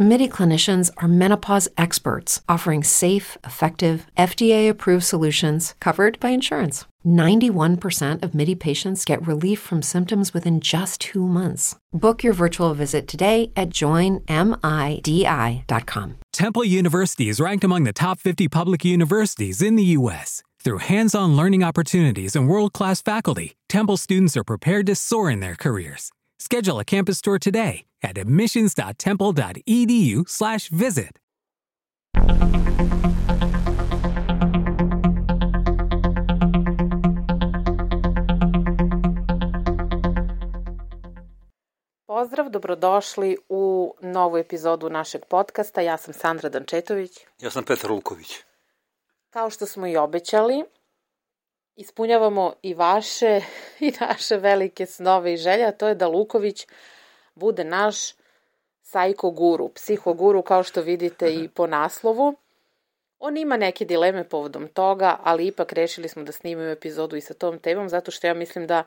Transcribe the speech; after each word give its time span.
MIDI 0.00 0.28
clinicians 0.28 0.92
are 0.98 1.08
menopause 1.08 1.68
experts 1.76 2.40
offering 2.48 2.84
safe, 2.84 3.36
effective, 3.42 4.06
FDA 4.16 4.68
approved 4.68 5.02
solutions 5.02 5.74
covered 5.80 6.20
by 6.20 6.28
insurance. 6.28 6.84
91% 7.04 8.22
of 8.22 8.32
MIDI 8.32 8.54
patients 8.54 9.04
get 9.04 9.26
relief 9.26 9.58
from 9.58 9.82
symptoms 9.82 10.32
within 10.32 10.60
just 10.60 11.00
two 11.00 11.26
months. 11.26 11.74
Book 11.92 12.22
your 12.22 12.32
virtual 12.32 12.74
visit 12.74 13.08
today 13.08 13.50
at 13.56 13.70
joinmidi.com. 13.70 14.28
Temple 16.32 16.64
University 16.64 17.28
is 17.28 17.40
ranked 17.40 17.64
among 17.64 17.82
the 17.82 17.92
top 17.92 18.20
50 18.20 18.46
public 18.46 18.84
universities 18.84 19.60
in 19.60 19.74
the 19.74 19.96
U.S. 19.98 20.44
Through 20.62 20.78
hands 20.78 21.16
on 21.16 21.34
learning 21.34 21.64
opportunities 21.64 22.36
and 22.36 22.46
world 22.48 22.72
class 22.72 23.02
faculty, 23.02 23.56
Temple 23.68 23.96
students 23.96 24.36
are 24.36 24.44
prepared 24.44 24.86
to 24.86 24.94
soar 24.94 25.28
in 25.28 25.40
their 25.40 25.56
careers. 25.56 26.12
Schedule 26.38 26.78
a 26.78 26.84
campus 26.84 27.20
tour 27.20 27.40
today 27.40 27.84
at 28.02 28.18
admissions.temple.edu/slash 28.18 30.68
visit. 30.72 31.18
Pozdrav, 42.06 42.50
dobrodošli 42.50 43.36
u 43.48 43.94
novu 44.02 44.36
epizodu 44.36 44.90
našeg 44.90 45.24
podcasta. 45.24 45.80
Ja 45.80 45.96
sam 45.96 46.14
Sandra 46.14 46.48
Dančetović. 46.48 47.18
Ja 47.40 47.50
sam 47.50 47.64
Petar 47.64 47.90
Luković. 47.90 48.36
Kao 49.30 49.50
što 49.50 49.66
smo 49.66 49.86
i 49.86 49.96
obećali, 49.96 50.64
ispunjavamo 51.76 52.52
i 52.62 52.74
vaše 52.74 53.40
i 53.86 53.92
naše 54.00 54.36
velike 54.36 54.86
snove 54.86 55.34
i 55.34 55.36
želje, 55.36 55.64
a 55.64 55.72
to 55.72 55.88
je 55.88 55.94
da 55.94 56.08
Luković 56.08 56.66
bude 57.38 57.64
naš 57.64 57.96
sajko 58.82 59.30
guru, 59.30 59.68
psihoguru, 59.68 60.42
kao 60.42 60.62
što 60.62 60.82
vidite 60.82 61.34
i 61.34 61.48
po 61.48 61.66
naslovu. 61.66 62.34
On 63.18 63.36
ima 63.36 63.56
neke 63.56 63.84
dileme 63.84 64.28
povodom 64.28 64.68
toga, 64.68 65.18
ali 65.22 65.46
ipak 65.46 65.72
rešili 65.72 66.08
smo 66.08 66.22
da 66.22 66.32
snimimo 66.32 66.70
epizodu 66.70 67.16
i 67.16 67.20
sa 67.20 67.34
tom 67.34 67.58
temom, 67.58 67.88
zato 67.88 68.10
što 68.10 68.26
ja 68.26 68.34
mislim 68.34 68.66
da 68.66 68.84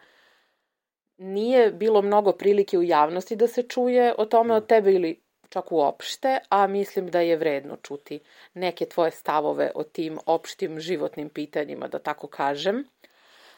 nije 1.18 1.72
bilo 1.72 2.02
mnogo 2.02 2.32
prilike 2.32 2.78
u 2.78 2.84
javnosti 2.84 3.36
da 3.36 3.48
se 3.48 3.64
čuje 3.64 4.14
o 4.18 4.26
tome 4.26 4.56
od 4.56 4.68
tebe 4.68 4.94
ili 4.94 5.22
čak 5.50 5.72
uopšte, 5.72 6.40
a 6.50 6.68
mislim 6.68 7.08
da 7.08 7.20
je 7.22 7.38
vredno 7.38 7.78
čuti 7.84 8.20
neke 8.54 8.86
tvoje 8.86 9.12
stavove 9.12 9.72
o 9.76 9.84
tim 9.84 10.20
opštim 10.26 10.80
životnim 10.80 11.30
pitanjima, 11.30 11.88
da 11.88 12.00
tako 12.00 12.28
kažem. 12.28 12.84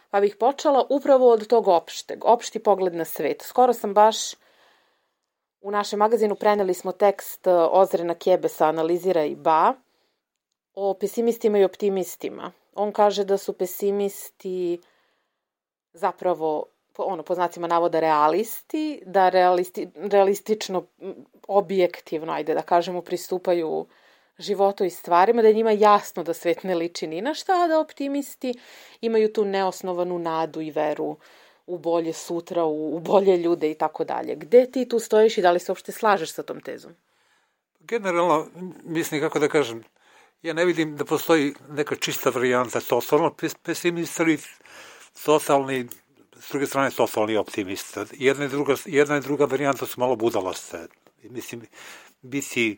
Pa 0.09 0.21
bih 0.21 0.35
počela 0.39 0.85
upravo 0.89 1.31
od 1.31 1.47
tog 1.47 1.67
opšteg, 1.67 2.25
opšti 2.25 2.59
pogled 2.59 2.95
na 2.95 3.05
svet. 3.05 3.41
Skoro 3.41 3.73
sam 3.73 3.93
baš 3.93 4.33
u 5.63 5.71
našem 5.71 5.99
magazinu 5.99 6.35
preneli 6.35 6.73
smo 6.73 6.91
tekst 6.91 7.47
Ozrena 7.71 8.15
Kebesa 8.15 8.67
Analizira 8.67 9.23
i 9.23 9.35
ba 9.35 9.73
o 10.75 10.93
pesimistima 10.93 11.57
i 11.57 11.63
optimistima. 11.63 12.51
On 12.75 12.91
kaže 12.91 13.23
da 13.23 13.37
su 13.37 13.53
pesimisti 13.53 14.81
zapravo 15.93 16.65
ono, 16.97 17.23
po 17.23 17.35
znacima 17.35 17.67
navoda 17.67 17.99
realisti, 17.99 19.01
da 19.05 19.29
realisti, 19.29 19.87
realistično, 19.95 20.85
objektivno, 21.47 22.33
ajde 22.33 22.53
da 22.53 22.61
kažemo, 22.61 23.01
pristupaju 23.01 23.85
životu 24.37 24.83
i 24.83 24.89
stvarima, 24.89 25.41
da 25.41 25.47
je 25.47 25.53
njima 25.53 25.71
jasno 25.71 26.23
da 26.23 26.33
svet 26.33 26.63
ne 26.63 26.75
liči 26.75 27.07
ni 27.07 27.21
na 27.21 27.33
šta, 27.33 27.53
a 27.53 27.67
da 27.67 27.79
optimisti 27.79 28.53
imaju 29.01 29.33
tu 29.33 29.45
neosnovanu 29.45 30.19
nadu 30.19 30.61
i 30.61 30.71
veru 30.71 31.17
u 31.65 31.77
bolje 31.77 32.13
sutra, 32.13 32.63
u, 32.63 32.95
u 32.95 32.99
bolje 32.99 33.37
ljude 33.37 33.71
i 33.71 33.75
tako 33.75 34.03
dalje. 34.03 34.35
Gde 34.35 34.71
ti 34.71 34.89
tu 34.89 34.99
stojiš 34.99 35.37
i 35.37 35.41
da 35.41 35.51
li 35.51 35.59
se 35.59 35.71
uopšte 35.71 35.91
slažeš 35.91 36.33
sa 36.33 36.43
tom 36.43 36.61
tezom? 36.61 36.95
Generalno, 37.79 38.47
mislim, 38.83 39.21
kako 39.21 39.39
da 39.39 39.47
kažem, 39.47 39.83
ja 40.41 40.53
ne 40.53 40.65
vidim 40.65 40.97
da 40.97 41.05
postoji 41.05 41.53
neka 41.69 41.95
čista 41.95 42.29
varijanta 42.29 42.79
totalno 42.79 43.35
pesimista 43.63 44.23
ili 44.23 44.39
totalni 45.25 45.87
s 46.39 46.49
druge 46.49 46.65
strane 46.65 46.91
totalni 46.91 47.37
optimista. 47.37 48.05
Jedna 48.11 48.45
i 48.45 48.49
druga, 48.49 48.75
jedna 48.85 49.17
i 49.17 49.21
druga 49.21 49.45
varijanta 49.45 49.85
su 49.85 49.99
malo 49.99 50.15
budalaste. 50.15 50.87
Mislim, 51.23 51.61
biti 52.21 52.77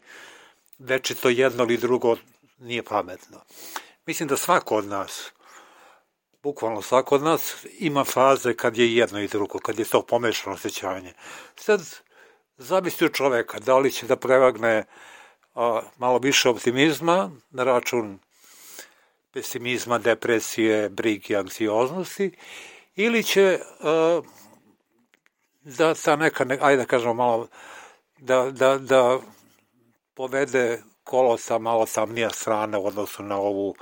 večito 0.80 1.30
jedno 1.30 1.64
ili 1.64 1.78
drugo 1.78 2.16
nije 2.60 2.84
pametno. 2.84 3.42
Mislim 4.06 4.30
da 4.30 4.38
svako 4.38 4.76
od 4.76 4.86
nas, 4.86 5.32
bukvalno 6.46 6.82
svako 6.82 7.16
od 7.16 7.24
nas, 7.24 7.66
ima 7.80 8.04
faze 8.04 8.54
kad 8.54 8.78
je 8.78 8.96
jedno 8.96 9.20
i 9.20 9.28
drugo, 9.28 9.60
kad 9.60 9.80
je 9.80 9.86
to 9.86 10.02
pomešano 10.02 10.56
osjećanje. 10.56 11.14
Sad, 11.56 11.82
zavisi 12.58 13.06
od 13.06 13.14
čoveka, 13.14 13.60
da 13.60 13.78
li 13.78 13.92
će 13.92 14.06
da 14.06 14.16
prevagne 14.16 14.86
a, 15.56 15.82
malo 15.98 16.18
više 16.18 16.50
optimizma 16.50 17.32
na 17.50 17.64
račun 17.64 18.20
pesimizma, 19.34 19.98
depresije, 19.98 20.90
brige, 20.90 21.36
anksioznosti, 21.36 22.32
ili 22.96 23.24
će 23.24 23.60
uh, 23.60 24.26
da 25.64 25.94
ta 25.94 26.16
neka, 26.16 26.46
ne, 26.46 26.58
ajde 26.62 26.82
da 26.82 26.86
kažemo 26.86 27.14
malo, 27.14 27.48
da, 28.18 28.52
da, 28.52 28.78
da 28.78 29.20
povede 30.14 30.84
kolo 31.04 31.38
sa 31.38 31.58
malo 31.58 31.86
tamnija 31.86 32.30
strane 32.30 32.78
u 32.78 32.88
odnosu 32.88 33.24
na 33.24 33.38
ovu 33.38 33.76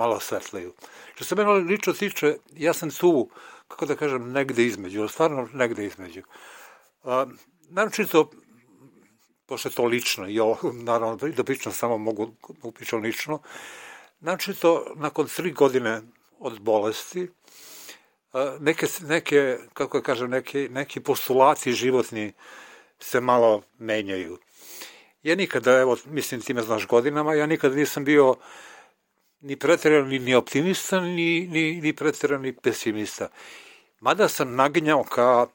malo 0.00 0.20
svetliju. 0.20 0.72
Što 1.14 1.24
se 1.24 1.36
mene 1.36 1.52
lično 1.52 1.92
tiče, 1.92 2.36
ja 2.56 2.72
sam 2.72 2.90
tu, 2.90 3.28
kako 3.68 3.86
da 3.86 3.96
kažem, 3.96 4.32
negde 4.32 4.64
između, 4.64 5.08
stvarno 5.08 5.48
negde 5.52 5.84
između. 5.86 6.22
Uh, 7.02 7.12
naročito, 7.68 8.30
pošto 9.46 9.68
je 9.68 9.74
to 9.74 9.84
lično, 9.84 10.28
i 10.28 10.40
ovo, 10.40 10.56
naravno, 10.90 11.16
da 11.16 11.44
pričam 11.44 11.72
samo 11.72 11.98
mogu 11.98 12.30
upišem 12.62 13.02
lično, 13.02 13.42
naročito, 14.20 14.94
nakon 14.96 15.28
tri 15.28 15.52
godine 15.52 16.00
od 16.38 16.60
bolesti, 16.60 17.28
neke, 18.60 18.86
neke 19.08 19.58
kako 19.74 19.98
da 19.98 20.04
kažem, 20.04 20.30
neki, 20.30 20.68
neki 20.68 21.00
postulati 21.00 21.72
životni 21.72 22.32
se 22.98 23.20
malo 23.20 23.62
menjaju. 23.78 24.38
Ja 25.22 25.36
nikada, 25.36 25.80
evo, 25.80 25.96
mislim 26.06 26.40
ti 26.40 26.54
me 26.54 26.62
znaš 26.62 26.86
godinama, 26.86 27.34
ja 27.34 27.46
nikada 27.46 27.74
nisam 27.74 28.04
bio 28.04 28.34
ni 29.40 29.56
pretjeran 29.56 30.08
ni, 30.08 30.34
optimista, 30.34 31.00
ni, 31.00 31.46
ni, 31.46 31.80
ni 31.80 31.92
pretjeran 31.92 32.42
ni 32.42 32.52
pesimista. 32.56 33.28
Mada 34.00 34.28
sam 34.28 34.54
naginjao 34.54 35.04
ka 35.04 35.46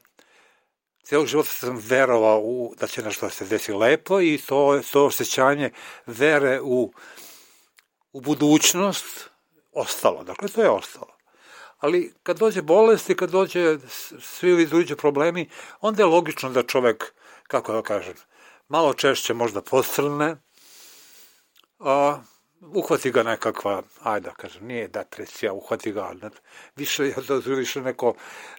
celog 1.02 1.26
života 1.26 1.50
sam 1.50 1.76
verovao 1.76 2.40
u, 2.40 2.74
da 2.80 2.86
će 2.86 3.02
nešto 3.02 3.26
da 3.26 3.30
se 3.30 3.44
desi 3.44 3.72
lepo 3.72 4.20
i 4.20 4.38
to, 4.46 4.80
to 4.92 5.06
osjećanje 5.06 5.70
vere 6.06 6.60
u, 6.60 6.92
u 8.12 8.20
budućnost 8.20 9.30
ostalo. 9.72 10.24
Dakle, 10.24 10.48
to 10.48 10.62
je 10.62 10.70
ostalo 10.70 11.16
ali 11.78 12.14
kad 12.22 12.38
dođe 12.38 12.62
bolest 12.62 13.10
i 13.10 13.16
kad 13.16 13.30
dođe 13.30 13.78
svi 14.20 14.52
ovi 14.52 14.66
drugi 14.66 14.96
problemi, 14.96 15.48
onda 15.80 16.02
je 16.02 16.06
logično 16.06 16.50
da 16.50 16.62
čovek, 16.62 17.14
kako 17.48 17.72
da 17.72 17.82
kažem, 17.82 18.14
malo 18.68 18.94
češće 18.94 19.34
možda 19.34 19.60
postrne, 19.60 20.36
a 21.78 22.20
uhvati 22.60 23.10
ga 23.10 23.22
nekakva, 23.22 23.82
ajde 24.02 24.28
da 24.28 24.34
kažem, 24.34 24.66
nije 24.66 24.88
depresija, 24.88 25.52
uhvati 25.52 25.92
ga, 25.92 26.14
ne, 26.22 26.30
više, 26.76 27.12
više 27.46 27.80
neko, 27.80 28.14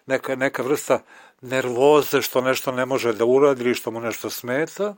neka, 0.06 0.36
neka 0.36 0.62
vrsta 0.62 1.00
nervoze 1.40 2.22
što 2.22 2.40
nešto 2.40 2.72
ne 2.72 2.86
može 2.86 3.12
da 3.12 3.24
uradi 3.24 3.64
ili 3.64 3.74
što 3.74 3.90
mu 3.90 4.00
nešto 4.00 4.30
smeta, 4.30 4.94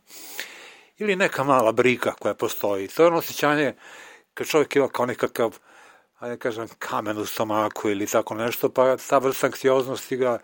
ili 0.99 1.17
neka 1.17 1.45
mala 1.45 1.73
briga 1.73 2.13
koja 2.13 2.35
postoji. 2.35 2.89
To 2.89 3.03
je 3.03 3.07
ono 3.07 3.17
osjećanje 3.17 3.75
kad 4.35 4.47
čovjek 4.47 4.77
ima 4.77 4.89
kao 4.89 5.07
nekakav 5.07 5.59
ajde 6.21 6.37
kažem, 6.39 6.69
kamen 6.79 7.19
u 7.19 7.27
stomaku 7.27 7.91
ili 7.91 8.07
tako 8.07 8.35
nešto, 8.35 8.69
pa 8.69 8.97
ta 8.97 9.19
vrsta 9.19 9.47
anksioznosti 9.47 10.17
ga 10.17 10.39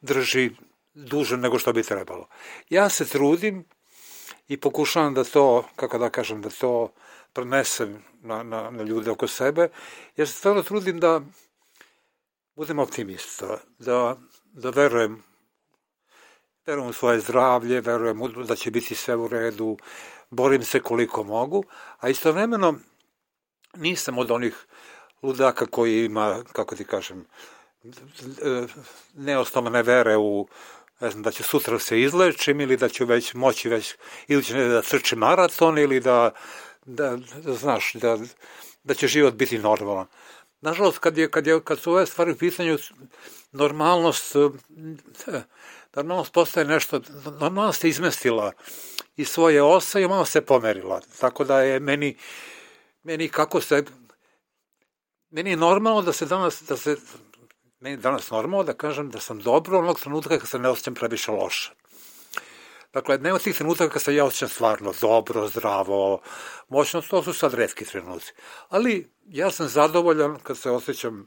drži 0.00 0.50
duže 0.94 1.36
nego 1.36 1.58
što 1.58 1.72
bi 1.72 1.82
trebalo. 1.82 2.28
Ja 2.70 2.88
se 2.88 3.04
trudim 3.04 3.64
i 4.48 4.56
pokušavam 4.56 5.14
da 5.14 5.24
to, 5.24 5.64
kako 5.76 5.98
da 5.98 6.10
kažem, 6.10 6.42
da 6.42 6.50
to 6.50 6.92
prenesem 7.32 8.02
na, 8.22 8.42
na, 8.42 8.70
na 8.70 8.82
ljude 8.82 9.10
oko 9.10 9.28
sebe, 9.28 9.68
ja 10.16 10.26
se 10.26 10.32
stvarno 10.32 10.62
trudim 10.62 11.00
da 11.00 11.20
budem 12.56 12.78
optimista, 12.78 13.58
da, 13.78 14.16
da 14.44 14.70
verujem 14.70 15.22
verujem 16.66 16.90
u 16.90 16.92
svoje 16.92 17.20
zdravlje, 17.20 17.80
verujem 17.80 18.20
da 18.46 18.56
će 18.56 18.70
biti 18.70 18.94
sve 18.94 19.16
u 19.16 19.28
redu, 19.28 19.76
borim 20.30 20.64
se 20.64 20.80
koliko 20.80 21.24
mogu, 21.24 21.64
a 21.98 22.08
istovremeno 22.08 22.74
nisam 23.76 24.18
od 24.18 24.30
onih 24.30 24.66
ludaka 25.22 25.66
koji 25.66 26.04
ima, 26.04 26.44
kako 26.52 26.76
ti 26.76 26.84
kažem, 26.84 27.26
neosnovane 29.14 29.82
vere 29.82 30.16
u 30.16 30.48
ne 31.00 31.10
znam, 31.10 31.22
da 31.22 31.30
će 31.30 31.42
sutra 31.42 31.78
se 31.78 32.00
izlečim 32.00 32.60
ili 32.60 32.76
da 32.76 32.88
ću 32.88 33.04
već 33.04 33.34
moći 33.34 33.68
već 33.68 33.94
iduće 34.28 34.54
nedelje 34.54 34.72
da 34.72 34.82
trčim 34.82 35.18
maraton 35.18 35.78
ili 35.78 36.00
da, 36.00 36.30
da, 36.86 37.16
da 37.44 37.52
znaš, 37.54 37.92
da, 37.94 38.18
da 38.84 38.94
će 38.94 39.08
život 39.08 39.34
biti 39.34 39.58
normalan. 39.58 40.06
Nažalost, 40.60 40.98
kad, 40.98 41.18
je, 41.18 41.30
kad, 41.30 41.46
je, 41.46 41.60
kad 41.64 41.78
su 41.78 41.92
ove 41.92 42.06
stvari 42.06 42.32
u 42.32 42.36
pitanju, 42.36 42.78
normalnost, 43.52 44.36
eh, 45.26 45.42
normalnost 45.94 46.32
postaje 46.32 46.66
nešto, 46.66 47.00
normalnost 47.40 47.80
se 47.80 47.88
izmestila 47.88 48.52
iz 49.16 49.28
svoje 49.28 49.62
osa 49.62 50.00
i 50.00 50.08
malo 50.08 50.24
se 50.24 50.40
pomerila. 50.40 51.00
Tako 51.20 51.44
da 51.44 51.60
je 51.60 51.80
meni, 51.80 52.16
meni 53.02 53.28
kako 53.28 53.60
se, 53.60 53.84
meni 55.30 55.50
je 55.50 55.56
normalno 55.56 56.02
da 56.02 56.12
se 56.12 56.26
danas, 56.26 56.62
da 56.62 56.76
se, 56.76 56.96
meni 57.80 57.94
je 57.94 58.00
danas 58.00 58.30
normalno 58.30 58.64
da 58.64 58.72
kažem 58.72 59.10
da 59.10 59.20
sam 59.20 59.40
dobro 59.40 59.78
onog 59.78 60.00
trenutka 60.00 60.38
kad 60.38 60.48
se 60.48 60.58
ne 60.58 60.68
osjećam 60.68 60.94
previše 60.94 61.30
loše. 61.30 61.72
Dakle, 62.92 63.18
nema 63.18 63.38
tih 63.38 63.56
trenutaka 63.56 63.92
kad 63.92 64.02
se 64.02 64.14
ja 64.14 64.24
osjećam 64.24 64.48
stvarno 64.48 64.92
dobro, 65.00 65.48
zdravo, 65.48 66.20
moćno, 66.68 67.02
to 67.02 67.22
su 67.22 67.32
sad 67.32 67.54
redki 67.54 67.84
trenuci. 67.84 68.32
Ali 68.68 69.12
ja 69.26 69.50
sam 69.50 69.68
zadovoljan 69.68 70.38
kad 70.42 70.58
se 70.58 70.70
osjećam 70.70 71.26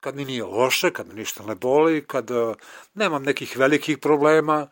kad 0.00 0.16
mi 0.16 0.24
nije 0.24 0.44
loše, 0.44 0.92
kad 0.92 1.08
mi 1.08 1.14
ništa 1.14 1.44
ne 1.44 1.54
boli, 1.54 2.04
kad 2.06 2.30
uh, 2.30 2.56
nemam 2.94 3.22
nekih 3.22 3.56
velikih 3.56 3.98
problema 3.98 4.68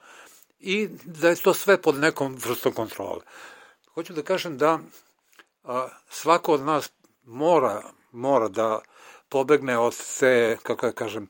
i 0.58 0.88
da 1.04 1.28
je 1.28 1.36
to 1.36 1.54
sve 1.54 1.82
pod 1.82 1.94
nekom 1.98 2.36
vrstom 2.46 2.72
kontrole. 2.72 3.20
Hoću 3.94 4.12
da 4.12 4.22
kažem 4.22 4.58
da 4.58 4.78
a, 5.64 5.88
svako 6.08 6.54
od 6.54 6.60
nas 6.60 6.92
mora, 7.22 7.82
mora 8.12 8.48
da 8.48 8.80
pobegne 9.28 9.78
od 9.78 9.96
te, 10.18 10.56
kako 10.62 10.86
da 10.86 10.92
kažem, 10.92 11.28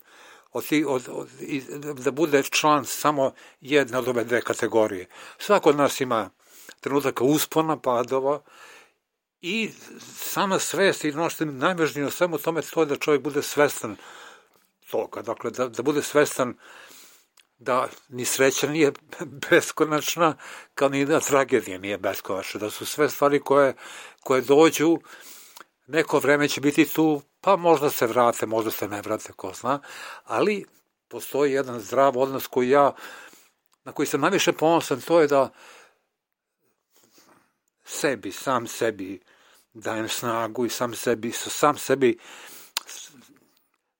od, 0.52 0.64
od, 0.86 1.08
od, 1.08 1.28
da 1.96 2.10
bude 2.10 2.42
član 2.42 2.84
samo 2.84 3.32
jedne 3.60 3.98
od 3.98 4.08
ove 4.08 4.24
dve 4.24 4.40
kategorije. 4.40 5.06
Svako 5.38 5.70
od 5.70 5.76
nas 5.76 6.00
ima 6.00 6.30
trenutaka 6.80 7.24
uspona, 7.24 7.76
padova 7.76 8.42
i 9.40 9.70
sama 10.16 10.58
svest 10.58 11.04
i 11.04 11.10
ono 11.10 11.30
što 11.30 11.44
je 11.44 11.52
najvažnije 11.52 12.06
o 12.06 12.10
svemu 12.10 12.38
tome 12.38 12.62
to 12.62 12.80
je 12.80 12.86
da 12.86 12.96
čovjek 12.96 13.22
bude 13.22 13.42
svestan 13.42 13.96
toga, 14.90 15.22
dakle 15.22 15.50
da, 15.50 15.68
da 15.68 15.82
bude 15.82 16.02
svestan 16.02 16.54
da 17.58 17.88
ni 18.08 18.24
sreća 18.24 18.68
nije 18.68 18.92
beskonačna, 19.50 20.36
kao 20.74 20.88
ni 20.88 21.04
da 21.06 21.20
tragedija 21.20 21.78
nije 21.78 21.98
beskonačna, 21.98 22.60
da 22.60 22.70
su 22.70 22.86
sve 22.86 23.08
stvari 23.08 23.40
koje, 23.40 23.74
koje 24.20 24.40
dođu, 24.42 24.98
neko 25.92 26.18
vreme 26.18 26.48
će 26.48 26.60
biti 26.60 26.84
tu, 26.84 27.22
pa 27.40 27.56
možda 27.56 27.90
se 27.90 28.06
vrate, 28.06 28.46
možda 28.46 28.70
se 28.70 28.88
ne 28.88 29.02
vrate, 29.02 29.32
ko 29.32 29.52
zna, 29.54 29.80
ali 30.24 30.64
postoji 31.08 31.52
jedan 31.52 31.80
zdrav 31.80 32.18
odnos 32.18 32.46
koji 32.46 32.70
ja, 32.70 32.94
na 33.84 33.92
koji 33.92 34.06
sam 34.06 34.20
najviše 34.20 34.52
ponosan, 34.52 35.00
to 35.00 35.20
je 35.20 35.26
da 35.26 35.50
sebi, 37.84 38.32
sam 38.32 38.66
sebi 38.66 39.20
dajem 39.72 40.08
snagu 40.08 40.66
i 40.66 40.70
sam 40.70 40.94
sebi, 40.94 41.32
sam 41.32 41.78
sebi, 41.78 42.18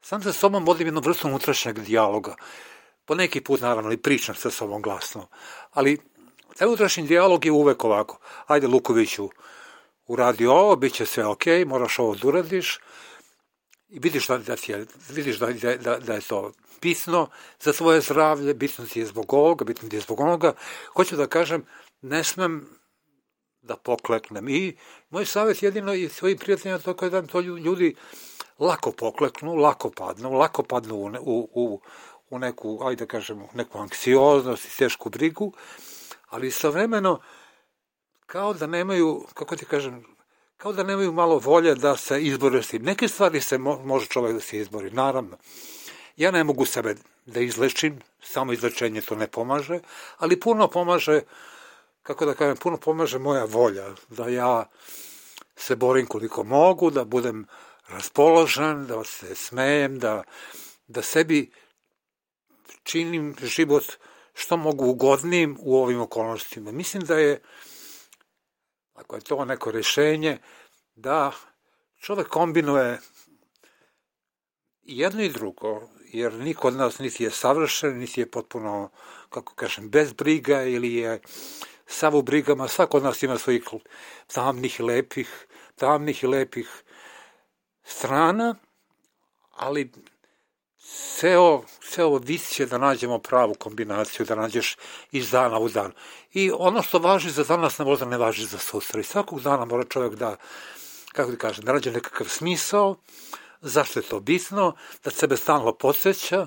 sam 0.01 0.23
sa 0.23 0.33
sobom 0.33 0.65
vodim 0.65 0.87
jednu 0.87 1.01
vrstu 1.01 1.29
unutrašnjeg 1.29 1.79
dijaloga. 1.79 2.37
Po 3.05 3.15
neki 3.15 3.41
put, 3.41 3.61
naravno, 3.61 3.93
i 3.93 3.97
pričam 3.97 4.35
sa 4.35 4.51
sobom 4.51 4.83
glasno. 4.83 5.29
Ali 5.71 5.99
taj 6.57 6.67
unutrašnji 6.69 7.07
dijalog 7.07 7.45
je 7.45 7.53
uvek 7.53 7.85
ovako. 7.85 8.19
Ajde, 8.47 8.67
Lukoviću, 8.67 9.31
uradi 10.13 10.47
ovo, 10.47 10.77
bit 10.77 10.95
će 10.95 11.07
sve 11.07 11.27
ok, 11.27 11.47
moraš 11.67 11.99
ovo 11.99 12.15
da 12.15 12.29
uradiš, 12.29 12.79
i 13.89 13.99
vidiš 13.99 14.27
da, 14.27 14.39
da, 14.39 14.57
ti 14.57 14.73
je, 14.73 14.87
vidiš 15.11 15.39
da, 15.39 15.47
da, 15.77 15.99
da 15.99 16.15
je 16.15 16.21
to 16.21 16.53
bitno 16.83 17.29
za 17.61 17.73
tvoje 17.73 18.01
zdravlje, 18.01 18.55
bitno 18.55 18.87
ti 18.87 19.01
je 19.01 19.07
zbog 19.07 19.33
ovoga, 19.33 19.65
bitno 19.65 19.89
ti 19.89 19.97
je 19.97 20.01
zbog 20.01 20.21
onoga. 20.21 20.53
Hoću 20.95 21.17
da 21.17 21.27
kažem, 21.27 21.65
ne 22.03 22.25
smem 22.25 22.69
da 23.63 23.77
pokleknem. 23.77 24.49
I 24.49 24.77
moj 25.11 25.27
savjet 25.27 25.63
jedino 25.63 25.95
i 25.95 26.09
svojim 26.09 26.39
prijateljima 26.39 26.79
to 26.79 27.05
je 27.05 27.11
da 27.11 27.23
to 27.23 27.41
ljudi 27.41 27.95
lako 28.59 28.93
pokleknu, 28.93 29.55
lako 29.55 29.91
padnu, 29.91 30.33
lako 30.33 30.63
padnu 30.63 30.97
u, 30.97 31.07
u, 31.21 31.49
u, 31.55 31.81
u 32.31 32.39
neku, 32.39 32.79
ajde 32.83 33.05
da 33.05 33.09
kažemo, 33.09 33.49
neku 33.55 33.79
anksioznost 33.79 34.65
i 34.65 34.79
tešku 34.79 35.11
brigu, 35.11 35.53
ali 36.29 36.49
istovremeno 36.49 37.21
kao 38.33 38.55
da 38.55 38.67
nemaju, 38.67 39.27
kako 39.35 39.57
ti 39.57 39.65
kažem, 39.65 40.05
kao 40.57 40.73
da 40.73 40.83
nemaju 40.83 41.13
malo 41.13 41.39
volje 41.39 41.75
da 41.75 41.97
se 41.97 42.23
izbore 42.23 42.63
s 42.63 42.69
tim. 42.69 42.83
Neke 42.83 43.09
stvari 43.09 43.41
se 43.41 43.59
mo, 43.59 43.79
može 43.85 44.07
čovek 44.07 44.35
da 44.35 44.41
se 44.41 44.59
izbori, 44.59 44.91
naravno. 44.91 45.37
Ja 46.17 46.31
ne 46.31 46.45
mogu 46.45 46.65
sebe 46.65 46.95
da 47.27 47.41
izlečim, 47.41 47.99
samo 48.23 48.53
izlečenje 48.53 49.01
to 49.01 49.17
ne 49.17 49.27
pomaže, 49.27 49.81
ali 50.19 50.41
puno 50.41 50.69
pomaže, 50.69 51.21
kako 52.03 52.27
da 52.27 52.35
kažem, 52.35 52.57
puno 52.57 52.77
pomaže 52.77 53.19
moja 53.19 53.45
volja, 53.45 53.91
da 54.09 54.29
ja 54.29 54.65
se 55.57 55.77
borim 55.77 56.07
koliko 56.07 56.45
mogu, 56.45 56.91
da 56.91 57.05
budem 57.05 57.47
raspoložen, 57.89 58.87
da 58.87 59.05
se 59.05 59.35
smejem, 59.35 59.99
da, 59.99 60.23
da 60.89 61.03
sebi 61.03 61.51
činim 62.83 63.37
život 63.43 63.85
što 64.35 64.57
mogu 64.57 64.87
ugodnijim 64.87 65.59
u 65.61 65.77
ovim 65.83 66.01
okolnostima. 66.01 66.73
Mislim 66.73 67.03
da 67.03 67.19
je, 67.19 67.41
ako 69.03 69.17
je 69.17 69.23
to 69.23 69.45
neko 69.45 69.71
rešenje, 69.71 70.39
da 70.95 71.33
čovek 72.01 72.29
kombinuje 72.29 73.01
jedno 74.83 75.23
i 75.23 75.29
drugo, 75.29 75.89
jer 76.13 76.33
niko 76.33 76.69
od 76.69 76.77
nas 76.77 76.99
niti 76.99 77.25
je 77.25 77.31
savršen, 77.31 77.99
niti 77.99 78.21
je 78.21 78.31
potpuno, 78.31 78.91
kako 79.29 79.55
kažem, 79.55 79.91
bez 79.91 80.13
briga 80.13 80.63
ili 80.63 80.95
je 80.95 81.21
sav 81.87 82.17
u 82.17 82.23
brigama. 82.23 82.69
Svako 82.69 82.97
od 82.97 83.03
nas 83.03 83.23
ima 83.23 83.39
svojih 83.39 83.63
tamnih 84.27 84.81
i 84.81 84.83
lepih, 84.83 85.47
tamnih 85.77 86.23
i 86.23 86.27
lepih 86.27 86.83
strana, 87.83 88.55
ali 89.51 89.93
ceo, 91.19 91.63
ceo 91.91 92.19
vis 92.19 92.49
će 92.49 92.67
da 92.67 92.79
nađemo 92.79 93.19
pravu 93.19 93.55
kombinaciju, 93.55 94.27
da 94.27 94.35
nađeš 94.35 94.77
iz 95.13 95.31
dana 95.31 95.59
u 95.59 95.69
dan. 95.69 95.93
I 96.33 96.51
ono 96.51 96.83
što 96.83 96.99
važi 96.99 97.31
za 97.31 97.45
danas 97.45 97.79
ne 97.79 97.85
možda 97.85 98.07
ne 98.07 98.19
važi 98.19 98.47
za 98.47 98.59
sutra. 98.59 99.01
I 99.01 99.05
svakog 99.05 99.41
dana 99.41 99.65
mora 99.65 99.85
čovjek 99.85 100.15
da, 100.15 100.37
kako 101.13 101.31
ti 101.31 101.39
kažem, 101.39 101.65
da 101.65 101.73
nađe 101.73 101.91
nekakav 101.93 102.29
smisao, 102.29 102.97
zašto 103.61 103.99
je 103.99 104.03
to 104.03 104.21
bitno, 104.21 104.75
da 105.05 105.11
sebe 105.11 105.37
stalno 105.37 105.73
podsjeća, 105.73 106.47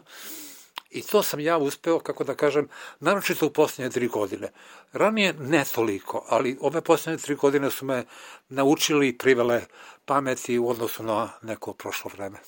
I 0.95 1.01
to 1.01 1.23
sam 1.23 1.39
ja 1.39 1.57
uspeo, 1.57 1.99
kako 1.99 2.23
da 2.23 2.35
kažem, 2.35 2.67
naročito 2.99 3.47
u 3.47 3.49
posljednje 3.49 3.89
tri 3.89 4.07
godine. 4.07 4.51
Ranije 4.93 5.33
ne 5.33 5.65
toliko, 5.75 6.25
ali 6.29 6.57
ove 6.61 6.81
posljednje 6.81 7.17
tri 7.17 7.35
godine 7.35 7.71
su 7.71 7.85
me 7.85 8.05
naučili 8.49 9.07
i 9.07 9.17
privele 9.17 9.65
pameti 10.05 10.59
u 10.59 10.69
odnosu 10.69 11.03
na 11.03 11.29
neko 11.41 11.73
prošlo 11.73 12.11
vreme. 12.13 12.39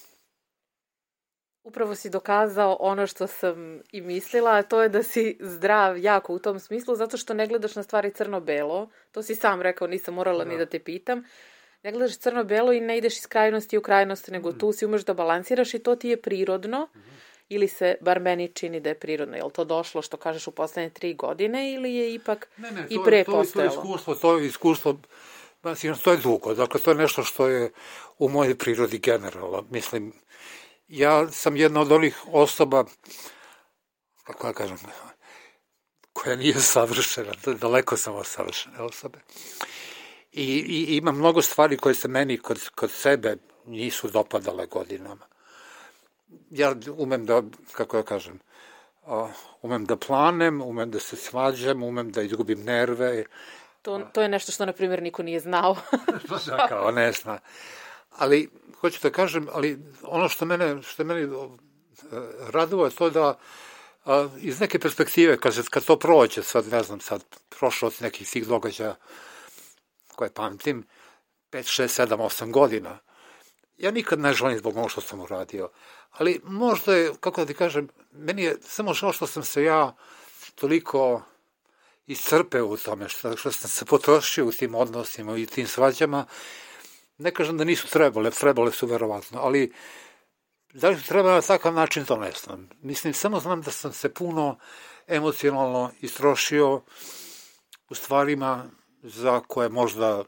Upravo 1.68 1.96
si 1.96 2.10
dokazao 2.10 2.78
ono 2.80 3.08
što 3.08 3.28
sam 3.28 3.82
i 3.92 4.02
mislila, 4.02 4.52
a 4.52 4.64
to 4.64 4.82
je 4.82 4.90
da 4.90 5.04
si 5.04 5.38
zdrav 5.40 5.98
jako 5.98 6.34
u 6.34 6.40
tom 6.40 6.60
smislu, 6.60 6.96
zato 6.96 7.18
što 7.18 7.34
ne 7.34 7.48
gledaš 7.48 7.76
na 7.76 7.84
stvari 7.84 8.12
crno-belo. 8.12 8.90
To 9.12 9.24
si 9.24 9.36
sam 9.36 9.62
rekao, 9.62 9.88
nisam 9.88 10.14
morala 10.14 10.46
da. 10.46 10.52
ni 10.52 10.58
da 10.58 10.66
te 10.66 10.80
pitam. 10.80 11.24
Ne 11.84 11.92
gledaš 11.92 12.18
crno-belo 12.18 12.74
i 12.74 12.80
ne 12.82 12.98
ideš 12.98 13.18
iz 13.18 13.28
krajnosti 13.28 13.78
u 13.78 13.82
krajnost, 13.82 14.28
nego 14.28 14.50
mm. 14.50 14.58
tu 14.58 14.72
si 14.72 14.86
umeš 14.86 15.06
da 15.06 15.14
balansiraš 15.14 15.74
i 15.74 15.80
to 15.80 15.96
ti 15.96 16.10
je 16.10 16.22
prirodno. 16.22 16.88
Mm 16.96 17.18
ili 17.50 17.68
se, 17.68 17.96
bar 18.02 18.20
meni 18.20 18.48
čini 18.48 18.80
da 18.80 18.90
je 18.90 19.00
prirodno. 19.00 19.38
Je 19.38 19.44
li 19.44 19.52
to 19.52 19.66
došlo, 19.66 20.02
što 20.02 20.18
kažeš, 20.18 20.48
u 20.48 20.52
poslednje 20.52 20.90
tri 20.90 21.14
godine 21.14 21.74
ili 21.74 21.96
je 21.96 22.14
ipak 22.14 22.50
ne, 22.58 22.72
ne, 22.72 22.88
to, 22.88 22.94
i 22.94 22.98
pre 23.06 23.24
to, 23.24 23.32
postojalo? 23.32 23.76
To, 23.76 23.82
to 23.82 23.88
iskustvo, 23.88 24.16
to 24.16 24.38
je 24.38 24.46
iskustvo, 24.46 24.98
to 26.04 26.12
je 26.12 26.18
dugo. 26.18 26.54
Dakle, 26.54 26.80
to 26.80 26.92
je 26.92 26.96
nešto 26.96 27.24
što 27.24 27.48
je 27.48 27.72
u 28.20 28.30
mojoj 28.30 28.58
prirodi 28.58 29.00
generalno. 29.00 29.64
Mislim, 29.70 30.14
ja 30.88 31.32
sam 31.32 31.56
jedna 31.56 31.82
od 31.82 31.92
onih 31.92 32.22
osoba, 32.32 32.86
kako 34.24 34.48
ja 34.48 34.54
kažem, 34.54 34.78
koja 36.14 36.36
nije 36.36 36.54
savršena, 36.54 37.34
daleko 37.46 37.98
sam 37.98 38.16
od 38.16 38.26
savršene 38.26 38.82
osobe. 38.82 39.20
I, 40.32 40.44
i 40.44 40.98
ima 40.98 41.12
mnogo 41.12 41.42
stvari 41.42 41.78
koje 41.78 41.96
se 41.96 42.08
meni 42.08 42.38
kod, 42.38 42.70
kod 42.76 42.92
sebe 42.92 43.38
nisu 43.66 44.10
dopadale 44.10 44.66
godinama 44.66 45.28
ja 46.50 46.74
umem 46.98 47.26
da, 47.26 47.42
kako 47.72 47.98
ja 47.98 48.04
kažem, 48.04 48.40
uh, 49.06 49.30
umem 49.62 49.86
da 49.86 49.96
planem, 49.96 50.62
umem 50.62 50.92
da 50.92 51.00
se 51.00 51.16
svađam, 51.16 51.84
umem 51.84 52.12
da 52.12 52.22
izgubim 52.22 52.64
nerve. 52.64 53.24
To, 53.82 54.00
to 54.14 54.22
je 54.22 54.30
nešto 54.30 54.52
što, 54.52 54.66
na 54.66 54.74
primjer, 54.74 55.02
niko 55.02 55.24
nije 55.24 55.40
znao. 55.40 55.76
da, 56.48 56.68
kao 56.68 56.92
ne 56.92 57.12
zna. 57.12 57.40
Ali, 58.18 58.50
hoću 58.82 59.00
da 59.04 59.10
kažem, 59.10 59.48
ali 59.52 59.80
ono 60.04 60.30
što 60.30 60.46
mene, 60.46 60.82
što 60.82 61.04
mene 61.04 61.26
uh, 61.26 61.52
radovo 62.50 62.86
je 62.86 62.92
to 62.92 63.10
da 63.10 63.38
a, 64.06 64.30
iz 64.40 64.60
neke 64.60 64.80
perspektive, 64.80 65.38
kad, 65.38 65.56
se, 65.56 65.64
kad 65.70 65.86
to 65.86 66.00
prođe, 66.00 66.44
sad 66.44 66.68
ne 66.68 66.84
znam, 66.84 67.00
sad 67.00 67.24
prošlo 67.50 67.88
od 67.88 67.94
nekih 68.00 68.30
tih 68.30 68.48
događaja 68.48 68.96
koje 70.16 70.34
pamtim, 70.34 70.86
5, 71.52 71.84
6, 71.84 72.08
7, 72.08 72.18
8 72.18 72.52
godina, 72.52 73.00
ja 73.78 73.92
nikad 73.92 74.20
ne 74.20 74.34
želim 74.34 74.58
zbog 74.58 74.78
ono 74.78 74.90
što 74.90 75.02
sam 75.02 75.20
uradio, 75.20 75.70
ali 76.12 76.42
možda 76.44 76.96
je, 76.96 77.12
kako 77.20 77.42
da 77.42 77.48
ti 77.48 77.54
kažem, 77.54 77.90
meni 78.12 78.44
je 78.44 78.58
samo 78.62 78.94
žao 78.94 79.14
što 79.14 79.28
sam 79.28 79.44
se 79.44 79.64
ja 79.64 79.96
toliko 80.56 81.22
iscrpeo 82.08 82.66
u 82.66 82.78
tome, 82.78 83.10
što, 83.10 83.38
što 83.38 83.52
sam 83.52 83.70
se 83.70 83.86
potrošio 83.86 84.46
u 84.46 84.52
tim 84.52 84.76
odnosima 84.76 85.38
i 85.38 85.46
tim 85.46 85.68
svađama, 85.68 86.26
ne 87.18 87.32
kažem 87.32 87.58
da 87.58 87.64
nisu 87.64 87.88
trebale, 87.88 88.32
trebale 88.32 88.72
su 88.72 88.88
verovatno, 88.88 89.40
ali 89.40 89.74
da 90.74 90.90
li 90.90 90.98
su 90.98 91.08
trebale 91.08 91.36
na 91.36 91.42
takav 91.42 91.74
način, 91.74 92.06
to 92.06 92.18
ne 92.18 92.32
znam. 92.32 92.70
Mislim, 92.82 93.14
samo 93.14 93.40
znam 93.40 93.62
da 93.62 93.72
sam 93.72 93.94
se 93.94 94.14
puno 94.14 94.58
emocionalno 95.08 95.92
istrošio 96.02 96.82
u 97.90 97.96
stvarima 97.96 98.66
za 99.04 99.40
koje 99.40 99.70
možda 99.70 100.24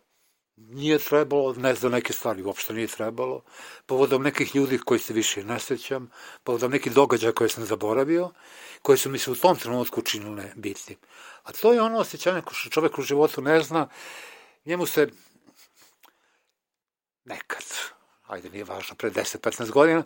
nije 0.55 0.99
trebalo, 0.99 1.53
ne 1.53 1.75
za 1.75 1.89
neke 1.89 2.13
stvari 2.13 2.43
uopšte 2.43 2.73
nije 2.73 2.87
trebalo, 2.87 3.41
povodom 3.85 4.23
nekih 4.23 4.55
ljudi 4.55 4.77
koji 4.77 4.99
se 4.99 5.13
više 5.13 5.43
ne 5.43 5.59
sećam, 5.59 6.11
povodom 6.43 6.71
nekih 6.71 6.93
događaja 6.93 7.31
koje 7.31 7.49
sam 7.49 7.65
zaboravio, 7.65 8.31
koji 8.81 8.97
su 8.97 9.09
mi 9.09 9.17
se 9.17 9.31
u 9.31 9.35
tom 9.35 9.57
trenutku 9.57 10.01
činile 10.01 10.51
bitnim. 10.55 10.97
A 11.43 11.51
to 11.51 11.73
je 11.73 11.81
ono 11.81 11.97
osjećanje 11.97 12.41
što 12.51 12.69
čovek 12.69 12.99
u 12.99 13.01
životu 13.01 13.41
ne 13.41 13.61
zna, 13.61 13.87
njemu 14.65 14.85
se 14.85 15.09
nekad, 17.29 17.65
ajde 18.27 18.49
nije 18.49 18.63
važno, 18.63 18.95
pre 18.95 19.11
10-15 19.11 19.71
godina, 19.71 20.03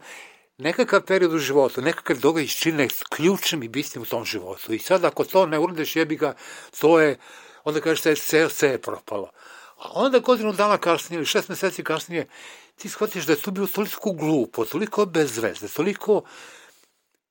nekakav 0.58 1.02
period 1.02 1.34
u 1.34 1.40
životu, 1.40 1.82
nekakav 1.82 2.18
događaj 2.20 2.48
čine 2.48 2.88
ključnim 3.10 3.64
i 3.64 3.68
bitnim 3.68 4.04
u 4.04 4.06
tom 4.06 4.26
životu. 4.26 4.74
I 4.74 4.80
sad 4.80 5.06
ako 5.06 5.24
to 5.24 5.46
ne 5.46 5.60
uradeš, 5.60 5.96
jebi 5.96 6.16
ga, 6.16 6.36
to 6.80 7.00
je, 7.00 7.18
onda 7.64 7.82
kažeš 7.82 8.06
je 8.06 8.16
sve, 8.16 8.50
sve 8.50 8.70
je 8.70 8.82
propalo. 8.82 9.32
A 9.78 9.90
onda 9.94 10.20
godinu 10.20 10.54
dana 10.54 10.78
kasnije 10.78 11.18
ili 11.18 11.26
šest 11.26 11.50
meseci 11.50 11.84
kasnije 11.84 12.28
ti 12.76 12.90
shvatiš 12.90 13.26
da 13.26 13.34
je 13.34 13.42
to 13.42 13.52
bilo 13.52 13.68
toliko 13.68 14.12
glupo, 14.12 14.66
toliko 14.66 15.06
bez 15.06 15.38
veze, 15.38 15.68
toliko, 15.68 16.24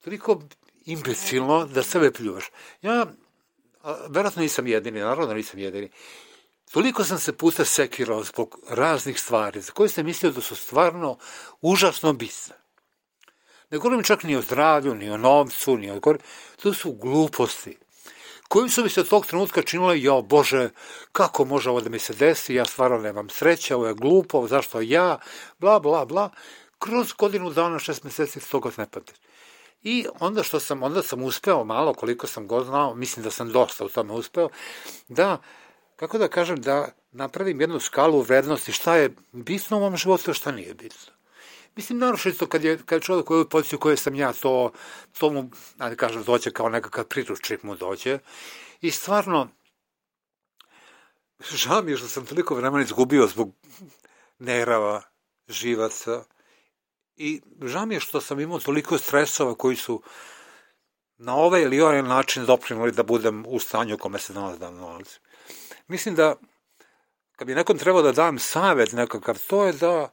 toliko 0.05 0.43
imbecilno 0.85 1.65
da 1.67 1.83
sebe 1.83 2.13
pljuvaš. 2.13 2.51
Ja, 2.83 3.07
verovatno 4.09 4.43
nisam 4.43 4.67
jedini, 4.67 5.01
naravno 5.01 5.27
da 5.27 5.35
nisam 5.35 5.59
jedini, 5.59 5.91
Toliko 6.73 7.05
sam 7.05 7.19
se 7.19 7.33
puta 7.33 7.65
sekirao 7.65 8.25
zbog 8.25 8.59
raznih 8.69 9.21
stvari 9.21 9.61
za 9.61 9.73
koje 9.73 9.89
sam 9.89 10.07
mislio 10.07 10.33
da 10.33 10.41
su 10.41 10.57
stvarno 10.57 11.19
užasno 11.61 12.13
bitne. 12.13 12.55
Ne 13.71 13.79
govorim 13.79 14.05
čak 14.05 14.23
ni 14.23 14.37
o 14.37 14.43
zdravlju, 14.43 14.95
ni 14.95 15.11
o 15.11 15.17
novcu, 15.17 15.77
ni 15.77 15.91
o... 15.91 16.01
To 16.63 16.75
su 16.75 16.93
gluposti 16.93 17.79
koji 18.53 18.71
su 18.71 18.83
mi 18.83 18.91
se 18.91 19.01
od 19.01 19.09
tog 19.09 19.27
trenutka 19.27 19.63
činile, 19.63 20.01
jo 20.01 20.23
Bože, 20.23 20.71
kako 21.13 21.45
može 21.45 21.71
ovo 21.71 21.81
da 21.81 21.91
mi 21.91 21.99
se 21.99 22.15
desi, 22.15 22.55
ja 22.55 22.65
stvarno 22.65 22.99
nemam 22.99 23.29
sreće, 23.29 23.75
ovo 23.75 23.87
je 23.87 23.95
glupo, 23.95 24.47
zašto 24.47 24.81
ja, 24.81 25.19
bla, 25.59 25.81
bla, 25.81 26.05
bla. 26.05 26.31
Kroz 26.79 27.13
godinu 27.13 27.51
dana, 27.51 27.79
šest 27.79 28.05
meseci, 28.05 28.41
to 28.51 28.61
god 28.61 28.73
ne 28.79 28.87
pati. 28.91 29.13
I 29.83 30.07
onda 30.21 30.43
što 30.43 30.61
sam, 30.61 30.83
onda 30.83 31.03
sam 31.03 31.23
uspeo 31.23 31.65
malo, 31.65 31.95
koliko 31.95 32.27
sam 32.27 32.47
god 32.47 32.67
znao, 32.67 32.95
mislim 32.95 33.25
da 33.25 33.31
sam 33.31 33.53
dosta 33.53 33.85
u 33.85 33.89
tome 33.89 34.13
uspeo, 34.13 34.49
da, 35.09 35.39
kako 35.97 36.19
da 36.19 36.29
kažem, 36.29 36.61
da 36.61 36.89
napravim 37.13 37.61
jednu 37.61 37.81
skalu 37.81 38.21
vrednosti, 38.21 38.73
šta 38.73 38.97
je 38.97 39.15
bitno 39.33 39.77
u 39.77 39.81
ovom 39.81 39.97
životu, 39.97 40.35
šta 40.35 40.53
nije 40.53 40.75
bitno. 40.75 41.13
Mislim, 41.77 41.99
naročito 41.99 42.47
kad 42.47 42.65
je, 42.65 42.79
kad 42.87 42.97
je 42.97 43.03
čovjek 43.03 43.31
u 43.31 43.45
poziciju 43.51 43.97
sam 43.97 44.15
ja, 44.15 44.33
to, 44.33 44.73
to 45.19 45.31
mu, 45.31 45.51
da 45.77 45.97
kažem, 45.97 46.23
dođe 46.23 46.51
kao 46.51 46.69
nekakav 46.69 47.05
priručnik 47.05 47.63
mu 47.63 47.77
dođe. 47.77 48.19
I 48.81 48.91
stvarno, 48.91 49.49
žao 51.51 51.83
mi 51.83 51.91
je 51.91 51.97
što 51.97 52.09
sam 52.09 52.27
toliko 52.27 52.55
vremena 52.55 52.83
izgubio 52.83 53.27
zbog 53.27 53.55
nerava, 54.39 55.03
živaca. 55.49 56.25
I 57.17 57.41
žao 57.63 57.87
mi 57.87 57.95
je 57.95 58.01
što 58.01 58.21
sam 58.21 58.41
imao 58.41 58.59
toliko 58.59 58.99
stresova 58.99 59.55
koji 59.55 59.77
su 59.77 60.03
na 61.19 61.37
ovaj 61.37 61.63
ili 61.63 61.81
ovaj 61.81 62.03
način 62.03 62.47
doprinuli 62.47 62.93
da 62.93 63.03
budem 63.03 63.45
u 63.47 63.59
stanju 63.59 63.95
u 63.95 63.99
kome 63.99 64.19
se 64.19 64.33
danas 64.33 64.59
dan 64.59 64.75
nalazim. 64.75 65.21
Mislim 65.93 66.15
da, 66.15 66.35
kad 67.37 67.47
bi 67.47 67.55
nekom 67.55 67.79
trebao 67.79 68.03
da 68.03 68.13
dam 68.13 68.39
savet 68.39 68.93
nekakav, 68.93 69.39
to 69.47 69.65
je 69.65 69.73
da 69.73 70.13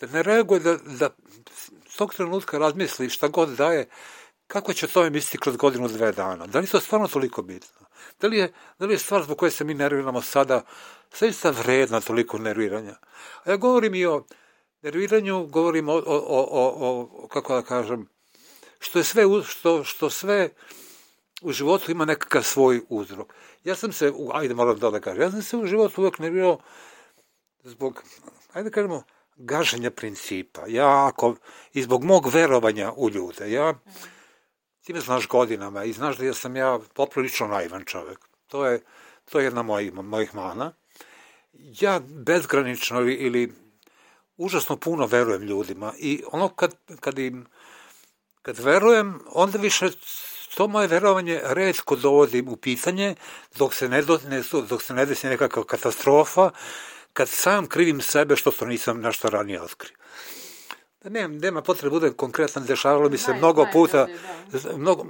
da 0.00 0.06
ne 0.06 0.22
reaguje, 0.22 0.60
da, 0.60 0.76
da 0.76 1.10
s 1.88 1.96
tog 1.96 2.14
trenutka 2.14 2.58
razmisli 2.58 3.10
šta 3.10 3.28
god 3.28 3.48
daje, 3.48 3.88
kako 4.46 4.72
će 4.72 4.86
to 4.86 5.10
misliti 5.10 5.38
kroz 5.38 5.56
godinu, 5.56 5.88
dve 5.88 6.12
dana? 6.12 6.46
Da 6.46 6.60
li 6.60 6.66
to 6.66 6.80
stvarno 6.80 7.08
toliko 7.08 7.42
bitno? 7.42 7.86
Da 8.20 8.28
li 8.28 8.36
je, 8.36 8.52
da 8.78 8.86
li 8.86 8.94
je 8.94 8.98
stvar 8.98 9.22
zbog 9.22 9.38
koje 9.38 9.50
se 9.50 9.64
mi 9.64 9.74
nerviramo 9.74 10.22
sada 10.22 10.62
zaista 11.18 11.50
vredna 11.50 12.00
toliko 12.00 12.38
nerviranja? 12.38 12.96
A 13.44 13.50
ja 13.50 13.56
govorim 13.56 13.94
i 13.94 14.06
o 14.06 14.24
nerviranju, 14.82 15.46
govorim 15.46 15.88
o, 15.88 15.94
o, 15.94 16.02
o, 16.06 16.44
o, 16.50 17.08
o 17.24 17.28
kako 17.28 17.54
da 17.54 17.62
kažem, 17.62 18.08
što 18.80 18.98
je 18.98 19.04
sve, 19.04 19.24
što, 19.46 19.84
što 19.84 20.10
sve 20.10 20.50
u 21.40 21.52
životu 21.52 21.90
ima 21.90 22.04
nekakav 22.04 22.42
svoj 22.42 22.80
uzrok. 22.88 23.34
Ja 23.64 23.74
sam 23.74 23.92
se, 23.92 24.12
ajde 24.32 24.54
moram 24.54 24.78
da 24.78 24.90
da 24.90 25.00
kažem, 25.00 25.22
ja 25.22 25.30
sam 25.30 25.42
se 25.42 25.56
u 25.56 25.66
životu 25.66 26.00
uvek 26.00 26.18
nervirao 26.18 26.58
zbog, 27.64 28.02
ajde 28.52 28.70
da 28.70 28.74
kažemo, 28.74 29.02
gaženja 29.36 29.90
principa. 29.90 30.62
Ja 30.68 31.06
ako, 31.06 31.34
i 31.72 31.82
zbog 31.82 32.04
mog 32.04 32.26
verovanja 32.26 32.92
u 32.96 33.10
ljude, 33.10 33.52
ja, 33.52 33.74
ti 34.84 34.92
me 34.92 35.00
znaš 35.00 35.28
godinama 35.28 35.84
i 35.84 35.92
znaš 35.92 36.16
da 36.16 36.24
ja 36.24 36.34
sam 36.34 36.56
ja 36.56 36.78
poprilično 36.94 37.46
naivan 37.46 37.84
čovek. 37.84 38.18
To 38.46 38.66
je, 38.66 38.82
to 39.30 39.38
je 39.38 39.44
jedna 39.44 39.62
mojih, 39.62 39.94
mojih 39.94 40.34
mana. 40.34 40.72
Ja 41.52 42.00
bezgranično 42.08 43.00
ili, 43.00 43.52
užasno 44.36 44.76
puno 44.76 45.06
verujem 45.06 45.42
ljudima 45.42 45.92
i 45.98 46.22
ono 46.32 46.48
kad, 46.48 46.74
kad 47.00 47.18
im 47.18 47.46
kad 48.42 48.58
verujem, 48.58 49.20
onda 49.26 49.58
više 49.58 49.90
to 50.54 50.68
moje 50.68 50.88
verovanje 50.88 51.40
redko 51.44 51.96
dovodim 51.96 52.48
u 52.48 52.56
pitanje 52.56 53.14
dok 53.56 53.74
se 53.74 53.88
ne, 53.88 54.02
do, 54.02 54.18
ne, 54.28 54.42
dok 54.68 54.82
se 54.82 54.94
ne 54.94 55.06
desi 55.06 55.26
nekakva 55.26 55.64
katastrofa 55.64 56.50
kad 57.12 57.28
sam 57.28 57.66
krivim 57.66 58.00
sebe 58.00 58.36
što 58.36 58.50
to 58.50 58.66
nisam 58.66 59.00
nešto 59.00 59.30
ranije 59.30 59.62
otkrio. 59.62 59.96
Da 61.02 61.10
nema, 61.10 61.34
nema 61.38 61.62
potrebe 61.62 61.94
da 61.94 62.00
bude 62.00 62.12
konkretan, 62.16 62.64
dešavalo 62.66 63.08
mi 63.08 63.18
se 63.18 63.34
mnogo 63.34 63.66
puta, 63.72 64.06
da. 64.52 64.76
mnogo, 64.76 65.06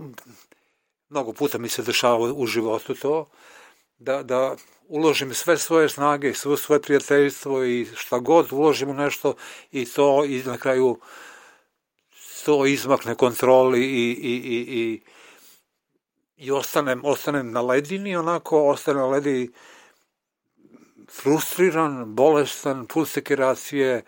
mnogo 1.09 1.33
puta 1.33 1.59
mi 1.59 1.69
se 1.69 1.83
dešavalo 1.83 2.35
u 2.35 2.47
životu 2.47 2.95
to, 2.95 3.29
da, 3.99 4.23
da 4.23 4.57
uložim 4.89 5.35
sve 5.35 5.59
svoje 5.59 5.89
snage, 5.89 6.35
sve 6.35 6.57
svoje 6.57 6.83
prijateljstvo 6.83 7.65
i 7.65 7.87
šta 7.95 8.19
god 8.19 8.53
uložim 8.53 8.89
u 8.89 8.95
nešto 8.95 9.35
i 9.73 9.85
to 9.85 10.25
i 10.25 10.43
na 10.43 10.59
kraju 10.59 10.99
to 12.45 12.67
izmakne 12.67 13.15
kontroli 13.15 13.81
i, 13.81 14.11
i, 14.11 14.35
i, 14.35 14.81
i, 14.81 15.01
i 16.41 16.51
ostanem, 16.51 17.05
ostanem 17.05 17.53
na 17.53 17.61
ledini, 17.61 18.17
onako, 18.17 18.63
ostanem 18.71 19.03
na 19.03 19.07
ledini 19.07 19.51
frustriran, 21.11 22.15
bolestan, 22.15 22.87
pun 22.87 23.07
sekiracije, 23.07 24.03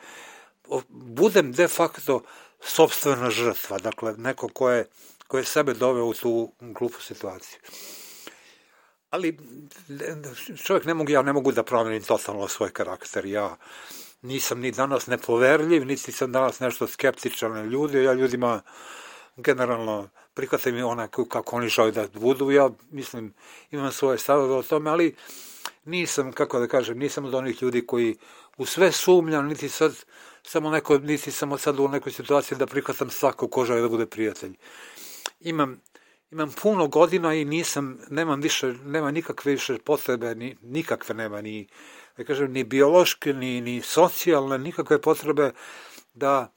budem 0.88 1.52
de 1.52 1.68
facto 1.68 2.22
sobstvena 2.60 3.30
žrtva, 3.30 3.78
dakle 3.78 4.14
neko 4.16 4.48
ko 4.48 4.70
je, 4.70 4.86
ko 5.26 5.38
je 5.38 5.44
sebe 5.44 5.74
doveo 5.74 6.06
u 6.06 6.14
tu 6.14 6.52
glupu 6.60 7.02
situaciju. 7.02 7.58
Ali 9.10 9.38
čovjek 10.64 10.84
ne 10.84 10.94
mogu, 10.94 11.10
ja 11.10 11.22
ne 11.22 11.32
mogu 11.32 11.52
da 11.52 11.62
promenim 11.62 12.02
totalno 12.02 12.48
svoj 12.48 12.70
karakter. 12.72 13.26
Ja 13.26 13.56
nisam 14.22 14.60
ni 14.60 14.70
danas 14.70 15.06
nepoverljiv, 15.06 15.86
niti 15.86 16.12
sam 16.12 16.32
danas 16.32 16.60
nešto 16.60 16.86
skeptičan 16.86 17.52
na 17.52 17.62
ljude. 17.62 18.02
Ja 18.02 18.12
ljudima 18.12 18.62
generalno 19.36 20.08
prihvatam 20.34 20.76
i 20.76 20.82
onako 20.82 21.24
kako 21.24 21.56
oni 21.56 21.68
žele 21.68 21.90
da 21.90 22.06
budu. 22.14 22.50
Ja 22.50 22.70
mislim, 22.90 23.34
imam 23.70 23.92
svoje 23.92 24.18
stavove 24.18 24.54
o 24.54 24.62
tome, 24.62 24.90
ali 24.90 25.14
nisam, 25.84 26.32
kako 26.32 26.60
da 26.60 26.66
kažem, 26.66 26.98
nisam 26.98 27.24
od 27.24 27.34
onih 27.34 27.62
ljudi 27.62 27.86
koji 27.86 28.16
u 28.56 28.66
sve 28.66 28.92
sumnjam, 28.92 29.46
niti 29.46 29.68
sad 29.68 30.04
samo 30.42 30.70
neko, 30.70 30.98
niti 30.98 31.30
sam 31.30 31.58
sad 31.58 31.80
u 31.80 31.88
nekoj 31.88 32.12
situaciji 32.12 32.58
da 32.58 32.66
prihvatam 32.66 33.10
svako 33.10 33.48
ko 33.48 33.64
žele 33.64 33.80
da 33.80 33.88
bude 33.88 34.06
prijatelj. 34.06 34.56
Imam, 35.40 35.80
imam 36.30 36.52
puno 36.62 36.86
godina 36.86 37.34
i 37.34 37.44
nisam, 37.44 37.98
nemam 38.10 38.40
više, 38.40 38.74
nema 38.84 39.10
nikakve 39.10 39.52
više 39.52 39.78
potrebe, 39.78 40.34
ni, 40.34 40.56
nikakve 40.62 41.14
nema, 41.14 41.40
ni, 41.40 41.68
da 42.16 42.24
kažem, 42.24 42.52
ni 42.52 42.64
biološke, 42.64 43.32
ni, 43.32 43.60
ni 43.60 43.80
socijalne, 43.82 44.58
nikakve 44.58 45.00
potrebe 45.00 45.52
da, 46.14 46.52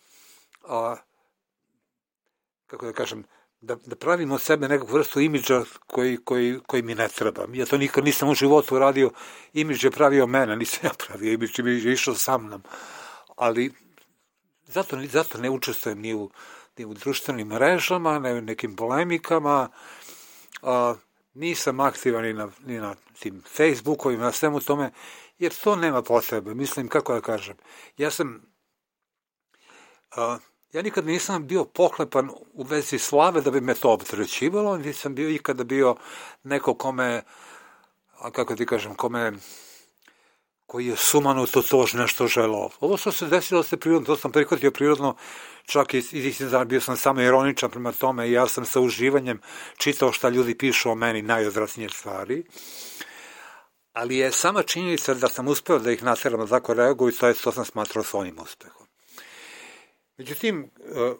a, 0.63 0.95
kako 2.67 2.85
da 2.85 2.93
kažem, 2.93 3.23
da, 3.65 3.75
da 3.75 3.95
pravim 3.95 4.31
od 4.31 4.41
sebe 4.41 4.67
nekog 4.67 4.91
vrstu 4.91 5.19
imidža 5.19 5.63
koji, 5.87 6.17
koji, 6.17 6.59
koji 6.67 6.83
mi 6.83 6.95
ne 6.95 7.07
treba. 7.07 7.45
Ja 7.53 7.65
to 7.65 7.77
nikad 7.77 8.05
nisam 8.05 8.29
u 8.29 8.33
životu 8.33 8.79
radio, 8.79 9.11
imidž 9.53 9.83
je 9.83 9.91
pravio 9.91 10.27
mene, 10.27 10.55
nisam 10.55 10.79
ja 10.83 10.91
pravio 11.07 11.33
imidž, 11.33 11.59
imidž 11.59 11.85
je 11.85 11.93
išao 11.93 12.15
sa 12.15 12.37
mnom. 12.37 12.63
Ali 13.35 13.73
zato, 14.67 14.97
zato 15.11 15.37
ne 15.37 15.49
učestvujem 15.49 16.01
ni 16.01 16.13
u, 16.13 16.29
ni 16.77 16.85
u 16.85 16.93
društvenim 16.93 17.47
mrežama, 17.47 18.19
ne 18.19 18.33
u 18.33 18.41
nekim 18.41 18.75
polemikama, 18.75 19.69
a, 20.61 20.95
nisam 21.33 21.79
aktivan 21.79 22.23
ni 22.23 22.33
na, 22.33 22.49
ni 22.65 22.79
na 22.79 22.95
tim 23.19 23.43
Facebookovima, 23.55 24.23
na 24.23 24.31
svemu 24.31 24.59
tome, 24.59 24.91
jer 25.39 25.53
to 25.63 25.75
nema 25.75 26.01
potrebe. 26.01 26.53
Mislim, 26.53 26.87
kako 26.87 27.13
da 27.13 27.21
kažem, 27.21 27.55
ja 27.97 28.11
sam, 28.11 28.41
a, 30.15 30.37
ja 30.75 30.81
nikad 30.81 31.05
nisam 31.05 31.47
bio 31.47 31.65
pohlepan 31.65 32.29
u 32.53 32.63
vezi 32.63 32.99
slave 32.99 33.41
da 33.41 33.51
bi 33.51 33.61
me 33.61 33.73
to 33.73 33.91
optrećivalo, 33.91 34.77
nisam 34.77 35.15
bio 35.15 35.29
ikada 35.29 35.63
bio 35.63 35.95
neko 36.43 36.73
kome, 36.73 37.23
a 38.19 38.31
kako 38.31 38.55
ti 38.55 38.65
kažem, 38.65 38.95
kome 38.95 39.31
koji 40.65 40.87
je 40.87 40.95
sumanuto 40.95 41.61
to 41.61 41.85
nešto 41.93 42.27
želao. 42.27 42.69
Ovo 42.79 42.97
što 42.97 43.11
se 43.11 43.27
desilo 43.27 43.63
se 43.63 43.77
prirodno, 43.77 44.05
to 44.05 44.15
sam 44.15 44.31
prihvatio 44.31 44.71
prirodno, 44.71 45.15
čak 45.65 45.93
i, 45.93 45.97
i 45.97 46.33
bio 46.65 46.81
sam 46.81 46.97
samo 46.97 47.21
ironičan 47.21 47.71
prema 47.71 47.91
tome 47.91 48.29
i 48.29 48.31
ja 48.31 48.47
sam 48.47 48.65
sa 48.65 48.79
uživanjem 48.79 49.41
čitao 49.77 50.11
šta 50.11 50.29
ljudi 50.29 50.57
pišu 50.57 50.91
o 50.91 50.95
meni 50.95 51.21
najodvratnije 51.21 51.89
stvari. 51.89 52.43
Ali 53.93 54.17
je 54.17 54.31
sama 54.31 54.63
činjenica 54.63 55.13
da 55.13 55.29
sam 55.29 55.47
uspeo 55.47 55.79
da 55.79 55.91
ih 55.91 56.03
nateram 56.03 56.39
da 56.39 56.47
tako 56.47 56.73
reaguju, 56.73 57.11
to, 57.11 57.27
je, 57.27 57.33
to 57.33 57.51
sam 57.51 57.65
smatrao 57.65 58.03
svojim 58.03 58.39
uspehom. 58.39 58.84
Međutim, 60.17 60.63
e, 60.63 61.13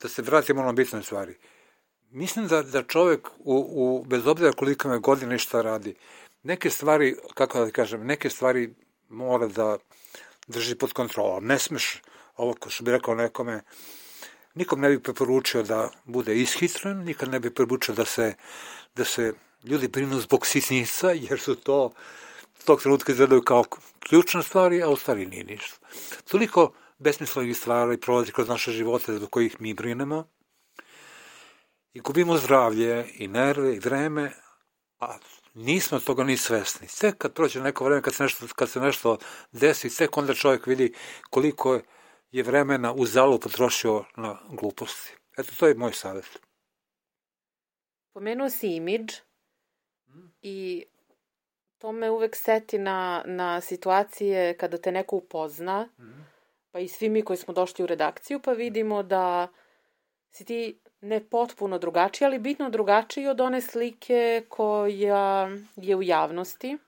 da 0.00 0.08
se 0.08 0.22
vratimo 0.22 0.62
na 0.62 0.72
bitne 0.72 1.02
stvari. 1.02 1.34
Mislim 2.10 2.46
da, 2.48 2.62
da 2.62 2.82
čovek, 2.82 3.28
u, 3.38 3.54
u, 3.70 4.04
bez 4.04 4.26
obzira 4.26 4.52
koliko 4.52 4.88
me 4.88 4.98
godine 4.98 5.38
šta 5.38 5.62
radi, 5.62 5.94
neke 6.42 6.70
stvari, 6.70 7.16
kako 7.34 7.64
da 7.64 7.70
kažem, 7.70 8.06
neke 8.06 8.30
stvari 8.30 8.74
mora 9.08 9.46
da 9.46 9.78
drži 10.46 10.74
pod 10.74 10.92
kontrolom. 10.92 11.46
Ne 11.46 11.58
smeš, 11.58 12.02
ovo 12.36 12.54
ko 12.54 12.70
što 12.70 12.84
bi 12.84 12.90
rekao 12.90 13.14
nekome, 13.14 13.62
nikom 14.54 14.80
ne 14.80 14.88
bi 14.88 15.02
preporučio 15.02 15.62
da 15.62 15.90
bude 16.04 16.36
ishitren, 16.36 17.04
nikad 17.04 17.28
ne 17.28 17.40
bi 17.40 17.54
preporučio 17.54 17.94
da 17.94 18.04
se, 18.04 18.34
da 18.96 19.04
se 19.04 19.32
ljudi 19.64 19.88
brinu 19.88 20.20
zbog 20.20 20.46
sitnica, 20.46 21.10
jer 21.10 21.40
su 21.40 21.54
to 21.54 21.92
tog 22.64 22.82
trenutka 22.82 23.12
izgledaju 23.12 23.42
kao 23.42 23.64
ključne 24.00 24.42
stvari, 24.42 24.82
a 24.82 24.88
u 24.88 24.96
stvari 24.96 25.26
nije 25.26 25.44
ništa. 25.44 25.76
Toliko 26.24 26.72
besmislenih 26.98 27.56
stvari 27.56 28.00
prolazi 28.00 28.32
kroz 28.32 28.48
naše 28.48 28.72
živote 28.72 29.16
zbog 29.16 29.30
kojih 29.30 29.60
mi 29.60 29.74
brinemo 29.74 30.28
i 31.92 32.00
gubimo 32.00 32.36
zdravlje 32.36 33.06
i 33.14 33.28
nerve 33.28 33.74
i 33.76 33.78
vreme, 33.78 34.32
a 34.98 35.18
nismo 35.54 36.00
toga 36.00 36.24
ni 36.24 36.36
svesni. 36.36 36.88
Sve 36.88 37.12
kad 37.18 37.34
prođe 37.34 37.60
neko 37.60 37.84
vreme, 37.84 38.02
kad 38.02 38.14
se 38.14 38.22
nešto, 38.22 38.46
kad 38.54 38.70
se 38.70 38.80
nešto 38.80 39.18
desi, 39.52 39.90
sve 39.90 40.08
onda 40.12 40.34
čovjek 40.34 40.66
vidi 40.66 40.94
koliko 41.30 41.80
je 42.30 42.42
vremena 42.42 42.92
u 42.92 43.06
zalu 43.06 43.40
potrošio 43.40 44.04
na 44.16 44.38
gluposti. 44.48 45.16
Eto, 45.38 45.52
to 45.58 45.66
je 45.66 45.74
moj 45.74 45.92
savjet. 45.92 46.38
Pomenuo 48.12 48.50
si 48.50 48.68
imidž 48.76 49.14
i 50.42 50.84
to 51.78 51.92
me 51.92 52.10
uvek 52.10 52.36
seti 52.36 52.78
na, 52.78 53.22
na 53.26 53.60
situacije 53.60 54.56
kada 54.56 54.78
te 54.78 54.92
neko 54.92 55.16
upozna, 55.16 55.88
mm. 55.98 56.35
Pa 56.76 56.80
i 56.80 56.88
svi 56.88 57.08
mi 57.08 57.22
koji 57.22 57.36
smo 57.36 57.54
došli 57.54 57.82
u 57.84 57.86
redakciju, 57.86 58.40
pa 58.40 58.52
vidimo 58.52 59.02
da 59.02 59.48
si 60.30 60.44
ti 60.44 60.78
ne 61.00 61.20
potpuno 61.20 61.78
drugačiji, 61.78 62.26
ali 62.26 62.38
bitno 62.38 62.70
drugačiji 62.70 63.28
od 63.28 63.40
one 63.40 63.60
slike 63.60 64.42
koja 64.48 65.50
je 65.76 65.96
u 65.96 66.02
javnosti. 66.02 66.78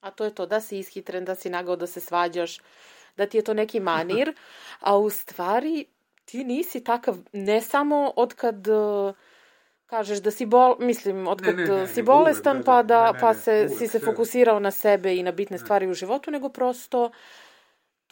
A 0.00 0.10
to 0.10 0.24
je 0.24 0.34
to 0.34 0.46
da 0.46 0.60
si 0.60 0.78
ishitren, 0.78 1.24
da 1.24 1.34
si 1.34 1.50
nagao 1.50 1.76
da 1.76 1.86
se 1.86 2.00
svađaš, 2.00 2.58
da 3.16 3.26
ti 3.26 3.36
je 3.36 3.44
to 3.44 3.54
neki 3.54 3.80
manir, 3.80 4.34
a 4.88 4.96
u 4.98 5.10
stvari 5.10 5.84
ti 6.24 6.44
nisi 6.44 6.84
takav, 6.84 7.16
ne 7.32 7.60
samo 7.60 8.12
od 8.16 8.34
kad 8.34 8.68
uh, 8.68 9.14
kažeš 9.86 10.18
da 10.18 10.30
si 10.30 10.46
bol, 10.46 10.76
mislim, 10.78 11.28
od 11.28 11.42
kad 11.42 11.56
ne, 11.56 11.64
ne, 11.64 11.80
ne, 11.80 11.86
si 11.86 12.02
bolestan, 12.02 12.56
uvek, 12.56 12.66
pa 12.66 12.82
da, 12.82 13.06
ne, 13.06 13.12
ne, 13.12 13.20
pa 13.20 13.34
se, 13.34 13.66
uvek, 13.68 13.78
si 13.78 13.88
se 13.88 13.98
fokusirao 13.98 14.60
na 14.60 14.70
sebe 14.70 15.16
i 15.16 15.22
na 15.22 15.32
bitne 15.32 15.54
ne. 15.54 15.58
stvari 15.58 15.86
u 15.86 15.94
životu, 15.94 16.30
nego 16.30 16.48
prosto 16.48 17.10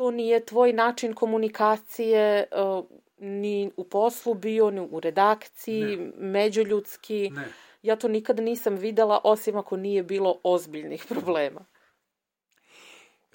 to 0.00 0.10
nije 0.10 0.44
tvoj 0.46 0.72
način 0.72 1.14
komunikacije, 1.14 2.46
uh, 2.52 2.84
ni 3.18 3.70
u 3.76 3.84
poslu 3.84 4.34
bio, 4.34 4.70
ni 4.70 4.80
u 4.80 5.00
redakciji, 5.00 5.96
ne. 5.96 6.12
međuljudski. 6.16 7.30
Ne. 7.30 7.52
Ja 7.82 7.96
to 7.96 8.08
nikada 8.08 8.42
nisam 8.42 8.76
videla, 8.76 9.20
osim 9.24 9.56
ako 9.56 9.76
nije 9.76 10.02
bilo 10.02 10.40
ozbiljnih 10.42 11.04
problema. 11.08 11.64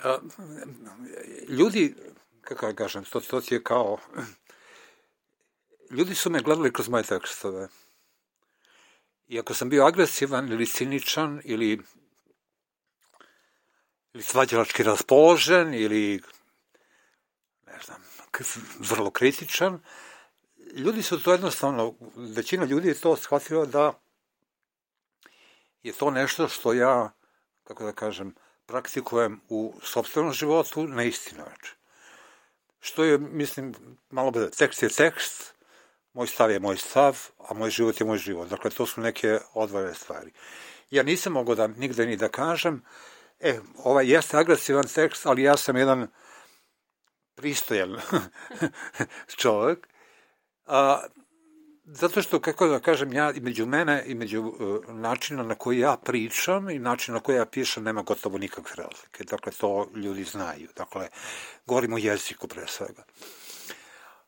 A, 0.03 0.17
ljudi, 1.49 1.93
kako 2.41 2.65
ja 2.65 2.73
kažem, 2.73 3.03
to, 3.03 3.19
to 3.19 3.41
je 3.49 3.63
kao... 3.63 3.97
Ljudi 5.91 6.15
su 6.15 6.29
me 6.29 6.41
gledali 6.41 6.73
kroz 6.73 6.89
moje 6.89 7.03
tekstove. 7.03 7.67
I 9.27 9.39
ako 9.39 9.53
sam 9.53 9.69
bio 9.69 9.85
agresivan 9.85 10.51
ili 10.51 10.65
ciničan 10.65 11.41
ili 11.43 11.79
ili 14.13 14.23
svađalački 14.23 14.83
raspoložen 14.83 15.73
ili 15.73 16.21
ne 17.67 17.79
znam, 17.85 18.01
vrlo 18.79 19.11
kritičan. 19.11 19.79
Ljudi 20.73 21.03
su 21.03 21.23
to 21.23 21.31
jednostavno, 21.31 21.93
većina 22.15 22.65
ljudi 22.65 22.87
je 22.87 22.99
to 22.99 23.15
shvatila 23.15 23.65
da 23.65 23.93
je 25.83 25.93
to 25.93 26.11
nešto 26.11 26.47
što 26.47 26.73
ja, 26.73 27.11
kako 27.63 27.83
da 27.83 27.91
kažem, 27.91 28.35
praktikujem 28.65 29.41
u 29.49 29.73
sobstvenom 29.83 30.33
životu 30.33 30.87
na 30.87 31.03
isti 31.03 31.35
način. 31.35 31.75
Što 32.79 33.03
je, 33.03 33.17
mislim, 33.17 33.73
malo 34.09 34.31
bude, 34.31 34.49
tekst 34.49 34.83
je 34.83 34.89
tekst, 34.89 35.53
moj 36.13 36.27
stav 36.27 36.51
je 36.51 36.59
moj 36.59 36.77
stav, 36.77 37.27
a 37.39 37.53
moj 37.53 37.69
život 37.69 37.99
je 37.99 38.05
moj 38.05 38.17
život. 38.17 38.49
Dakle, 38.49 38.71
to 38.71 38.85
su 38.85 39.01
neke 39.01 39.39
odvojene 39.53 39.93
stvari. 39.93 40.31
Ja 40.89 41.03
nisam 41.03 41.33
mogao 41.33 41.55
da 41.55 41.67
nigde 41.67 42.05
ni 42.05 42.17
da 42.17 42.29
kažem, 42.29 42.83
e, 43.39 43.59
ovaj 43.77 44.13
jeste 44.13 44.37
agresivan 44.37 44.87
tekst, 44.87 45.25
ali 45.25 45.43
ja 45.43 45.57
sam 45.57 45.77
jedan 45.77 46.07
pristojan 47.35 47.97
čovjek, 49.41 49.87
a, 50.65 51.01
zato 51.85 52.21
što, 52.21 52.39
kako 52.39 52.67
da 52.67 52.79
kažem, 52.79 53.13
ja 53.13 53.31
i 53.31 53.39
među 53.39 53.65
mene 53.65 54.03
i 54.07 54.15
među 54.15 54.41
uh, 54.41 54.95
načina 54.95 55.43
na 55.43 55.55
koji 55.55 55.79
ja 55.79 55.97
pričam 55.97 56.69
i 56.69 56.79
način 56.79 57.13
na 57.13 57.19
koji 57.19 57.35
ja 57.35 57.45
pišem 57.45 57.83
nema 57.83 58.01
gotovo 58.01 58.37
nikakve 58.37 58.75
razlike. 58.75 59.23
Dakle, 59.23 59.51
to 59.51 59.89
ljudi 59.95 60.23
znaju. 60.23 60.67
Dakle, 60.75 61.09
govorim 61.65 61.93
o 61.93 61.97
jeziku 61.97 62.47
pre 62.47 62.67
svega. 62.67 63.03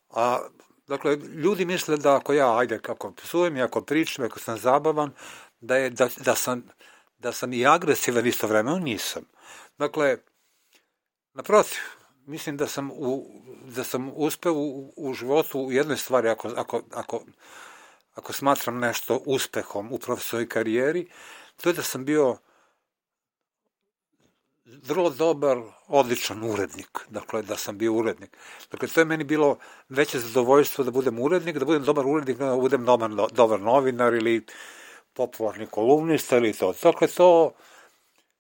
A, 0.10 0.40
dakle, 0.88 1.16
ljudi 1.16 1.66
misle 1.66 1.98
da 1.98 2.16
ako 2.16 2.34
ja, 2.34 2.58
ajde, 2.58 2.80
kako 2.80 3.12
psujem 3.12 3.62
ako 3.62 3.82
pričam, 3.82 4.26
ako 4.26 4.40
sam 4.40 4.58
zabavan, 4.58 5.12
da, 5.62 5.78
je, 5.78 5.90
da, 5.90 6.10
da, 6.18 6.36
sam, 6.36 6.64
da 7.18 7.32
sam 7.32 7.54
i 7.54 7.66
agresivan 7.66 8.26
isto 8.26 8.48
vremeno, 8.48 8.80
nisam. 8.80 9.24
Dakle, 9.78 10.18
naprotiv, 11.34 11.78
mislim 12.28 12.58
da 12.58 12.68
sam, 12.68 12.92
u, 12.92 13.26
da 13.76 13.84
sam 13.84 14.12
uspeo 14.16 14.54
u, 14.54 14.94
u 14.98 15.14
životu 15.14 15.60
u 15.60 15.72
jednoj 15.72 15.98
stvari, 15.98 16.30
ako, 16.30 16.48
ako, 16.56 16.82
ako, 16.92 17.22
ako 18.16 18.34
smatram 18.34 18.80
nešto 18.80 19.22
uspehom 19.26 19.92
u 19.92 20.00
profesoroj 20.00 20.50
karijeri, 20.50 21.08
to 21.62 21.70
je 21.70 21.74
da 21.74 21.84
sam 21.84 22.06
bio 22.06 22.38
vrlo 24.66 25.10
dobar, 25.10 25.58
odličan 25.88 26.44
urednik. 26.44 27.00
Dakle, 27.10 27.42
da 27.42 27.58
sam 27.58 27.78
bio 27.78 27.94
urednik. 27.94 28.38
Dakle, 28.72 28.88
to 28.88 29.02
je 29.02 29.06
meni 29.06 29.24
bilo 29.24 29.58
veće 29.90 30.20
zadovoljstvo 30.20 30.84
da 30.84 30.92
budem 30.92 31.20
urednik, 31.20 31.58
da 31.58 31.66
budem 31.66 31.84
dobar 31.84 32.06
urednik, 32.06 32.38
da 32.38 32.56
budem 32.56 32.86
dobar, 32.86 33.10
dobar 33.32 33.62
novinar 33.62 34.14
ili 34.14 34.46
popularni 35.14 35.68
kolumnista 35.68 36.38
ili 36.38 36.54
to. 36.54 36.74
Dakle, 36.84 37.08
to, 37.08 37.54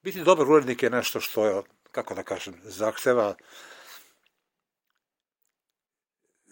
biti 0.03 0.23
dobar 0.23 0.51
urednik 0.51 0.83
je 0.83 0.89
nešto 0.89 1.19
što 1.19 1.45
je, 1.45 1.61
kako 1.91 2.15
da 2.15 2.23
kažem, 2.23 2.53
zahteva 2.63 3.35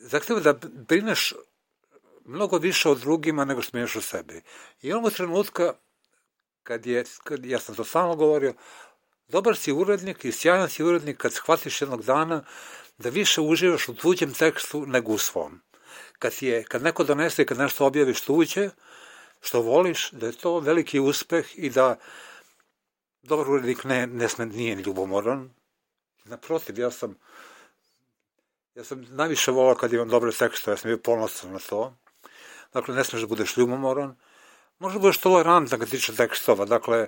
zahteva 0.06 0.40
da 0.40 0.54
brineš 0.64 1.34
mnogo 2.26 2.58
više 2.58 2.90
o 2.90 2.96
drugima 2.96 3.46
nego 3.46 3.62
što 3.62 3.70
smiješ 3.70 3.96
o 3.96 4.02
sebi. 4.02 4.42
I 4.82 4.94
onog 4.94 5.14
trenutka, 5.14 5.74
kad 6.64 6.86
je, 6.86 7.04
kad, 7.24 7.46
ja 7.46 7.60
sam 7.60 7.76
to 7.76 7.84
samo 7.84 8.16
govorio, 8.16 8.54
dobar 9.28 9.58
si 9.58 9.72
urednik 9.72 10.26
i 10.26 10.32
sjajan 10.32 10.70
si 10.70 10.84
urednik 10.84 11.18
kad 11.18 11.34
shvatiš 11.34 11.82
jednog 11.82 12.04
dana 12.04 12.44
da 12.98 13.10
više 13.10 13.42
uživaš 13.42 13.90
u 13.90 13.96
tuđem 13.96 14.34
tekstu 14.34 14.86
nego 14.86 15.12
u 15.12 15.18
svom. 15.18 15.62
Kad, 16.20 16.34
je, 16.42 16.64
kad 16.64 16.84
neko 16.84 17.04
donese 17.04 17.42
i 17.42 17.46
kad 17.46 17.58
nešto 17.58 17.86
objaviš 17.86 18.22
tuđe, 18.22 18.70
što 19.42 19.62
voliš, 19.62 20.12
da 20.12 20.26
je 20.26 20.38
to 20.38 20.60
veliki 20.60 21.00
uspeh 21.00 21.46
i 21.56 21.70
da 21.70 22.00
dobar 23.24 23.50
urednik 23.50 23.84
ne, 23.84 24.08
ne 24.08 24.30
sme, 24.30 24.46
nije 24.46 24.76
ljubomoran. 24.76 25.50
Naprotiv, 26.26 26.80
ja 26.80 26.92
sam 26.92 27.16
Ja 28.76 28.84
sam 28.84 29.06
najviše 29.10 29.52
volao 29.52 29.76
kad 29.76 29.94
imam 29.94 30.10
dobre 30.10 30.32
tekstove, 30.32 30.74
ja 30.74 30.78
sam 30.78 30.90
bio 30.90 30.98
ponosan 30.98 31.52
na 31.52 31.60
to. 31.60 31.94
Dakle, 32.74 32.96
ne 32.96 33.04
smeš 33.04 33.22
da 33.22 33.28
budeš 33.28 33.58
ljubomoran. 33.58 34.16
Možda 34.80 35.00
budeš 35.00 35.18
tolerantan 35.18 35.80
kad 35.80 35.90
tiče 35.90 36.16
tekstova, 36.16 36.66
dakle, 36.66 37.08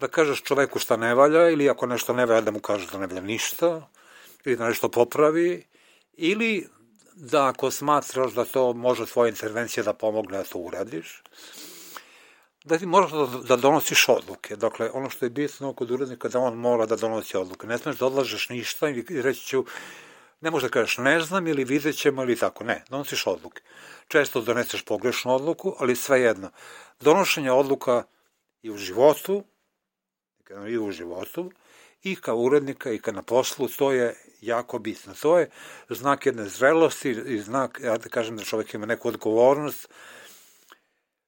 da 0.00 0.08
kažeš 0.08 0.42
čoveku 0.42 0.78
šta 0.78 0.96
ne 0.96 1.14
valja, 1.14 1.50
ili 1.50 1.70
ako 1.70 1.86
nešto 1.86 2.12
ne 2.12 2.26
valja, 2.26 2.40
da 2.40 2.50
mu 2.50 2.60
kažeš 2.60 2.90
da 2.90 2.98
ne 2.98 3.06
valja 3.06 3.20
ništa, 3.20 3.88
ili 4.44 4.56
da 4.56 4.68
nešto 4.68 4.88
popravi, 4.88 5.66
ili 6.16 6.68
da 7.14 7.46
ako 7.46 7.70
smatraš 7.70 8.32
da 8.32 8.44
to 8.44 8.72
može 8.72 9.06
tvoja 9.06 9.28
intervencija 9.28 9.84
da 9.84 9.92
pomogne 9.92 10.38
da 10.38 10.44
to 10.44 10.58
uradiš. 10.58 11.22
da 12.64 12.78
ti 12.78 12.86
moraš 12.86 13.10
da, 13.12 13.26
da 13.26 13.56
donosiš 13.56 14.08
odluke. 14.08 14.56
Dakle, 14.56 14.90
ono 14.90 15.10
što 15.10 15.26
je 15.26 15.30
bitno 15.30 15.72
kod 15.72 15.90
urednika 15.90 16.28
da 16.28 16.38
on 16.38 16.54
mora 16.54 16.86
da 16.86 16.96
donosi 16.96 17.36
odluke. 17.36 17.66
Ne 17.66 17.78
smeš 17.78 17.96
da 17.96 18.06
odlažeš 18.06 18.48
ništa 18.48 18.88
i 18.88 19.04
reći 19.22 19.46
ću, 19.46 19.64
ne 20.40 20.50
možeš 20.50 20.62
da 20.62 20.72
kažeš 20.72 20.98
ne 20.98 21.20
znam 21.20 21.46
ili 21.46 21.64
vidjet 21.64 21.96
ćemo 21.96 22.22
ili 22.22 22.36
tako. 22.36 22.64
Ne, 22.64 22.84
donosiš 22.90 23.26
odluke. 23.26 23.62
Često 24.08 24.40
doneseš 24.40 24.82
pogrešnu 24.82 25.34
odluku, 25.34 25.76
ali 25.78 25.96
svejedno. 25.96 26.50
Donošenje 27.00 27.52
odluka 27.52 28.04
i 28.62 28.70
u 28.70 28.76
životu, 28.76 29.44
i 30.68 30.78
u 30.78 30.90
životu, 30.90 31.50
i 32.02 32.16
kao 32.16 32.36
urednika 32.36 32.92
i 32.92 32.98
kao 32.98 33.14
na 33.14 33.22
poslu, 33.22 33.68
to 33.68 33.92
je 33.92 34.16
jako 34.40 34.78
bitno. 34.78 35.14
To 35.14 35.38
je 35.38 35.50
znak 35.88 36.26
jedne 36.26 36.48
zrelosti 36.48 37.10
i 37.10 37.38
znak, 37.38 37.80
ja 37.82 37.96
da 37.98 38.08
kažem 38.08 38.36
da 38.36 38.44
čovek 38.44 38.74
ima 38.74 38.86
neku 38.86 39.08
odgovornost 39.08 39.88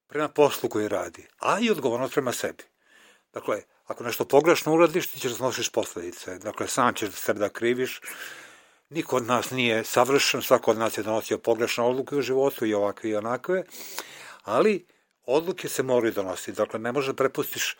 prema 0.07 0.29
poslu 0.29 0.69
koji 0.69 0.89
radi, 0.89 1.27
a 1.39 1.59
i 1.61 1.71
odgovornost 1.71 2.15
prema 2.15 2.33
sebi. 2.33 2.65
Dakle, 3.33 3.63
ako 3.87 4.05
nešto 4.05 4.25
pogrešno 4.25 4.75
uradiš, 4.75 5.07
ti 5.07 5.21
ćeš 5.21 5.33
da 5.33 5.51
posledice. 5.73 6.39
Dakle, 6.39 6.69
sam 6.69 6.95
ćeš 6.95 7.09
da 7.09 7.17
sebe 7.17 7.41
da 7.41 7.49
kriviš. 7.49 8.01
Niko 8.91 9.17
od 9.17 9.27
nas 9.27 9.51
nije 9.51 9.85
savršen, 9.85 10.43
svako 10.43 10.71
od 10.71 10.79
nas 10.79 10.99
je 10.99 11.03
donosio 11.03 11.39
pogrešne 11.39 11.85
odluke 11.85 12.17
u 12.17 12.23
životu 12.23 12.67
i 12.67 12.75
ovakve 12.75 13.11
i 13.11 13.17
onakve, 13.17 13.65
ali 14.43 14.87
odluke 15.25 15.69
se 15.69 15.83
moraju 15.83 16.13
donositi. 16.13 16.53
Dakle, 16.53 16.81
ne 16.81 16.93
možeš 16.93 17.07
da 17.07 17.15
prepustiš 17.15 17.77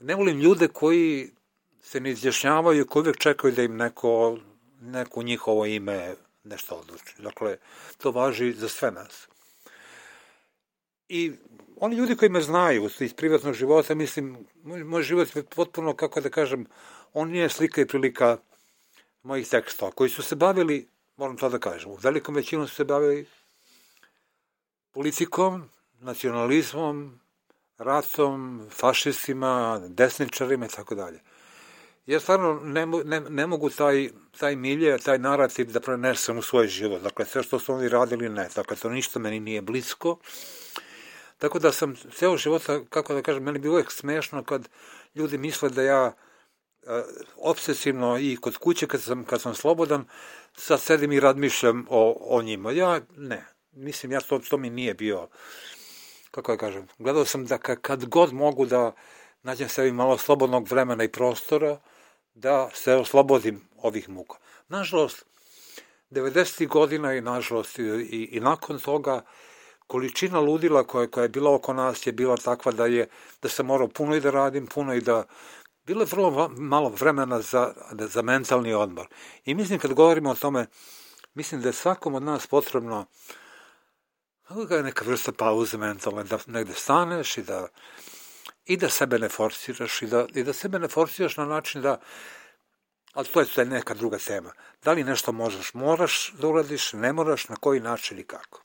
ne 0.00 0.14
volim 0.14 0.40
ljude 0.40 0.68
koji 0.68 1.30
se 1.82 2.00
ne 2.00 2.10
izjašnjavaju, 2.10 2.86
koji 2.86 3.00
uvek 3.00 3.18
čekaju 3.18 3.54
da 3.54 3.62
im 3.62 3.76
neko, 3.76 4.38
neko 4.80 5.22
njihovo 5.22 5.66
ime 5.66 6.14
nešto 6.44 6.74
odluči. 6.74 7.14
Dakle, 7.18 7.56
to 7.98 8.10
važi 8.10 8.52
za 8.52 8.68
sve 8.68 8.90
nas. 8.90 9.28
I 11.08 11.32
oni 11.76 11.96
ljudi 11.96 12.16
koji 12.16 12.28
me 12.28 12.40
znaju 12.40 12.90
iz 13.00 13.14
privatnog 13.14 13.54
života, 13.54 13.94
mislim, 13.94 14.46
moj, 14.62 14.84
moj 14.84 15.02
život 15.02 15.36
je 15.36 15.42
potpuno, 15.42 15.96
kako 15.96 16.20
da 16.20 16.30
kažem, 16.30 16.66
on 17.12 17.30
nije 17.30 17.48
slika 17.48 17.80
i 17.80 17.86
prilika 17.86 18.38
mojih 19.22 19.48
tekstova, 19.48 19.92
koji 19.92 20.10
su 20.10 20.22
se 20.22 20.36
bavili, 20.36 20.88
moram 21.16 21.36
to 21.36 21.48
da 21.48 21.58
kažem, 21.58 21.90
u 21.90 21.98
velikom 22.02 22.34
većinu 22.34 22.66
su 22.66 22.74
se 22.74 22.84
bavili 22.84 23.26
politikom, 24.92 25.70
nacionalizmom, 26.00 27.20
ratom, 27.78 28.66
fašistima, 28.70 29.80
desničarima 29.88 30.66
i 30.66 30.68
tako 30.68 30.94
dalje. 30.94 31.20
Ja 32.06 32.20
stvarno 32.20 32.60
ne, 32.64 32.86
ne, 32.86 33.20
ne 33.20 33.46
mogu 33.46 33.70
taj, 33.70 34.10
taj 34.38 34.56
milje, 34.56 34.98
taj 34.98 35.18
narativ 35.18 35.72
da 35.72 35.80
prenesem 35.80 36.38
u 36.38 36.42
svoj 36.42 36.66
život. 36.66 37.02
Dakle, 37.02 37.24
sve 37.24 37.42
što 37.42 37.58
su 37.58 37.74
oni 37.74 37.88
radili, 37.88 38.28
ne. 38.28 38.48
Dakle, 38.54 38.76
to 38.76 38.90
ništa 38.90 39.18
meni 39.18 39.40
nije 39.40 39.62
blisko. 39.62 40.18
Tako 41.38 41.58
da 41.58 41.72
sam 41.72 41.96
ceo 42.14 42.36
života, 42.36 42.80
kako 42.90 43.14
da 43.14 43.22
kažem, 43.22 43.42
meni 43.42 43.58
bi 43.58 43.68
uvek 43.68 43.92
smešno 43.92 44.44
kad 44.44 44.68
ljudi 45.14 45.38
misle 45.38 45.68
da 45.68 45.82
ja 45.82 46.06
e, 46.06 46.12
obsesivno 47.36 48.18
i 48.18 48.36
kod 48.40 48.56
kuće 48.56 48.86
kad 48.86 49.02
sam, 49.02 49.24
kad 49.24 49.40
sam 49.40 49.54
slobodan, 49.54 50.04
sad 50.56 50.80
sedim 50.80 51.12
i 51.12 51.20
razmišljam 51.20 51.86
o, 51.90 52.16
o 52.20 52.42
njima. 52.42 52.72
Ja 52.72 53.00
ne, 53.16 53.44
mislim, 53.72 54.12
ja 54.12 54.20
to, 54.20 54.38
to 54.38 54.56
mi 54.56 54.70
nije 54.70 54.94
bio 54.94 55.28
kako 56.30 56.52
da 56.52 56.58
kažem, 56.58 56.88
gledao 56.98 57.24
sam 57.24 57.46
da 57.46 57.58
kad 57.58 58.06
god 58.06 58.32
mogu 58.32 58.66
da 58.66 58.92
nađem 59.42 59.68
sebi 59.68 59.92
malo 59.92 60.18
slobodnog 60.18 60.68
vremena 60.68 61.04
i 61.04 61.08
prostora, 61.08 61.78
da 62.34 62.70
se 62.74 62.94
oslobodim 62.94 63.60
ovih 63.76 64.08
muka. 64.08 64.36
Nažalost, 64.68 65.24
90. 66.10 66.68
godina 66.68 67.14
i 67.14 67.20
nažalost 67.20 67.78
i, 67.78 67.82
i, 67.82 68.28
i 68.32 68.40
nakon 68.40 68.78
toga 68.78 69.24
količina 69.86 70.40
ludila 70.40 70.84
koja, 70.84 71.06
koja 71.06 71.22
je 71.22 71.28
bila 71.28 71.54
oko 71.54 71.72
nas 71.72 72.06
je 72.06 72.12
bila 72.12 72.36
takva 72.36 72.72
da 72.72 72.86
je 72.86 73.08
da 73.42 73.48
sam 73.48 73.66
morao 73.66 73.88
puno 73.88 74.16
i 74.16 74.20
da 74.20 74.30
radim, 74.30 74.66
puno 74.66 74.94
i 74.94 75.00
da 75.00 75.24
bilo 75.86 76.02
je 76.02 76.06
vrlo 76.10 76.48
malo 76.48 76.88
vremena 76.88 77.40
za, 77.40 77.74
za 77.92 78.22
mentalni 78.22 78.74
odmor. 78.74 79.06
I 79.44 79.54
mislim 79.54 79.78
kad 79.78 79.94
govorimo 79.94 80.30
o 80.30 80.34
tome, 80.34 80.66
mislim 81.34 81.60
da 81.60 81.68
je 81.68 81.72
svakom 81.72 82.14
od 82.14 82.22
nas 82.22 82.46
potrebno 82.46 83.06
je 84.70 84.82
neka 84.82 85.04
vrsta 85.04 85.32
pauze 85.32 85.78
mentalne, 85.78 86.24
da 86.24 86.38
negde 86.46 86.74
staneš 86.74 87.38
i 87.38 87.42
da, 87.42 87.68
i 88.64 88.76
da 88.76 88.88
sebe 88.88 89.18
ne 89.18 89.28
forsiraš 89.28 90.02
i 90.02 90.06
da, 90.06 90.26
i 90.34 90.42
da 90.42 90.52
sebe 90.52 90.78
ne 90.78 90.88
forsiraš 90.88 91.36
na 91.36 91.46
način 91.46 91.82
da 91.82 92.00
ali 93.12 93.26
to 93.26 93.40
je, 93.40 93.46
to 93.46 93.60
je 93.60 93.66
neka 93.66 93.94
druga 93.94 94.18
tema. 94.18 94.52
Da 94.84 94.92
li 94.92 95.04
nešto 95.04 95.32
možeš, 95.32 95.74
moraš 95.74 96.32
da 96.40 96.48
uradiš, 96.48 96.92
ne 96.92 97.12
moraš, 97.12 97.48
na 97.48 97.56
koji 97.56 97.80
način 97.80 98.18
i 98.18 98.24
kako. 98.24 98.62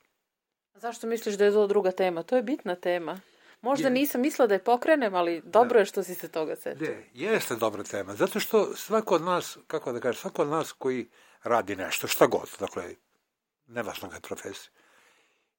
Zašto 0.75 1.07
misliš 1.07 1.35
da 1.35 1.45
je 1.45 1.51
to 1.51 1.67
druga 1.67 1.91
tema? 1.91 2.23
To 2.23 2.35
je 2.35 2.43
bitna 2.43 2.75
tema. 2.75 3.19
Možda 3.67 3.87
je, 3.87 3.93
nisam 3.93 4.21
mislila 4.21 4.47
da 4.47 4.53
je 4.53 4.63
pokrenem, 4.63 5.15
ali 5.15 5.41
dobro 5.45 5.79
je 5.79 5.85
što 5.85 6.03
si 6.03 6.15
se 6.15 6.27
toga 6.27 6.55
setio. 6.55 6.85
Je, 6.85 7.09
jeste 7.13 7.55
dobra 7.55 7.83
tema. 7.83 8.15
Zato 8.15 8.39
što 8.39 8.75
svako 8.75 9.15
od 9.15 9.21
nas, 9.21 9.57
kako 9.67 9.91
da 9.91 9.99
kažem, 9.99 10.21
svako 10.21 10.41
od 10.41 10.47
nas 10.47 10.71
koji 10.71 11.09
radi 11.43 11.75
nešto, 11.75 12.07
šta 12.07 12.27
god, 12.27 12.49
dakle, 12.59 12.95
nevažno 13.67 14.09
je 14.13 14.21
profesija, 14.21 14.71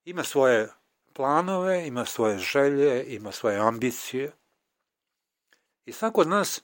ima 0.04 0.24
svoje 0.24 0.68
planove, 1.12 1.86
ima 1.86 2.04
svoje 2.04 2.38
želje, 2.38 3.04
ima 3.14 3.32
svoje 3.32 3.58
ambicije. 3.58 4.32
I 5.84 5.92
svako 5.92 6.20
od 6.20 6.28
nas, 6.28 6.62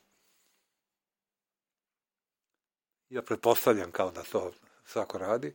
ja 3.08 3.22
pretpostavljam 3.22 3.90
kao 3.90 4.10
da 4.10 4.22
to 4.22 4.52
svako 4.84 5.18
radi, 5.18 5.54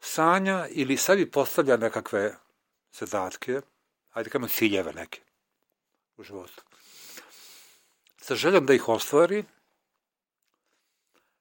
sanja 0.00 0.66
ili 0.70 0.96
sebi 0.96 1.30
postavlja 1.30 1.76
nekakve 1.76 2.34
zadatke, 2.92 3.60
ajde 4.10 4.30
kamo 4.30 4.48
ciljeve 4.48 4.92
neke 4.92 5.20
u 6.16 6.22
životu. 6.22 6.62
Sa 8.16 8.34
željom 8.34 8.66
da 8.66 8.74
ih 8.74 8.88
ostvari, 8.88 9.44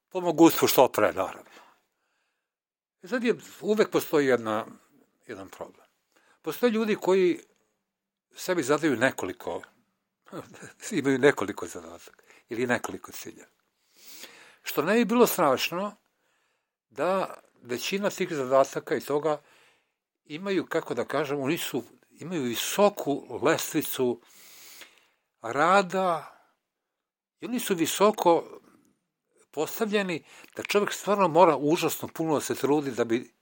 po 0.10 0.22
mogućstvu 0.22 0.68
što 0.68 0.88
pre, 0.88 1.14
naravno. 1.14 1.50
I 3.04 3.08
sad 3.08 3.24
je, 3.24 3.36
uvek 3.62 3.90
postoji 3.90 4.28
jedna 4.28 4.66
jedan 5.28 5.50
problem. 5.50 5.88
Postoje 6.42 6.72
ljudi 6.72 6.96
koji 6.96 7.40
sebi 8.36 8.64
zadaju 8.64 8.96
nekoliko, 8.96 9.62
imaju 10.92 11.20
nekoliko 11.20 11.68
zadataka 11.68 12.24
ili 12.50 12.68
nekoliko 12.68 13.12
cilja. 13.12 13.46
Što 14.64 14.82
ne 14.82 14.94
bi 14.96 15.06
bilo 15.06 15.28
strašno 15.28 15.96
da 16.90 17.34
većina 17.62 18.10
tih 18.10 18.30
zadataka 18.32 18.96
i 18.96 19.02
toga 19.02 19.42
imaju, 20.26 20.66
kako 20.66 20.94
da 20.94 21.06
kažem, 21.06 21.40
oni 21.40 21.58
su, 21.58 21.84
imaju 22.20 22.44
visoku 22.44 23.40
lestvicu 23.42 24.22
rada 25.42 26.36
i 27.42 27.46
oni 27.46 27.60
su 27.60 27.76
visoko 27.76 28.60
postavljeni 29.52 30.24
da 30.56 30.64
čovjek 30.64 30.94
stvarno 30.94 31.28
mora 31.28 31.58
užasno 31.58 32.08
puno 32.08 32.34
da 32.34 32.42
se 32.42 32.56
trudi 32.56 32.92
da 32.92 33.04
bi 33.04 33.34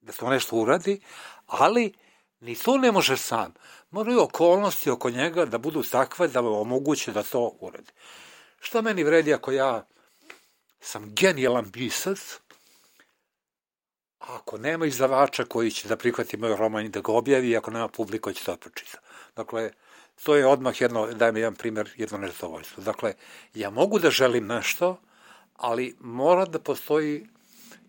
da 0.00 0.12
to 0.12 0.30
nešto 0.30 0.56
uradi, 0.56 1.00
ali 1.46 1.92
ni 2.40 2.54
to 2.54 2.78
ne 2.78 2.92
može 2.92 3.16
sam. 3.16 3.54
Moraju 3.90 4.22
okolnosti 4.22 4.90
oko 4.90 5.10
njega 5.10 5.44
da 5.44 5.58
budu 5.58 5.82
takve 5.82 6.28
da 6.28 6.40
omoguće 6.40 7.12
da 7.12 7.22
to 7.22 7.56
uradi. 7.60 7.92
Šta 8.60 8.82
meni 8.82 9.04
vredi 9.04 9.34
ako 9.34 9.52
ja 9.52 9.86
sam 10.80 11.14
genijalan 11.14 11.72
pisac, 11.72 12.18
ako 14.26 14.58
nema 14.58 14.86
izdavača 14.86 15.44
koji 15.44 15.70
će 15.70 15.88
da 15.88 15.96
prihvati 15.96 16.36
moj 16.36 16.56
roman 16.56 16.86
i 16.86 16.88
da 16.88 17.00
ga 17.00 17.12
objavi, 17.12 17.56
ako 17.56 17.70
nema 17.70 17.88
publika 17.88 18.32
će 18.32 18.44
to 18.44 18.56
pročita. 18.56 18.98
Dakle, 19.36 19.70
to 20.24 20.36
je 20.36 20.46
odmah 20.46 20.80
jedno, 20.80 21.06
daj 21.06 21.32
mi 21.32 21.40
jedan 21.40 21.54
primer, 21.54 21.90
jedno 21.96 22.18
nezadovoljstvo. 22.18 22.82
Dakle, 22.82 23.14
ja 23.54 23.70
mogu 23.70 23.98
da 23.98 24.10
želim 24.10 24.46
nešto, 24.46 25.00
ali 25.56 25.96
mora 26.00 26.44
da 26.44 26.58
postoji 26.58 27.26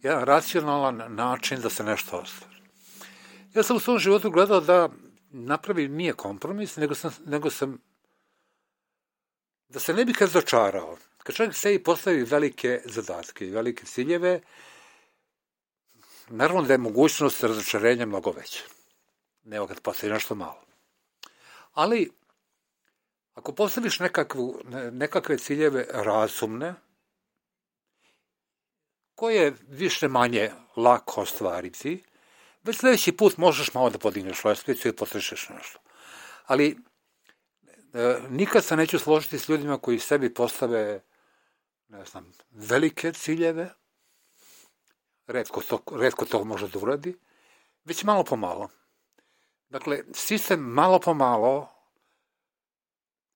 jedan 0.04 0.23
racionalan 0.23 1.04
način 1.08 1.62
da 1.62 1.69
se 1.69 1.84
nešto 1.84 2.17
ostvari. 2.17 2.58
Ja 3.54 3.63
sam 3.63 3.76
u 3.76 3.80
svom 3.80 4.00
životu 4.00 4.30
gledao 4.30 4.62
da 4.62 4.89
napravi 5.32 5.88
nije 5.88 6.13
kompromis, 6.13 6.76
nego 6.76 6.95
sam, 6.95 7.12
nego 7.26 7.50
sam 7.50 7.78
da 9.69 9.80
se 9.80 9.93
ne 9.93 10.06
bi 10.06 10.13
kad 10.13 10.30
začarao. 10.30 10.97
Kad 11.17 11.36
čovjek 11.36 11.56
sebi 11.56 11.84
postavi 11.84 12.23
velike 12.23 12.82
zadatke 12.86 13.47
i 13.47 13.52
velike 13.52 13.86
ciljeve, 13.86 14.41
naravno 16.29 16.61
da 16.61 16.73
je 16.73 16.77
mogućnost 16.77 17.43
razočarenja 17.43 18.05
mnogo 18.05 18.31
veća. 18.31 18.63
Nego 19.43 19.67
kad 19.67 19.81
postavi 19.81 20.13
nešto 20.13 20.35
malo. 20.35 20.61
Ali, 21.73 22.11
ako 23.33 23.51
postaviš 23.51 23.99
nekakvu, 23.99 24.61
nekakve 24.91 25.37
ciljeve 25.37 25.85
razumne, 25.91 26.73
koje 29.15 29.53
više 29.67 30.07
manje 30.07 30.51
lako 30.75 31.21
ostvariti, 31.21 32.03
već 32.63 32.77
sledeći 32.77 33.11
put 33.11 33.37
možeš 33.37 33.73
malo 33.73 33.89
da 33.89 33.97
podigneš 33.97 34.43
lestvicu 34.43 34.87
i 34.87 34.95
potrešeš 34.95 35.49
nešto. 35.49 35.79
Ali 36.45 36.77
e, 37.93 38.19
nikad 38.29 38.65
se 38.65 38.75
neću 38.75 38.99
složiti 38.99 39.39
s 39.39 39.49
ljudima 39.49 39.77
koji 39.77 39.99
sebi 39.99 40.33
postave 40.33 41.01
ne 41.87 42.05
znam, 42.05 42.31
velike 42.51 43.13
ciljeve, 43.13 43.69
redko 45.27 45.61
to, 45.61 45.79
redko 45.91 46.25
to 46.25 46.43
može 46.43 46.67
da 46.67 46.79
uradi, 46.79 47.17
već 47.85 48.03
malo 48.03 48.23
po 48.23 48.35
malo. 48.35 48.69
Dakle, 49.69 50.03
sistem 50.13 50.59
malo 50.59 50.99
po 50.99 51.13
malo 51.13 51.69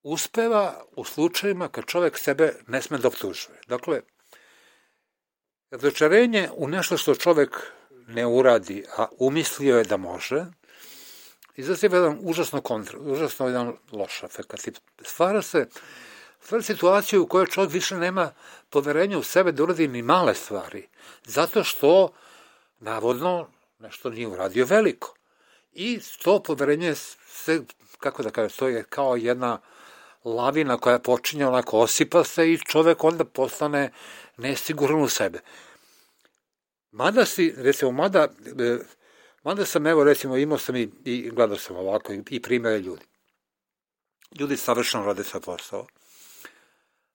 uspeva 0.03 0.83
u 0.95 1.05
slučajima 1.05 1.69
kad 1.69 1.85
čovek 1.85 2.17
sebe 2.17 2.53
ne 2.67 2.81
sme 2.81 2.97
da 2.97 3.07
optužuje. 3.07 3.61
Dakle, 3.67 4.01
razočarenje 5.71 6.49
u 6.55 6.67
nešto 6.67 6.97
što 6.97 7.15
čovek 7.15 7.71
ne 8.07 8.25
uradi, 8.25 8.85
a 8.97 9.07
umislio 9.19 9.77
je 9.77 9.83
da 9.83 9.97
može, 9.97 10.45
izaziva 11.55 11.97
jedan 11.97 12.19
užasno 12.21 12.61
kontra, 12.61 12.99
užasno 12.99 13.47
jedan 13.47 13.73
loš 13.91 14.23
efekt. 14.23 14.53
Stvara 15.01 15.41
se, 15.41 15.67
stvara 16.43 16.63
situaciju 16.63 17.23
u 17.23 17.27
kojoj 17.27 17.47
čovjek 17.47 17.73
više 17.73 17.95
nema 17.95 18.31
poverenja 18.69 19.17
u 19.17 19.23
sebe 19.23 19.51
da 19.51 19.63
uradi 19.63 19.87
ni 19.87 20.01
male 20.01 20.35
stvari, 20.35 20.87
zato 21.25 21.63
što, 21.63 22.13
navodno, 22.79 23.47
nešto 23.79 24.09
nije 24.09 24.27
uradio 24.27 24.65
veliko. 24.65 25.13
I 25.73 25.99
to 26.23 26.43
poverenje 26.43 26.95
se, 27.27 27.61
kako 27.99 28.23
da 28.23 28.29
kažem, 28.29 28.57
to 28.57 28.67
je 28.67 28.83
kao 28.83 29.15
jedna 29.15 29.59
lavina 30.23 30.77
koja 30.77 30.99
počinje 30.99 31.47
onako 31.47 31.79
osipa 31.79 32.23
se 32.23 32.51
i 32.51 32.57
čovek 32.57 33.03
onda 33.03 33.25
postane 33.25 33.91
nesiguran 34.37 35.01
u 35.01 35.07
sebe. 35.07 35.39
Mada 36.91 37.25
si, 37.25 37.53
recimo, 37.57 37.91
mada, 37.91 38.27
e, 38.59 38.77
mada 39.43 39.65
sam, 39.65 39.87
evo, 39.87 40.03
recimo, 40.03 40.37
imao 40.37 40.57
sam 40.57 40.75
i, 40.75 40.89
i 41.05 41.29
gledao 41.29 41.57
sam 41.57 41.75
ovako 41.75 42.13
i, 42.13 42.23
i 42.29 42.41
primere 42.41 42.79
ljudi. 42.79 43.05
Ljudi 44.39 44.57
savršeno 44.57 45.05
rade 45.05 45.23
svoj 45.23 45.41
posao, 45.41 45.87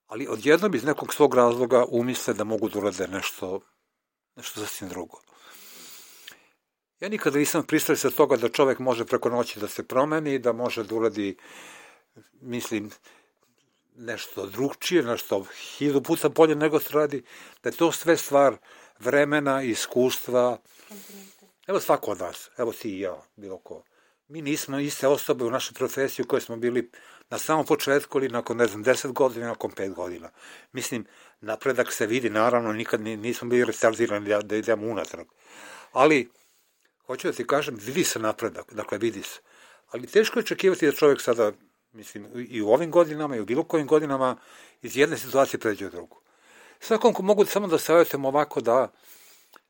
ali 0.07 0.27
odjednom 0.27 0.75
iz 0.75 0.83
nekog 0.83 1.13
svog 1.13 1.35
razloga 1.35 1.85
umisle 1.89 2.33
da 2.33 2.43
mogu 2.43 2.69
da 2.69 2.79
urade 2.79 3.07
nešto, 3.07 3.59
nešto 4.35 4.59
sasvim 4.59 4.89
drugo. 4.89 5.19
Ja 6.99 7.09
nikada 7.09 7.39
nisam 7.39 7.63
pristali 7.63 7.97
sa 7.97 8.09
toga 8.09 8.37
da 8.37 8.49
čovek 8.49 8.79
može 8.79 9.05
preko 9.05 9.29
noći 9.29 9.59
da 9.59 9.67
se 9.67 9.87
promeni, 9.87 10.39
da 10.39 10.53
može 10.53 10.83
da 10.83 10.95
uradi, 10.95 11.37
mislim, 12.41 12.91
nešto 13.95 14.45
drugčije, 14.45 15.03
nešto 15.03 15.45
hiljadu 15.77 16.03
puta 16.03 16.29
bolje 16.29 16.55
nego 16.55 16.79
se 16.79 16.89
radi, 16.93 17.23
da 17.63 17.69
je 17.69 17.75
to 17.75 17.91
sve 17.91 18.17
stvar 18.17 18.57
vremena, 18.99 19.63
iskustva. 19.63 20.57
Evo 21.67 21.79
svako 21.79 22.11
od 22.11 22.19
vas, 22.19 22.49
evo 22.57 22.73
ti 22.73 22.89
i 22.89 22.99
ja, 22.99 23.21
bilo 23.35 23.57
ko. 23.57 23.83
Mi 24.27 24.41
nismo 24.41 24.79
iste 24.79 25.07
osobe 25.07 25.45
u 25.45 25.51
našoj 25.51 25.73
profesiji 25.73 26.23
u 26.23 26.27
kojoj 26.27 26.41
smo 26.41 26.57
bili 26.57 26.91
na 27.29 27.37
samom 27.37 27.65
početku 27.65 28.17
ili 28.17 28.29
nakon, 28.29 28.57
ne 28.57 28.67
znam, 28.67 28.83
deset 28.83 29.11
godina, 29.11 29.47
nakon 29.47 29.71
pet 29.71 29.93
godina. 29.93 30.29
Mislim, 30.71 31.05
napredak 31.41 31.93
se 31.93 32.05
vidi, 32.05 32.29
naravno, 32.29 32.73
nikad 32.73 33.01
nismo 33.01 33.49
bili 33.49 33.65
restartirani 33.65 34.29
da, 34.29 34.41
da 34.41 34.55
idemo 34.55 34.87
unatrag. 34.87 35.27
Ali, 35.91 36.29
hoću 37.05 37.27
da 37.27 37.33
ti 37.33 37.47
kažem, 37.47 37.77
vidi 37.81 38.03
se 38.03 38.19
napredak, 38.19 38.73
dakle, 38.73 38.97
vidi 38.97 39.23
se. 39.23 39.39
Ali 39.91 40.07
teško 40.07 40.39
je 40.39 40.43
očekivati 40.43 40.85
da 40.85 40.91
čovjek 40.91 41.21
sada, 41.21 41.51
mislim, 41.93 42.27
i 42.49 42.61
u 42.61 42.69
ovim 42.69 42.91
godinama 42.91 43.35
i 43.35 43.39
u 43.39 43.45
bilo 43.45 43.63
kojim 43.63 43.87
godinama 43.87 44.37
iz 44.81 44.97
jedne 44.97 45.17
situacije 45.17 45.59
pređe 45.59 45.87
u 45.87 45.89
drugu. 45.89 46.21
Svakom 46.79 47.13
ko 47.13 47.23
mogu 47.23 47.45
samo 47.45 47.67
da 47.67 47.77
savjetujem 47.77 48.25
ovako 48.25 48.61
da 48.61 48.91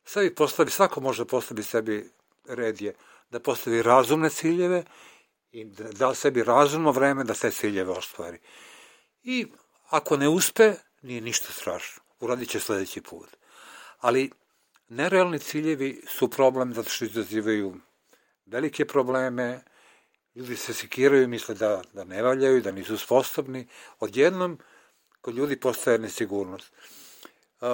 sebi 0.04 0.34
postavi, 0.34 0.70
svako 0.70 1.00
može 1.00 1.22
da 1.22 1.28
postavi 1.28 1.62
sebi 1.62 2.10
red 2.48 2.80
je, 2.80 2.94
da 3.30 3.40
postavi 3.40 3.82
razumne 3.82 4.30
ciljeve 4.30 4.84
i 5.50 5.64
da 5.64 5.84
da 5.92 6.14
sebi 6.14 6.44
razumno 6.44 6.90
vreme 6.90 7.24
da 7.24 7.34
te 7.34 7.50
ciljeve 7.50 7.90
ostvari. 7.90 8.38
I 9.22 9.46
ako 9.88 10.16
ne 10.16 10.28
uspe, 10.28 10.74
nije 11.02 11.20
ništa 11.20 11.52
strašno. 11.52 12.02
Uradit 12.20 12.48
će 12.50 12.60
sledeći 12.60 13.00
put. 13.00 13.28
Ali 13.98 14.30
nerealni 14.88 15.38
ciljevi 15.38 16.02
su 16.08 16.30
problem 16.30 16.74
zato 16.74 16.90
što 16.90 17.04
izazivaju 17.04 17.76
velike 18.46 18.84
probleme, 18.84 19.62
ljudi 20.34 20.56
se 20.56 20.74
sekiraju 20.74 21.22
i 21.22 21.26
misle 21.26 21.54
da, 21.54 21.82
da 21.92 22.04
ne 22.04 22.22
valjaju, 22.22 22.62
da 22.62 22.72
nisu 22.72 22.98
sposobni. 22.98 23.68
Odjednom, 24.00 24.58
kod 25.20 25.34
ljudi 25.34 25.60
postaje 25.60 25.98
nesigurnost. 25.98 26.72
Uh, 27.60 27.68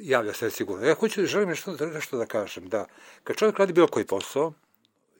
javlja 0.00 0.34
se 0.34 0.50
sigurno. 0.50 0.86
Ja 0.86 0.94
hoću, 0.94 1.26
želim 1.26 1.48
nešto, 1.48 1.76
nešto 1.86 2.16
da 2.16 2.26
kažem, 2.26 2.68
da 2.68 2.86
kad 3.24 3.36
čovjek 3.36 3.58
radi 3.58 3.72
bilo 3.72 3.86
koji 3.86 4.06
posao, 4.06 4.52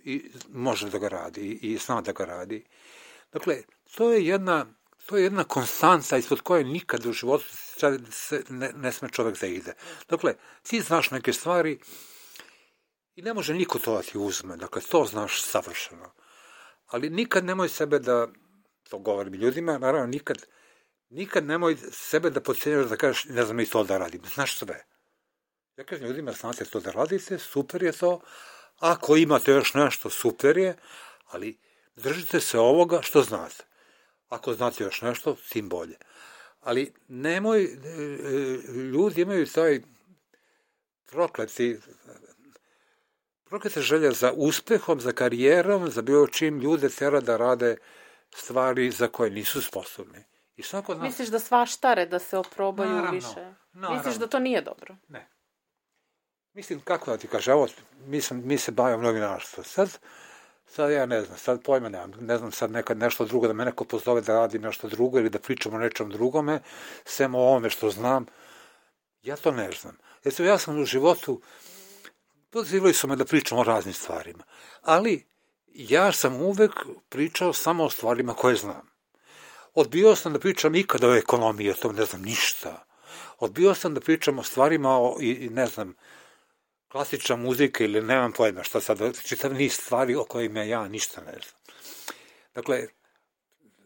i 0.05 0.31
može 0.53 0.91
da 0.91 0.99
ga 0.99 1.09
radi 1.09 1.59
i, 1.63 1.77
zna 1.77 2.01
da 2.01 2.13
ga 2.13 2.25
radi, 2.25 2.65
dakle, 3.33 3.63
to 3.95 4.13
je 4.13 4.27
jedna, 4.27 4.67
to 5.07 5.17
je 5.17 5.25
jedna 5.25 5.45
konstanca 5.45 6.17
ispod 6.17 6.41
koje 6.41 6.65
nikad 6.65 7.07
u 7.07 7.13
životu 7.13 7.45
se 8.11 8.43
ne, 8.49 8.73
ne 8.77 8.93
sme 8.93 9.09
čovjek 9.09 9.41
da 9.41 9.47
ide. 9.47 9.75
Dakle, 10.09 10.35
ti 10.63 10.81
znaš 10.81 11.11
neke 11.11 11.33
stvari 11.33 11.79
i 13.17 13.23
ne 13.23 13.35
može 13.35 13.55
niko 13.55 13.79
to 13.79 13.95
da 13.95 14.03
ti 14.03 14.19
uzme, 14.19 14.57
dakle, 14.57 14.83
to 14.83 15.05
znaš 15.05 15.43
savršeno. 15.43 16.13
Ali 16.87 17.11
nikad 17.11 17.45
nemoj 17.45 17.69
sebe 17.69 17.99
da, 17.99 18.29
to 18.89 18.99
govorim 18.99 19.35
ljudima, 19.35 19.79
naravno 19.79 20.07
nikad, 20.07 20.47
nikad 21.14 21.46
nemoj 21.46 21.77
sebe 21.92 22.31
da 22.31 22.40
podcijenjaš 22.40 22.87
da 22.87 22.96
kažeš, 22.96 23.24
ne 23.24 23.44
znam 23.44 23.61
i 23.61 23.66
to 23.66 23.85
da 23.85 23.98
radim, 23.98 24.22
znaš 24.35 24.59
sve. 24.59 24.85
Ja 25.77 25.85
kažem 25.85 26.07
ljudima, 26.07 26.33
znate 26.33 26.64
to 26.64 26.81
da 26.81 26.90
radite, 26.90 27.38
super 27.38 27.83
je 27.83 27.92
to, 27.92 28.20
ako 28.79 29.16
imate 29.16 29.53
još 29.53 29.74
nešto, 29.74 30.11
super 30.11 30.59
je, 30.59 30.77
ali 31.27 31.59
držite 31.96 32.40
se 32.40 32.59
ovoga 32.59 33.03
što 33.03 33.22
znate. 33.22 33.64
Ako 34.29 34.55
znate 34.55 34.85
još 34.85 35.03
nešto, 35.03 35.37
tim 35.48 35.68
bolje. 35.68 35.96
Ali 36.61 36.92
nemoj, 37.09 37.64
e, 37.64 37.68
e, 37.68 38.72
ljudi 38.72 39.22
imaju 39.22 39.46
taj 39.46 39.81
prokleti, 41.07 41.79
proklete 43.44 43.81
želje 43.81 44.12
za 44.12 44.33
uspehom, 44.37 45.00
za 45.00 45.12
karijerom, 45.12 45.90
za 45.90 46.03
bilo 46.03 46.27
čim 46.27 46.61
ljude 46.61 46.88
tera 46.88 47.20
da 47.20 47.37
rade 47.37 47.77
stvari 48.35 48.90
za 48.90 49.09
koje 49.09 49.31
nisu 49.31 49.62
sposobni. 49.62 50.24
I 50.57 50.62
svako 50.62 50.95
nas... 50.95 51.03
Misliš 51.03 51.29
da 51.29 51.38
svaštare 51.38 52.07
da 52.07 52.19
se 52.19 52.38
oprobaju 52.38 52.90
Naravno, 52.90 53.11
više? 53.12 53.55
naravno. 53.73 53.97
Misliš 53.97 54.17
da 54.17 54.27
to 54.27 54.38
nije 54.38 54.62
dobro? 54.62 54.97
Ne. 55.09 55.29
Mislim, 56.53 56.81
kako 56.81 57.11
da 57.11 57.17
ti 57.17 57.29
kaže, 57.29 57.51
evo, 57.51 57.69
mi, 58.07 58.21
sam, 58.21 58.43
mi 58.45 58.59
se 58.59 58.73
bavimo 58.73 59.03
novinarstvo. 59.03 59.64
Sad, 59.64 59.99
sad 60.67 60.90
ja 60.90 61.07
ne 61.07 61.23
znam, 61.23 61.38
sad 61.38 61.62
pojma 61.62 61.88
nemam, 61.88 62.12
ne 62.21 62.38
znam 62.38 62.53
sad 62.53 62.71
nekad 62.71 62.99
nešto 62.99 63.25
drugo, 63.25 63.47
da 63.47 63.53
me 63.53 63.64
neko 63.64 63.85
pozove 63.85 64.21
da 64.21 64.35
radim 64.35 64.62
nešto 64.62 64.88
drugo 64.88 65.19
ili 65.19 65.31
da 65.31 65.38
pričam 65.38 65.75
o 65.75 65.79
nečem 65.79 66.11
drugome, 66.11 66.61
sem 67.05 67.35
o 67.35 67.38
ovome 67.38 67.71
što 67.71 67.90
znam, 67.90 68.27
ja 69.23 69.37
to 69.37 69.51
ne 69.51 69.73
znam. 69.73 69.97
Jer 70.25 70.40
ja 70.40 70.59
sam 70.59 70.79
u 70.79 70.85
životu, 70.85 71.40
pozivali 72.51 72.95
su 72.95 73.09
me 73.09 73.17
da 73.17 73.25
pričam 73.25 73.59
o 73.59 73.64
raznim 73.64 73.95
stvarima, 73.95 74.45
ali 74.83 75.27
ja 75.67 76.12
sam 76.12 76.43
uvek 76.43 76.73
pričao 77.09 77.53
samo 77.53 77.85
o 77.85 77.90
stvarima 77.90 78.35
koje 78.35 78.57
znam. 78.57 78.94
Odbio 79.75 80.17
sam 80.17 80.33
da 80.33 80.39
pričam 80.39 80.75
ikada 80.75 81.09
o 81.09 81.17
ekonomiji, 81.17 81.71
o 81.71 81.75
tom 81.75 81.97
ne 81.97 82.05
znam 82.05 82.23
ništa. 82.23 82.85
Odbio 83.39 83.75
sam 83.75 83.95
da 83.95 84.01
pričam 84.01 84.39
o 84.39 84.43
stvarima 84.43 84.99
o, 84.99 85.17
i, 85.21 85.31
i 85.31 85.49
ne 85.49 85.67
znam, 85.67 85.95
klasična 86.89 87.37
muzika 87.37 87.85
ili 87.85 88.03
nemam 88.03 88.33
pojma 88.33 88.63
šta 88.63 88.81
sad, 88.81 88.99
čitav 89.23 89.55
niz 89.55 89.73
stvari 89.73 90.15
o 90.15 90.25
kojima 90.25 90.63
ja 90.63 90.89
ništa 90.89 91.21
ne 91.21 91.33
znam. 91.33 91.61
Dakle, 92.55 92.87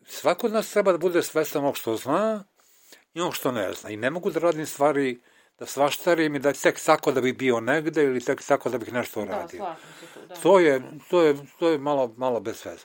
svako 0.07 0.47
od 0.47 0.53
nas 0.53 0.71
treba 0.71 0.93
da 0.93 0.99
bude 0.99 1.23
svestan 1.23 1.63
ovog 1.63 1.77
što 1.77 1.97
zna 1.97 2.45
i 3.15 3.21
ovog 3.21 3.35
što 3.35 3.53
ne 3.53 3.73
zna. 3.73 3.91
I 3.91 3.97
ne 3.97 4.11
mogu 4.11 4.31
da 4.31 4.41
radim 4.41 4.67
stvari 4.67 5.21
da 5.59 5.67
svaštarim 5.67 6.35
i 6.35 6.39
da 6.39 6.53
tek 6.53 6.81
tako 6.85 7.13
da 7.13 7.21
bih 7.21 7.37
bio 7.37 7.61
negde 7.61 8.05
ili 8.05 8.21
tek 8.21 8.43
tako 8.43 8.71
da 8.71 8.79
bih 8.79 8.93
nešto 8.93 9.23
uradio. 9.23 9.65
Da, 9.65 9.77
tu, 10.15 10.21
da. 10.29 10.35
To 10.35 10.59
je, 10.59 10.83
to 11.11 11.23
je, 11.23 11.37
to 11.59 11.69
je 11.69 11.79
malo, 11.79 12.15
malo 12.17 12.41
bez 12.41 12.65
veze. 12.65 12.85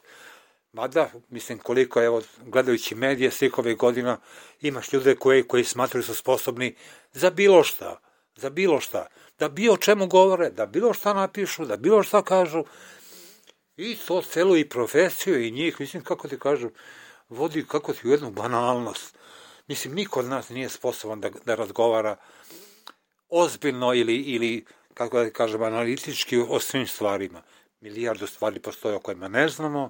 Mada, 0.73 1.09
mislim, 1.29 1.59
koliko, 1.59 2.03
evo, 2.03 2.21
gledajući 2.45 2.95
medije 2.95 3.31
svih 3.31 3.57
ovih 3.57 3.77
godina, 3.77 4.17
imaš 4.61 4.93
ljude 4.93 5.15
koji, 5.15 5.43
koji 5.43 5.63
smatraju 5.63 6.03
su 6.03 6.15
sposobni 6.15 6.75
za 7.11 7.29
bilo 7.29 7.63
šta, 7.63 7.99
za 8.35 8.49
bilo 8.49 8.79
šta, 8.79 9.07
da 9.39 9.49
bilo 9.49 9.73
o 9.73 9.77
čemu 9.77 10.07
govore, 10.07 10.49
da 10.49 10.65
bilo 10.65 10.93
šta 10.93 11.13
napišu, 11.13 11.65
da 11.65 11.77
bilo 11.77 12.03
šta 12.03 12.21
kažu, 12.21 12.63
i 13.77 13.95
to 14.07 14.21
celu 14.21 14.57
i 14.57 14.69
profesiju 14.69 15.43
i 15.43 15.51
njih, 15.51 15.79
mislim, 15.79 16.03
kako 16.03 16.27
ti 16.27 16.39
kažu, 16.39 16.69
vodi 17.29 17.65
kako 17.67 17.93
ti 17.93 18.07
u 18.07 18.11
jednu 18.11 18.31
banalnost. 18.31 19.17
Mislim, 19.67 19.93
niko 19.93 20.19
od 20.19 20.25
nas 20.25 20.49
nije 20.49 20.69
sposoban 20.69 21.21
da, 21.21 21.29
da 21.45 21.55
razgovara 21.55 22.15
ozbiljno 23.29 23.93
ili, 23.93 24.15
ili 24.15 24.65
kako 24.93 25.19
da 25.19 25.29
kažem, 25.29 25.63
analitički 25.63 26.37
o 26.49 26.59
svim 26.59 26.87
stvarima. 26.87 27.41
Milijardu 27.81 28.27
stvari 28.27 28.59
postoje 28.59 28.95
o 28.95 28.99
kojima 28.99 29.27
ne 29.27 29.49
znamo, 29.49 29.89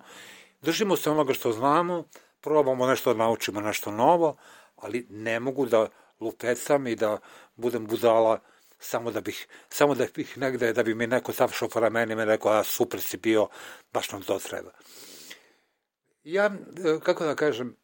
držimo 0.64 0.96
se 0.96 1.12
onoga 1.12 1.34
što 1.34 1.52
znamo, 1.52 2.04
probamo 2.42 2.88
nešto 2.88 3.14
da 3.14 3.20
naučimo, 3.20 3.62
nešto 3.62 3.92
novo, 3.92 4.38
ali 4.76 5.08
ne 5.10 5.40
mogu 5.40 5.66
da 5.66 5.88
lupecam 6.20 6.88
i 6.88 6.96
da 6.96 7.20
budem 7.56 7.86
budala 7.88 8.40
samo 8.80 9.12
da 9.12 9.22
bih, 9.22 9.48
samo 9.70 9.96
da 9.96 10.06
bih 10.16 10.38
negde, 10.38 10.74
da 10.74 10.84
bi 10.84 10.96
mi 10.96 11.08
neko 11.08 11.32
završao 11.32 11.70
po 11.70 11.80
ramenima 11.80 12.24
i 12.24 12.26
rekao, 12.26 12.52
a 12.52 12.64
super 12.64 13.02
si 13.02 13.18
bio, 13.18 13.48
baš 13.94 14.12
nam 14.12 14.22
to 14.22 14.40
treba. 14.40 14.72
Ja, 16.24 16.52
kako 17.04 17.26
da 17.26 17.36
kažem, 17.36 17.76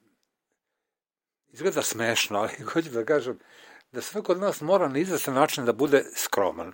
izgleda 1.51 1.81
smešno, 1.81 2.39
ali 2.39 2.63
hoću 2.73 2.89
da 2.89 3.05
kažem 3.05 3.39
da 3.91 4.01
svako 4.01 4.31
od 4.31 4.39
nas 4.39 4.61
mora 4.61 4.87
na 4.87 4.99
izvestan 4.99 5.33
način 5.33 5.65
da 5.65 5.73
bude 5.73 6.05
skroman. 6.15 6.73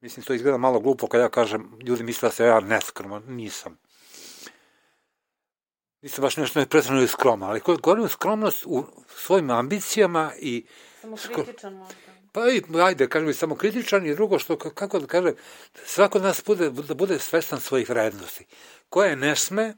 Mislim, 0.00 0.24
to 0.24 0.34
izgleda 0.34 0.58
malo 0.58 0.80
glupo 0.80 1.06
kad 1.06 1.20
ja 1.20 1.28
kažem, 1.28 1.78
ljudi 1.82 2.02
misle 2.02 2.28
da 2.28 2.32
se 2.32 2.44
ja 2.44 2.60
neskroman, 2.60 3.22
nisam. 3.28 3.78
Nisam 6.02 6.22
baš 6.22 6.36
nešto 6.36 6.60
ne 6.60 6.66
pretredno 6.66 7.06
skroman, 7.06 7.50
ali 7.50 7.60
govorim 7.82 8.08
skromnost 8.08 8.66
u 8.66 8.84
svojim 9.16 9.50
ambicijama 9.50 10.32
i... 10.38 10.66
Samo 11.00 11.16
kritičan 11.16 11.74
možda. 11.74 11.94
Pa 12.32 12.48
i, 12.48 12.62
ajde, 12.82 13.08
kažem 13.08 13.28
i 13.28 13.34
samo 13.34 13.56
kritičan 13.56 14.06
i 14.06 14.14
drugo 14.14 14.38
što, 14.38 14.58
kako 14.58 14.98
da 14.98 15.06
kažem, 15.06 15.34
svako 15.84 16.18
od 16.18 16.24
nas 16.24 16.42
bude, 16.46 16.70
da 16.70 16.94
bude 16.94 17.18
svestan 17.18 17.60
svojih 17.60 17.90
vrednosti. 17.90 18.46
Koje 18.88 19.16
ne 19.16 19.36
sme, 19.36 19.74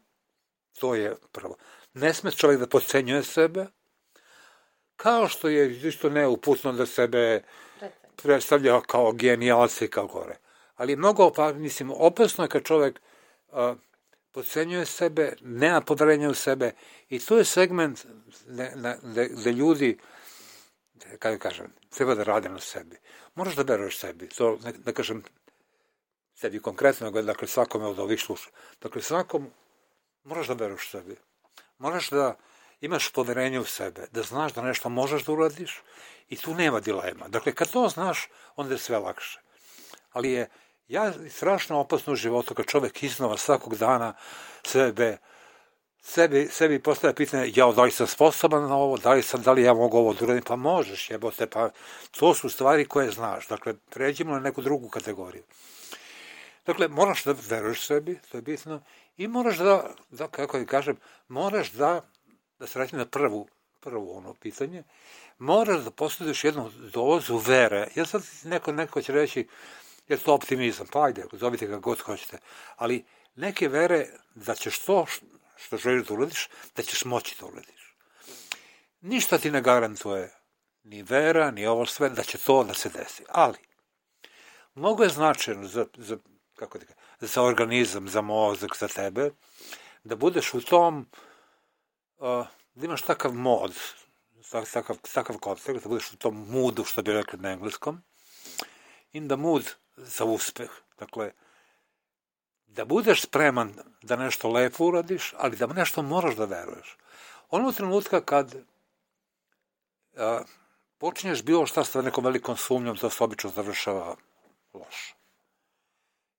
to 0.79 0.95
je 0.95 1.17
prvo. 1.33 1.57
Ne 1.95 2.15
sme 2.15 2.31
čovjek 2.31 2.61
da 2.61 2.67
podcenjuje 2.67 3.23
sebe, 3.23 3.67
kao 4.97 5.29
što 5.29 5.49
je 5.49 5.89
isto 5.89 6.11
neuputno 6.11 6.73
da 6.73 6.87
sebe 6.87 7.43
predstavlja 8.23 8.81
kao 8.81 9.13
genijalci 9.13 9.89
kao 9.89 10.07
gore. 10.07 10.37
Ali 10.75 10.97
mnogo, 10.97 11.33
pa, 11.33 11.53
mislim, 11.53 11.91
opasno 11.91 12.45
je 12.45 12.49
kad 12.49 12.63
čovek 12.63 13.01
a, 13.53 13.75
podcenjuje 14.35 14.87
sebe, 14.87 15.37
nema 15.41 15.81
poverenja 15.81 16.31
u 16.31 16.35
sebe 16.35 16.73
i 17.09 17.19
to 17.19 17.39
je 17.39 17.45
segment 17.45 18.07
gde 19.37 19.53
ljudi, 19.53 19.99
kako 21.19 21.39
kažem, 21.39 21.73
treba 21.91 22.15
da 22.15 22.25
rade 22.25 22.49
na 22.49 22.59
sebi. 22.59 22.97
Moraš 23.35 23.55
da 23.55 23.63
veruješ 23.63 23.99
sebi. 23.99 24.29
To, 24.29 24.59
ne, 24.65 24.73
ne 24.87 24.93
kažem 24.93 25.23
sebi 26.35 26.63
konkretno, 26.63 27.11
dakle 27.11 27.49
svakome 27.49 27.87
od 27.87 27.99
ovih 27.99 28.21
sluša. 28.21 28.51
Dakle, 28.83 29.03
svakom 29.03 29.51
moraš 30.25 30.47
da 30.47 30.55
veruješ 30.55 30.91
sebi. 30.91 31.17
Moraš 31.79 32.11
da 32.11 32.37
imaš 32.81 33.13
poverenje 33.13 33.61
u 33.61 33.65
sebe, 33.65 34.09
da 34.13 34.23
znaš 34.23 34.53
da 34.53 34.63
nešto 34.63 34.89
možeš 34.89 35.25
da 35.25 35.33
uradiš 35.33 35.83
i 36.29 36.37
tu 36.37 36.55
nema 36.55 36.81
dilema. 36.81 37.29
Dakle, 37.29 37.55
kad 37.55 37.71
to 37.71 37.89
znaš, 37.89 38.29
onda 38.57 38.75
je 38.75 38.79
sve 38.79 38.99
lakše. 38.99 39.41
Ali 40.13 40.33
je 40.33 40.49
ja 40.89 41.13
strašno 41.31 41.79
opasno 41.79 42.13
u 42.13 42.17
životu 42.17 42.55
kad 42.55 42.67
čovek 42.67 43.03
iznova 43.03 43.37
svakog 43.37 43.77
dana 43.77 44.15
sebe 44.67 45.19
sebi, 46.05 46.49
sebi 46.51 46.79
postavlja 46.79 47.15
pitanje, 47.15 47.53
ja 47.57 47.73
da 47.73 47.83
li 47.83 47.91
sam 47.91 48.07
sposoban 48.07 48.69
na 48.69 48.77
ovo, 48.77 48.97
da 48.97 49.13
li, 49.13 49.23
sam, 49.23 49.43
da 49.43 49.53
li 49.53 49.63
ja 49.63 49.75
mogu 49.75 49.99
ovo 49.99 50.15
da 50.15 50.41
pa 50.47 50.57
možeš, 50.57 51.11
jebote, 51.11 51.47
pa 51.47 51.71
to 52.11 52.35
su 52.35 52.49
stvari 52.49 52.85
koje 52.85 53.11
znaš. 53.11 53.49
Dakle, 53.49 53.75
pređimo 53.91 54.33
na 54.33 54.41
neku 54.41 54.63
drugu 54.63 54.89
kategoriju. 54.89 55.43
Dakle, 56.67 56.89
moraš 56.89 57.25
da 57.25 57.35
veruješ 57.49 57.87
sebi, 57.87 58.19
to 58.31 58.39
je 58.39 58.43
bitno, 58.43 58.81
i 59.17 59.29
moraš 59.29 59.57
da, 59.57 59.91
da 60.11 60.29
kako 60.29 60.59
da 60.59 60.65
kažem, 60.65 60.97
moraš 61.29 61.73
da 61.73 62.01
da 62.59 62.67
se 62.67 62.79
vratim 62.79 62.99
na 62.99 63.07
prvu, 63.07 63.49
prvo 63.81 64.17
ono 64.17 64.35
pitanje, 64.35 64.83
moraš 65.39 65.83
da 65.83 65.91
posjeduješ 65.91 66.45
jednu 66.45 66.71
dozu 66.93 67.37
vere. 67.37 67.89
Ja 67.95 68.07
sad 68.07 68.23
neko, 68.45 68.73
neko 68.73 69.03
će 69.03 69.13
reći, 69.13 69.47
je 70.09 70.17
to 70.17 70.35
optimizam, 70.35 70.87
pa 70.93 71.05
ajde, 71.05 71.25
zovite 71.33 71.67
ga 71.67 71.79
god 71.79 72.01
hoćete, 72.01 72.39
ali 72.77 73.05
neke 73.35 73.69
vere 73.69 74.07
da 74.35 74.55
ćeš 74.55 74.79
to 74.79 75.07
što 75.57 75.77
želiš 75.77 76.07
da 76.07 76.15
uradiš, 76.15 76.49
da 76.77 76.83
ćeš 76.83 77.05
moći 77.05 77.37
da 77.41 77.47
uradiš. 77.47 77.97
Ništa 79.01 79.39
ti 79.39 79.51
ne 79.51 79.63
garantuje, 79.63 80.31
ni 80.85 81.03
vera, 81.03 81.51
ni 81.51 81.67
ovo 81.67 81.87
sve, 81.87 82.09
da 82.09 82.23
će 82.23 82.39
to 82.39 82.65
da 82.65 82.75
se 82.75 82.89
desi. 82.89 83.25
Ali, 83.29 83.59
mnogo 84.75 85.03
je 85.03 85.09
značajno 85.09 85.69
za, 85.69 85.87
za, 85.97 86.19
kako 86.55 86.79
da 86.79 86.85
za 87.21 87.43
organizam, 87.43 88.09
za 88.09 88.21
mozak, 88.21 88.77
za 88.79 88.89
tebe, 88.89 89.31
da 90.05 90.17
budeš 90.17 90.55
u 90.55 90.61
tom 90.61 91.11
uh, 92.17 92.47
da 92.75 92.87
imaš 92.87 93.03
takav 93.03 93.33
mod, 93.33 93.75
takav, 94.73 94.99
takav 95.15 95.39
kontekst, 95.39 95.83
da 95.83 95.89
budeš 95.89 96.13
u 96.13 96.17
tom 96.17 96.47
moodu, 96.51 96.85
što 96.85 97.03
bi 97.03 97.13
rekli 97.13 97.39
na 97.39 97.51
engleskom, 97.51 98.03
in 99.13 99.29
the 99.29 99.37
mood 99.37 99.75
za 99.97 100.25
uspeh. 100.25 100.71
Dakle, 100.99 101.33
da 102.67 102.85
budeš 102.85 103.23
spreman 103.23 103.73
da 104.03 104.17
nešto 104.17 104.49
lepo 104.49 104.85
uradiš, 104.85 105.35
ali 105.37 105.57
da 105.57 105.67
nešto 105.67 106.03
moraš 106.03 106.37
da 106.37 106.45
veruješ. 106.45 106.97
Onog 107.51 107.75
trenutka 107.75 108.21
kad 108.21 108.55
a, 110.17 110.43
počinješ 110.99 111.43
bilo 111.43 111.67
šta 111.67 111.85
sa 111.85 112.03
nekom 112.03 112.25
velikom 112.25 112.57
sumnjom, 112.57 112.97
to 112.97 113.11
se 113.11 113.25
obično 113.25 113.51
završava 113.51 114.17
loše. 114.75 115.15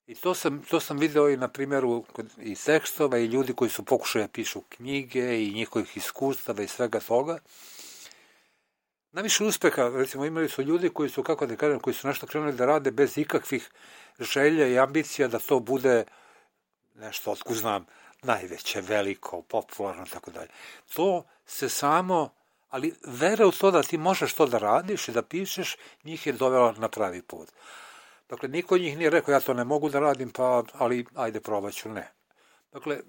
I 0.08 0.16
to 0.16 0.36
sam, 0.36 0.64
to 0.70 0.80
sam 0.80 0.98
video 0.98 1.30
i 1.30 1.38
na 1.38 1.48
primjeru 1.48 2.04
i 2.38 2.56
tekstova 2.56 3.18
i 3.18 3.26
ljudi 3.26 3.54
koji 3.54 3.70
su 3.70 3.86
pokušali 3.86 4.24
da 4.24 4.28
pišu 4.28 4.62
knjige 4.70 5.44
i 5.44 5.54
njihovih 5.54 5.98
iskustava 5.98 6.64
i 6.64 6.68
svega 6.68 7.00
toga. 7.00 7.40
Najviše 9.16 9.44
uspeha, 9.44 9.90
recimo, 9.90 10.26
imali 10.26 10.50
su 10.50 10.62
ljudi 10.62 10.90
koji 10.90 11.10
su, 11.10 11.24
kako 11.24 11.46
da 11.46 11.56
kažem, 11.56 11.80
koji 11.80 11.94
su 11.94 12.08
nešto 12.08 12.28
krenuli 12.28 12.54
da 12.54 12.66
rade 12.66 12.92
bez 12.92 13.18
ikakvih 13.18 13.70
želja 14.20 14.68
i 14.68 14.80
ambicija 14.80 15.28
da 15.28 15.40
to 15.40 15.60
bude 15.60 16.04
nešto, 16.96 17.32
otko 17.32 17.54
znam, 17.54 17.86
najveće, 18.24 18.82
veliko, 18.82 19.42
popularno, 19.42 20.06
tako 20.06 20.32
dalje. 20.32 20.50
To 20.94 21.24
se 21.46 21.70
samo, 21.70 22.30
ali 22.70 22.94
vera 23.06 23.48
u 23.48 23.52
to 23.52 23.72
da 23.72 23.84
ti 23.84 23.98
možeš 23.98 24.34
to 24.34 24.46
da 24.46 24.58
radiš 24.58 25.08
i 25.08 25.12
da 25.12 25.22
pišeš, 25.22 25.78
njih 26.04 26.28
je 26.28 26.34
dovela 26.34 26.74
na 26.78 26.90
pravi 26.90 27.22
put. 27.22 27.50
Dakle, 28.30 28.50
niko 28.50 28.78
njih 28.78 28.98
nije 28.98 29.10
rekao 29.10 29.32
ja 29.32 29.40
to 29.40 29.54
ne 29.54 29.64
mogu 29.64 29.90
da 29.90 30.00
radim, 30.00 30.32
pa, 30.32 30.64
ali 30.74 31.06
ajde 31.16 31.40
probaću, 31.40 31.90
ne. 31.90 32.12
Dakle, 32.72 33.00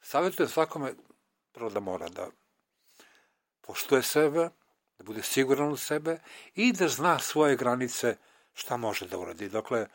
savjetujem 0.00 0.48
svakome 0.48 0.94
prvo 1.52 1.70
da 1.70 1.80
mora 1.80 2.08
da 2.08 2.28
poštuje 3.60 4.02
sebe, 4.02 4.50
da 5.02 5.06
bude 5.06 5.22
siguran 5.22 5.72
u 5.72 5.76
sebe 5.76 6.18
i 6.54 6.72
da 6.72 6.88
zna 6.88 7.18
svoje 7.18 7.56
granice 7.56 8.16
šta 8.54 8.76
može 8.76 9.06
da 9.08 9.18
uradi. 9.18 9.48
Dakle, 9.48 9.86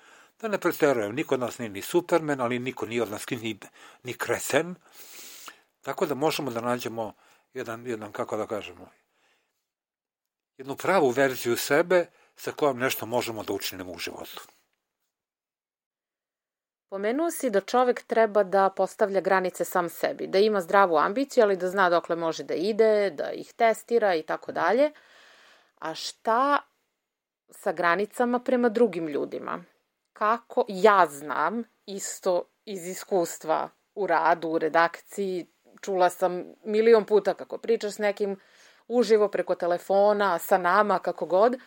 da 0.41 0.47
ne 0.47 0.57
preterujem, 0.59 1.15
niko 1.15 1.35
od 1.35 1.39
nas 1.39 1.59
nije 1.59 1.69
ni 1.69 1.81
supermen, 1.81 2.41
ali 2.41 2.59
niko 2.59 2.85
nije 2.85 3.03
od 3.03 3.11
nas 3.11 3.29
ni, 3.29 3.59
ni 4.03 4.13
kreten, 4.13 4.75
tako 5.81 6.05
da 6.05 6.15
možemo 6.15 6.51
da 6.51 6.61
nađemo 6.61 7.13
jedan, 7.53 7.87
jedan, 7.87 8.11
kako 8.11 8.37
da 8.37 8.47
kažemo, 8.47 8.89
jednu 10.57 10.75
pravu 10.75 11.09
verziju 11.09 11.57
sebe, 11.57 12.05
sa 12.35 12.51
kojom 12.51 12.79
nešto 12.79 13.05
možemo 13.05 13.43
da 13.43 13.53
učinimo 13.53 13.91
u 13.91 13.99
životu. 13.99 14.41
Pomenuo 16.89 17.31
si 17.31 17.49
da 17.49 17.61
čovek 17.61 18.03
treba 18.03 18.43
da 18.43 18.69
postavlja 18.69 19.21
granice 19.21 19.65
sam 19.65 19.89
sebi, 19.89 20.27
da 20.27 20.39
ima 20.39 20.61
zdravu 20.61 20.97
ambiciju, 20.97 21.43
ali 21.43 21.57
da 21.57 21.69
zna 21.69 21.89
dokle 21.89 22.15
može 22.15 22.43
da 22.43 22.53
ide, 22.53 23.09
da 23.09 23.31
ih 23.31 23.53
testira 23.53 24.15
i 24.15 24.23
tako 24.23 24.51
dalje. 24.51 24.91
A 25.79 25.93
šta 25.93 26.59
sa 27.49 27.71
granicama 27.71 28.39
prema 28.39 28.69
drugim 28.69 29.07
ljudima? 29.07 29.63
Kako 30.13 30.65
ja 30.67 31.07
znam, 31.09 31.63
isto 31.85 32.43
iz 32.65 32.87
iskustva 32.87 33.69
u 33.95 34.07
radu, 34.07 34.49
u 34.49 34.57
redakciji, 34.57 35.47
čula 35.81 36.09
sam 36.09 36.43
milion 36.63 37.05
puta 37.05 37.33
kako 37.33 37.57
pričaš 37.57 37.93
s 37.93 37.97
nekim 37.97 38.39
uživo 38.87 39.27
preko 39.27 39.55
telefona, 39.55 40.39
sa 40.39 40.57
nama, 40.57 40.99
kako 40.99 41.25
god, 41.25 41.57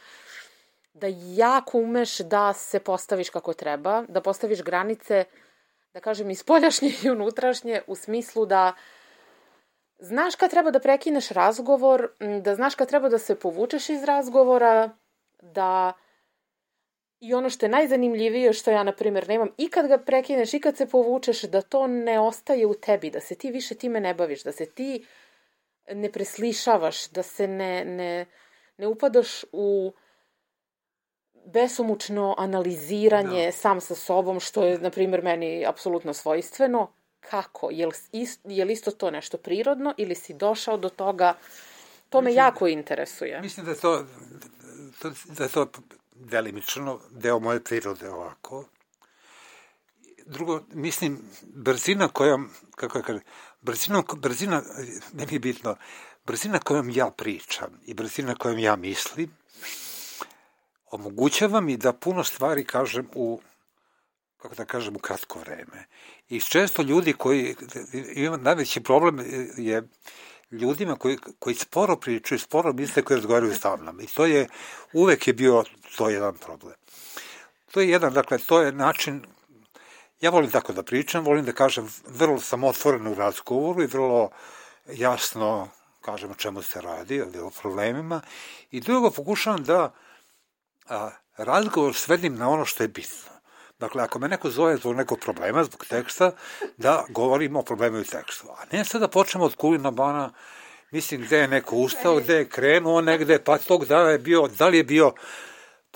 da 1.00 1.06
jako 1.36 1.78
umeš 1.78 2.18
da 2.18 2.52
se 2.52 2.80
postaviš 2.80 3.30
kako 3.30 3.54
treba, 3.54 4.02
da 4.08 4.20
postaviš 4.20 4.62
granice, 4.62 5.24
da 5.94 6.00
kažem, 6.00 6.30
i 6.30 6.34
spoljašnje 6.34 6.92
i 7.02 7.10
unutrašnje, 7.10 7.82
u 7.86 7.94
smislu 7.94 8.46
da 8.46 8.74
znaš 9.98 10.34
kad 10.34 10.50
treba 10.50 10.70
da 10.70 10.80
prekineš 10.80 11.28
razgovor, 11.28 12.08
da 12.42 12.54
znaš 12.54 12.74
kad 12.74 12.88
treba 12.88 13.08
da 13.08 13.18
se 13.18 13.34
povučeš 13.34 13.88
iz 13.88 14.04
razgovora, 14.04 14.90
da 15.42 15.92
i 17.20 17.34
ono 17.34 17.50
što 17.50 17.66
je 17.66 17.70
najzanimljivije, 17.70 18.52
što 18.52 18.70
ja, 18.70 18.82
na 18.82 18.92
primjer, 18.92 19.28
nemam, 19.28 19.48
i 19.58 19.68
kad 19.68 19.86
ga 19.86 19.98
prekineš, 19.98 20.54
i 20.54 20.60
kad 20.60 20.76
se 20.76 20.86
povučeš, 20.86 21.42
da 21.42 21.62
to 21.62 21.86
ne 21.86 22.20
ostaje 22.20 22.66
u 22.66 22.74
tebi, 22.74 23.10
da 23.10 23.20
se 23.20 23.34
ti 23.34 23.50
više 23.50 23.74
time 23.74 24.00
ne 24.00 24.14
baviš, 24.14 24.42
da 24.42 24.52
se 24.52 24.66
ti 24.66 25.06
ne 25.92 26.12
preslišavaš, 26.12 27.08
da 27.08 27.22
se 27.22 27.48
ne, 27.48 27.84
ne, 27.84 28.26
ne 28.76 28.86
upadaš 28.86 29.44
u 29.52 29.92
besomučno 31.44 32.34
analiziranje 32.38 33.44
da. 33.46 33.52
sam 33.52 33.80
sa 33.80 33.94
sobom, 33.94 34.40
što 34.40 34.64
je, 34.64 34.78
na 34.78 34.90
primjer, 34.90 35.22
meni 35.22 35.66
apsolutno 35.66 36.14
svojstveno. 36.14 36.90
Kako? 37.20 37.68
Je 37.70 37.86
li, 37.86 37.92
ist, 38.12 38.40
je 38.44 38.64
li 38.64 38.72
isto 38.72 38.90
to 38.90 39.10
nešto 39.10 39.38
prirodno 39.38 39.94
ili 39.96 40.14
si 40.14 40.34
došao 40.34 40.76
do 40.76 40.88
toga? 40.88 41.34
To 42.08 42.20
me 42.20 42.34
jako 42.34 42.68
interesuje. 42.68 43.40
Mislim 43.40 43.66
da 43.66 43.72
je 43.72 43.78
to, 43.78 44.04
da 45.24 45.44
je 45.44 45.50
to 45.50 45.66
delimično 46.14 47.00
deo 47.10 47.38
moje 47.38 47.64
prirode 47.64 48.10
ovako. 48.10 48.64
Drugo, 50.26 50.62
mislim, 50.72 51.18
brzina 51.42 52.08
kojom, 52.08 52.50
kako 52.76 52.98
je 52.98 53.04
kaže, 53.04 53.20
brzina, 53.60 54.02
brzina, 54.16 54.62
meni 55.12 55.32
je 55.32 55.38
bitno, 55.38 55.76
brzina 56.26 56.58
kojom 56.58 56.90
ja 56.90 57.10
pričam 57.10 57.80
i 57.86 57.94
brzina 57.94 58.34
kojom 58.34 58.58
ja 58.58 58.76
mislim, 58.76 59.30
omogućava 60.90 61.60
mi 61.60 61.76
da 61.76 61.92
puno 61.92 62.24
stvari 62.24 62.64
kažem 62.64 63.08
u 63.14 63.40
kako 64.42 64.54
da 64.54 64.64
kažem, 64.64 64.96
u 64.96 64.98
kratko 64.98 65.38
vreme. 65.38 65.86
I 66.28 66.40
često 66.40 66.82
ljudi 66.82 67.12
koji, 67.12 67.56
ima 68.14 68.36
najveći 68.36 68.80
problem 68.80 69.26
je 69.56 69.82
ljudima 70.50 70.96
koji, 70.96 71.18
koji 71.38 71.54
sporo 71.54 71.96
pričaju, 71.96 72.38
sporo 72.38 72.72
misle 72.72 73.02
koji 73.02 73.16
razgovaraju 73.16 73.54
sa 73.54 73.76
mnom. 73.76 74.00
I 74.00 74.06
to 74.06 74.26
je, 74.26 74.48
uvek 74.92 75.26
je 75.26 75.34
bio 75.34 75.64
to 75.96 76.08
jedan 76.08 76.34
problem. 76.34 76.74
to 77.70 77.80
je 77.80 77.88
jedan, 77.88 78.12
dakle, 78.12 78.38
to 78.38 78.62
je 78.62 78.72
način, 78.72 79.22
ja 80.20 80.30
volim 80.30 80.50
tako 80.50 80.72
da 80.72 80.82
pričam, 80.82 81.24
volim 81.24 81.44
da 81.44 81.52
kažem, 81.52 81.88
vrlo 82.06 82.40
sam 82.40 82.64
otvoren 82.64 83.06
u 83.06 83.14
razgovoru 83.14 83.82
i 83.82 83.86
vrlo 83.86 84.30
jasno 84.92 85.68
kažem 86.00 86.30
o 86.30 86.34
čemu 86.34 86.62
se 86.62 86.80
radi, 86.80 87.22
o 87.22 87.50
problemima, 87.50 88.20
i 88.70 88.80
drugo 88.80 89.10
pokušavam 89.10 89.64
da 89.64 89.92
razgovor 91.36 91.94
svedim 91.94 92.36
na 92.36 92.50
ono 92.50 92.64
što 92.64 92.84
je 92.84 92.88
bitno. 92.88 93.30
Dakle, 93.78 94.02
ako 94.02 94.18
me 94.18 94.28
neko 94.28 94.50
zove 94.50 94.76
zbog 94.76 94.96
nekog 94.96 95.18
problema, 95.20 95.64
zbog 95.64 95.86
teksta, 95.86 96.32
da 96.76 97.04
govorimo 97.08 97.58
o 97.58 97.62
problemu 97.62 98.00
i 98.00 98.04
tekstu. 98.04 98.46
A 98.50 98.76
ne 98.76 98.84
sad 98.84 99.00
da 99.00 99.08
počnemo 99.08 99.44
od 99.44 99.56
kulina 99.56 99.90
bana, 99.90 100.32
mislim, 100.90 101.20
gde 101.20 101.38
je 101.38 101.48
neko 101.48 101.76
ustao, 101.76 102.16
gde 102.16 102.34
je 102.34 102.48
krenuo 102.48 103.00
negde, 103.00 103.38
pa 103.38 103.58
tog 103.58 103.86
dana 103.86 104.10
je 104.10 104.18
bio, 104.18 104.48
da 104.58 104.68
li 104.68 104.76
je 104.76 104.84
bio 104.84 105.12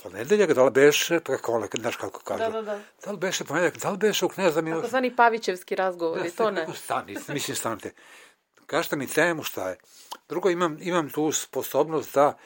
ponedeljak, 0.03 0.53
da 0.53 0.63
li 0.63 0.71
beše, 0.71 1.19
pa 1.19 1.35
kako 1.35 1.51
ono, 1.51 1.67
znaš 1.79 1.95
kako 1.95 2.19
kažu, 2.19 2.43
Da, 2.43 2.49
da, 2.49 2.61
da. 2.61 2.79
da 3.05 3.11
li 3.11 3.17
beše 3.17 3.43
ponedeljak, 3.43 3.77
da 3.77 3.89
li 3.89 3.97
beše 3.97 4.25
u 4.25 4.29
kneza 4.29 4.61
mi... 4.61 4.71
Tako 4.71 4.87
zvani 4.87 5.15
Pavićevski 5.15 5.75
razgovori, 5.75 6.31
to 6.31 6.51
ne. 6.51 6.67
Stani, 6.75 7.17
mislim, 7.27 7.57
stanite. 7.57 7.93
Kažete 8.65 8.95
mi 8.95 9.07
temu 9.07 9.43
šta 9.43 9.69
je. 9.69 9.77
Drugo, 10.29 10.49
imam, 10.49 10.77
imam 10.81 11.09
tu 11.09 11.31
sposobnost 11.31 12.13
da 12.13 12.37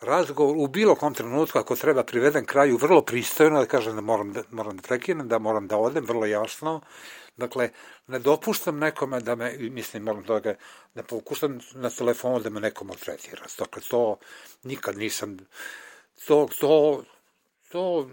razgovor 0.00 0.56
u 0.58 0.66
bilo 0.66 0.94
kom 0.94 1.14
trenutku, 1.14 1.58
ako 1.58 1.76
treba 1.76 2.04
priveden 2.04 2.44
kraju, 2.44 2.76
vrlo 2.76 3.02
pristojno, 3.02 3.60
da 3.60 3.66
kažem 3.66 3.94
da 3.94 4.00
moram 4.00 4.32
da, 4.32 4.42
moram 4.50 4.76
da 4.76 4.82
prekinem, 4.82 5.28
da 5.28 5.38
moram 5.38 5.66
da 5.66 5.76
odem, 5.76 6.04
vrlo 6.04 6.26
jasno. 6.26 6.80
Dakle, 7.36 7.70
ne 8.06 8.18
dopuštam 8.18 8.78
nekome 8.78 9.20
da 9.20 9.34
me, 9.34 9.56
mislim, 9.58 10.02
moram 10.02 10.22
da 10.22 10.40
ga, 10.40 10.54
ne 10.94 11.02
pokušam 11.02 11.58
na 11.74 11.90
telefonu 11.90 12.40
da 12.40 12.50
me 12.50 12.60
neko 12.60 12.84
maltretira. 12.84 13.44
Dakle, 13.58 13.82
to 13.82 14.18
nikad 14.62 14.98
nisam, 14.98 15.36
to, 16.26 16.48
to, 16.60 17.02
to, 17.68 18.10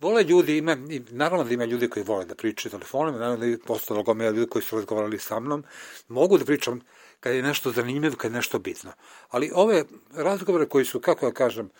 vole 0.00 0.22
ljudi, 0.22 0.56
ima, 0.56 0.76
naravno 1.10 1.44
da 1.44 1.54
ima 1.54 1.64
ljudi 1.64 1.88
koji 1.88 2.04
vole 2.04 2.24
da 2.24 2.34
pričaju 2.34 2.70
telefonom, 2.70 3.14
naravno 3.14 3.36
da 3.36 3.46
je 3.46 3.58
postalo 3.58 4.02
gomila 4.02 4.30
ljudi 4.30 4.50
koji 4.50 4.62
su 4.62 4.76
razgovarali 4.76 5.18
sa 5.18 5.40
mnom, 5.40 5.64
mogu 6.08 6.38
da 6.38 6.44
pričam 6.44 6.80
kad 7.22 7.34
je 7.34 7.42
nešto 7.42 7.70
zanimljivo, 7.70 8.16
kad 8.16 8.30
je 8.30 8.36
nešto 8.36 8.58
bitno. 8.58 8.92
Ali 9.28 9.50
ove 9.54 9.84
razgovore 10.14 10.66
koji 10.66 10.84
su, 10.84 11.00
kako 11.00 11.26
da 11.26 11.32
kažem, 11.32 11.70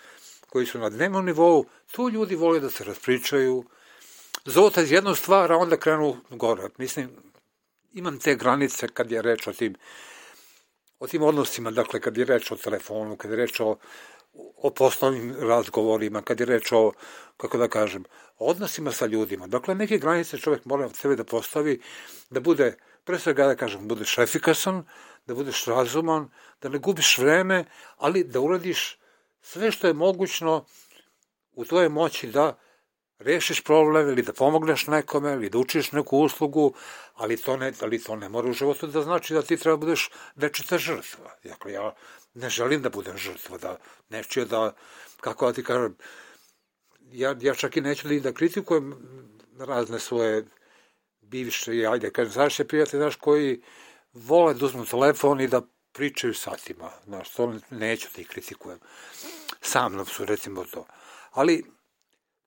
koji 0.48 0.66
su 0.66 0.78
na 0.78 0.90
dnevnom 0.90 1.24
nivou, 1.26 1.64
tu 1.92 2.10
ljudi 2.10 2.36
vole 2.36 2.60
da 2.60 2.70
se 2.70 2.84
raspričaju, 2.84 3.64
zovota 4.44 4.82
iz 4.82 4.92
jednu 4.92 5.14
stvar, 5.14 5.52
a 5.52 5.56
onda 5.56 5.76
krenu 5.76 6.16
gore. 6.30 6.68
Mislim, 6.78 7.10
imam 7.92 8.18
te 8.18 8.34
granice 8.34 8.88
kad 8.88 9.10
je 9.10 9.22
reč 9.22 9.46
o 9.46 9.52
tim, 9.52 9.74
o 10.98 11.06
tim 11.06 11.22
odnosima, 11.22 11.70
dakle, 11.70 12.00
kad 12.00 12.16
je 12.16 12.24
reč 12.24 12.50
o 12.50 12.56
telefonu, 12.56 13.16
kad 13.16 13.30
je 13.30 13.36
reč 13.36 13.60
o, 13.60 13.76
o 14.56 14.70
poslovnim 14.70 15.34
razgovorima, 15.38 16.22
kad 16.22 16.40
je 16.40 16.46
reč 16.46 16.72
o, 16.72 16.92
kako 17.36 17.58
da 17.58 17.68
kažem, 17.68 18.04
odnosima 18.38 18.92
sa 18.92 19.06
ljudima. 19.06 19.46
Dakle, 19.46 19.74
neke 19.74 19.98
granice 19.98 20.38
čovjek 20.38 20.64
mora 20.64 20.86
od 20.86 20.96
sebe 20.96 21.16
da 21.16 21.24
postavi, 21.24 21.80
da 22.30 22.40
bude, 22.40 22.76
pre 23.04 23.18
svega 23.18 23.46
da 23.46 23.56
kažem, 23.56 23.88
budeš 23.88 24.18
efikasan, 24.18 24.84
da 25.26 25.34
budeš 25.34 25.64
razuman, 25.66 26.30
da 26.62 26.68
ne 26.68 26.78
gubiš 26.78 27.18
vreme, 27.18 27.64
ali 27.96 28.24
da 28.24 28.40
uradiš 28.40 28.98
sve 29.42 29.70
što 29.70 29.86
je 29.86 29.94
mogućno 29.94 30.64
u 31.52 31.64
tvojoj 31.64 31.88
moći 31.88 32.26
da 32.26 32.58
rešiš 33.18 33.64
problem 33.64 34.08
ili 34.08 34.22
da 34.22 34.32
pomogneš 34.32 34.86
nekome 34.86 35.32
ili 35.32 35.50
da 35.50 35.58
učiš 35.58 35.92
neku 35.92 36.18
uslugu, 36.18 36.74
ali 37.14 37.36
to 37.36 37.56
ne, 37.56 37.72
ali 37.80 38.02
to 38.02 38.16
ne 38.16 38.28
mora 38.28 38.48
u 38.48 38.52
životu 38.52 38.86
da 38.86 39.02
znači 39.02 39.34
da 39.34 39.42
ti 39.42 39.56
treba 39.56 39.76
budeš 39.76 40.10
večita 40.36 40.78
žrtva. 40.78 41.36
Dakle, 41.44 41.72
ja 41.72 41.94
ne 42.34 42.50
želim 42.50 42.82
da 42.82 42.90
budem 42.90 43.16
žrtva, 43.16 43.58
da 43.58 43.78
neću 44.08 44.44
da, 44.44 44.74
kako 45.20 45.46
da 45.46 45.52
ti 45.52 45.64
kažem, 45.64 45.96
ja, 47.12 47.36
ja 47.40 47.54
čak 47.54 47.76
i 47.76 47.80
neću 47.80 48.08
da, 48.08 48.20
da 48.20 48.32
kritikujem 48.32 48.94
razne 49.58 49.98
svoje 49.98 50.44
bivše, 51.32 51.86
ajde, 51.86 52.10
kažem, 52.10 52.32
znaš 52.32 52.58
je 52.58 52.68
prijatelj, 52.68 53.00
znaš, 53.00 53.16
koji 53.16 53.62
vole 54.12 54.54
da 54.54 54.66
uzmu 54.66 54.84
telefon 54.86 55.40
i 55.40 55.48
da 55.48 55.62
pričaju 55.92 56.34
satima, 56.34 56.90
znaš, 57.04 57.30
to 57.30 57.54
neću 57.70 58.08
da 58.14 58.20
ih 58.20 58.28
kritikujem. 58.28 58.78
Sa 59.60 59.88
mnom 59.88 60.06
su, 60.06 60.24
recimo, 60.24 60.64
to. 60.64 60.86
Ali, 61.30 61.64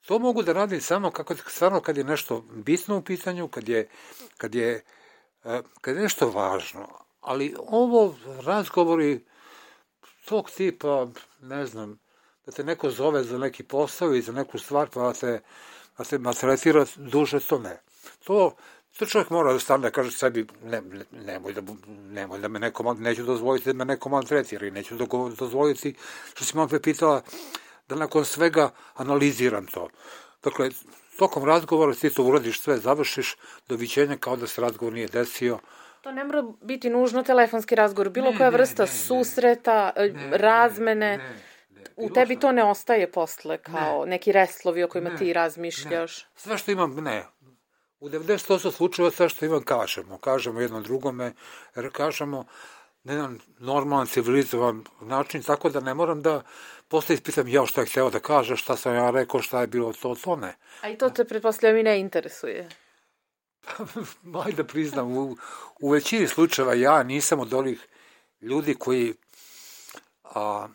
to 0.05 0.19
mogu 0.19 0.43
da 0.43 0.53
radim 0.53 0.81
samo 0.81 1.11
kako, 1.11 1.36
stvarno 1.36 1.81
kad 1.81 1.97
je 1.97 2.03
nešto 2.03 2.41
bitno 2.51 2.97
u 2.97 3.01
pitanju, 3.01 3.47
kad 3.47 3.69
je, 3.69 3.89
kad 4.38 4.55
je, 4.55 4.83
e, 5.43 5.61
kad 5.81 5.95
je 5.95 6.01
nešto 6.01 6.29
važno. 6.29 6.88
Ali 7.21 7.55
ovo 7.57 8.15
razgovori 8.45 9.25
tog 10.25 10.51
tipa, 10.51 11.07
ne 11.41 11.65
znam, 11.65 11.99
da 12.45 12.51
te 12.51 12.63
neko 12.63 12.89
zove 12.89 13.23
za 13.23 13.38
neki 13.38 13.63
posao 13.63 14.13
i 14.13 14.21
za 14.21 14.31
neku 14.31 14.59
stvar, 14.59 14.89
pa 14.89 15.01
da 15.01 15.13
te, 15.13 15.41
da 15.97 16.03
te 16.03 16.17
maltretira 16.17 16.86
duže, 16.95 17.39
to 17.39 17.59
ne. 17.59 17.81
To, 18.25 18.55
to 18.99 19.05
čovjek 19.05 19.29
mora 19.29 19.53
da 19.53 19.59
stane 19.59 19.81
da 19.81 19.91
kaže 19.91 20.11
sebi, 20.11 20.47
ne, 20.63 20.81
ne, 20.81 21.05
nemoj, 21.11 21.53
da, 21.53 21.61
nemoj 21.87 22.39
da 22.39 22.47
me 22.47 22.59
neko, 22.59 22.93
neću 22.93 23.23
dozvoliti 23.23 23.73
da 23.73 23.73
me 23.73 23.85
neko 23.85 24.09
maltretira 24.09 24.67
i 24.67 24.71
neću 24.71 24.95
da 24.95 25.05
dozvoliti, 25.39 25.95
što 26.33 26.45
si 26.45 26.57
malo 26.57 26.69
pitala, 26.83 27.21
da 27.89 27.95
nakon 27.95 28.25
svega 28.25 28.69
analiziram 28.95 29.65
to. 29.65 29.89
Dakle, 30.43 30.69
tokom 31.17 31.45
razgovora 31.45 31.93
ti 31.93 32.09
to 32.09 32.23
uradiš 32.23 32.61
sve, 32.61 32.77
završiš, 32.77 33.35
doviđenja 33.67 34.17
kao 34.17 34.35
da 34.35 34.47
se 34.47 34.61
razgovor 34.61 34.93
nije 34.93 35.07
desio, 35.07 35.59
To 36.05 36.11
ne 36.11 36.23
mora 36.23 36.43
biti 36.61 36.89
nužno 36.89 37.23
telefonski 37.23 37.75
razgovor, 37.75 38.09
bilo 38.09 38.31
Ne, 38.31 38.37
koja 38.37 38.49
ne, 38.49 38.57
vrsta 38.57 38.83
ne, 38.83 38.89
ne. 38.91 38.97
susreta, 38.97 39.91
e, 39.95 40.09
Ne, 40.09 40.37
razmene. 40.37 41.17
ne, 41.17 41.23
ne. 41.23 41.83
U 41.95 42.01
Bilo 42.01 42.13
tebi 42.13 42.39
to 42.39 42.51
ne 42.51 42.63
ostaje 42.63 43.11
posle 43.11 43.57
kao 43.57 44.05
neki 44.05 44.31
reslovi 44.31 44.83
o 44.83 44.87
kojima 44.87 45.09
Ne, 45.09 45.17
ti 45.17 45.33
razmišljaš. 45.33 46.25
Sve 46.35 46.57
što 46.57 46.71
imam, 46.71 46.95
ne. 46.95 47.25
U 48.06 48.10
90% 48.10 48.72
slučajeva 48.72 49.12
sve 49.12 49.30
što 49.30 49.45
imam 49.45 49.64
kažemo. 49.64 50.18
Kažemo 50.18 50.62
jedno 50.62 50.82
drugome, 50.82 51.34
kažemo 51.91 52.45
na 53.03 53.14
jedan 53.14 53.39
normalan, 53.60 54.08
civilizovan 54.08 54.84
način, 55.01 55.43
tako 55.43 55.70
da 55.70 55.80
ne 55.80 55.93
moram 55.93 56.22
da 56.22 56.43
posle 56.88 57.16
ispitam 57.16 57.47
ja 57.47 57.66
šta 57.66 57.82
je 57.82 57.88
hteo 57.88 58.10
da 58.10 58.20
kaže, 58.20 58.56
šta 58.56 58.76
sam 58.78 58.95
ja 58.95 59.10
rekao, 59.10 59.41
šta 59.41 59.62
je 59.62 59.68
bilo 59.68 59.93
to, 59.93 60.16
to 60.16 60.36
ne. 60.36 60.56
A 60.82 60.89
i 60.89 60.97
to 60.97 61.10
te 61.10 61.26
pretpostavljam 61.26 61.78
i 61.78 61.84
ne 61.84 61.99
interesuje. 61.99 62.70
Maj 64.36 64.51
da 64.51 64.64
priznam, 64.64 65.18
u, 65.18 65.38
u 65.80 65.89
većini 65.89 66.28
slučajeva 66.28 66.74
ja 66.74 67.03
nisam 67.03 67.39
od 67.39 67.53
onih 67.53 67.88
ljudi 68.41 68.76
koji 68.76 69.14
a, 70.24 70.68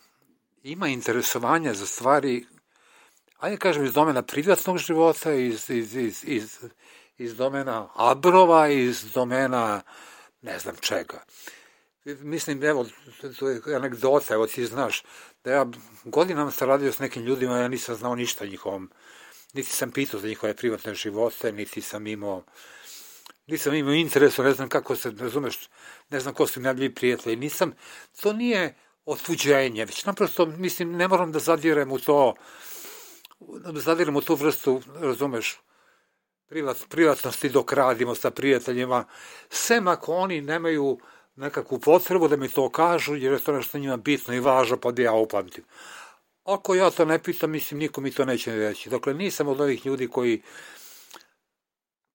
ima 0.63 0.89
interesovanja 0.89 1.75
za 1.75 1.87
stvari, 1.87 2.47
ajde 3.39 3.57
kažem, 3.57 3.85
iz 3.85 3.95
domena 3.95 4.23
privatnog 4.23 4.79
života, 4.79 5.33
iz, 5.33 5.71
iz, 5.71 5.97
iz, 5.97 6.25
iz, 6.25 6.59
iz 7.21 7.37
domena 7.37 7.89
abrova, 7.95 8.69
iz 8.69 9.13
domena 9.13 9.83
ne 10.43 10.59
znam 10.59 10.77
čega. 10.81 11.25
Mislim, 12.05 12.65
evo, 12.65 12.87
to 13.39 13.49
je 13.49 13.77
anegdota, 13.77 14.35
evo 14.35 14.47
ti 14.47 14.67
znaš, 14.67 15.03
da 15.45 15.51
ja 15.51 15.67
godinama 16.05 16.51
sam 16.51 16.69
radio 16.69 16.93
s 16.93 16.99
nekim 16.99 17.23
ljudima, 17.23 17.59
ja 17.59 17.69
nisam 17.69 17.95
znao 17.95 18.15
ništa 18.15 18.45
o 18.45 18.47
njihovom, 18.47 18.91
niti 19.53 19.71
sam 19.71 19.91
pitao 19.91 20.21
za 20.21 20.29
njihove 20.29 20.57
privatne 20.57 20.95
živote, 20.95 21.53
niti 21.53 21.81
sam 21.81 22.07
imao 22.07 22.45
nisam 23.47 23.75
imao 23.75 23.95
interesu, 23.95 24.43
ne 24.43 24.53
znam 24.53 24.69
kako 24.69 24.97
se, 24.97 25.13
razumeš, 25.19 25.59
ne 26.11 26.21
znam 26.21 26.35
ko 26.35 26.47
su 26.47 26.61
mi 26.61 26.65
najbolji 26.65 26.95
prijatelji, 26.95 27.37
nisam, 27.37 27.73
to 28.21 28.33
nije 28.33 28.75
otuđenje, 29.05 29.85
već 29.85 30.05
naprosto, 30.05 30.47
mislim, 30.47 30.97
ne 30.97 31.09
moram 31.09 31.33
da 31.33 31.39
zadirem 31.39 31.93
u 31.93 31.99
to, 31.99 32.35
da 33.41 33.81
zadirem 33.81 34.17
u 34.17 34.21
tu 34.21 34.35
vrstu, 34.35 34.83
razumeš, 35.01 35.61
privat, 36.51 36.77
privatnosti 36.89 37.49
dok 37.49 37.73
radimo 37.73 38.15
sa 38.15 38.31
prijateljima, 38.31 39.05
sem 39.51 39.89
ako 39.89 40.15
oni 40.15 40.41
nemaju 40.41 40.99
nekakvu 41.37 41.79
potrebu 41.79 42.29
da 42.29 42.37
mi 42.37 42.49
to 42.49 42.69
kažu, 42.69 43.17
jer 43.17 43.33
je 43.33 43.39
to 43.39 43.53
nešto 43.53 43.79
njima 43.79 43.97
bitno 43.97 44.35
i 44.35 44.41
važno, 44.41 44.77
pa 44.77 44.91
da 44.91 45.03
ja 45.03 45.13
upamtim. 45.13 45.65
Ako 46.45 46.75
ja 46.75 46.91
to 46.91 47.05
ne 47.05 47.19
pitam, 47.23 47.51
mislim, 47.51 47.81
niko 47.81 48.01
mi 48.01 48.11
to 48.11 48.25
neće 48.25 48.57
reći. 48.57 48.91
Dakle, 48.91 49.15
nisam 49.15 49.49
od 49.49 49.61
ovih 49.61 49.87
ljudi 49.87 50.09
koji 50.09 50.43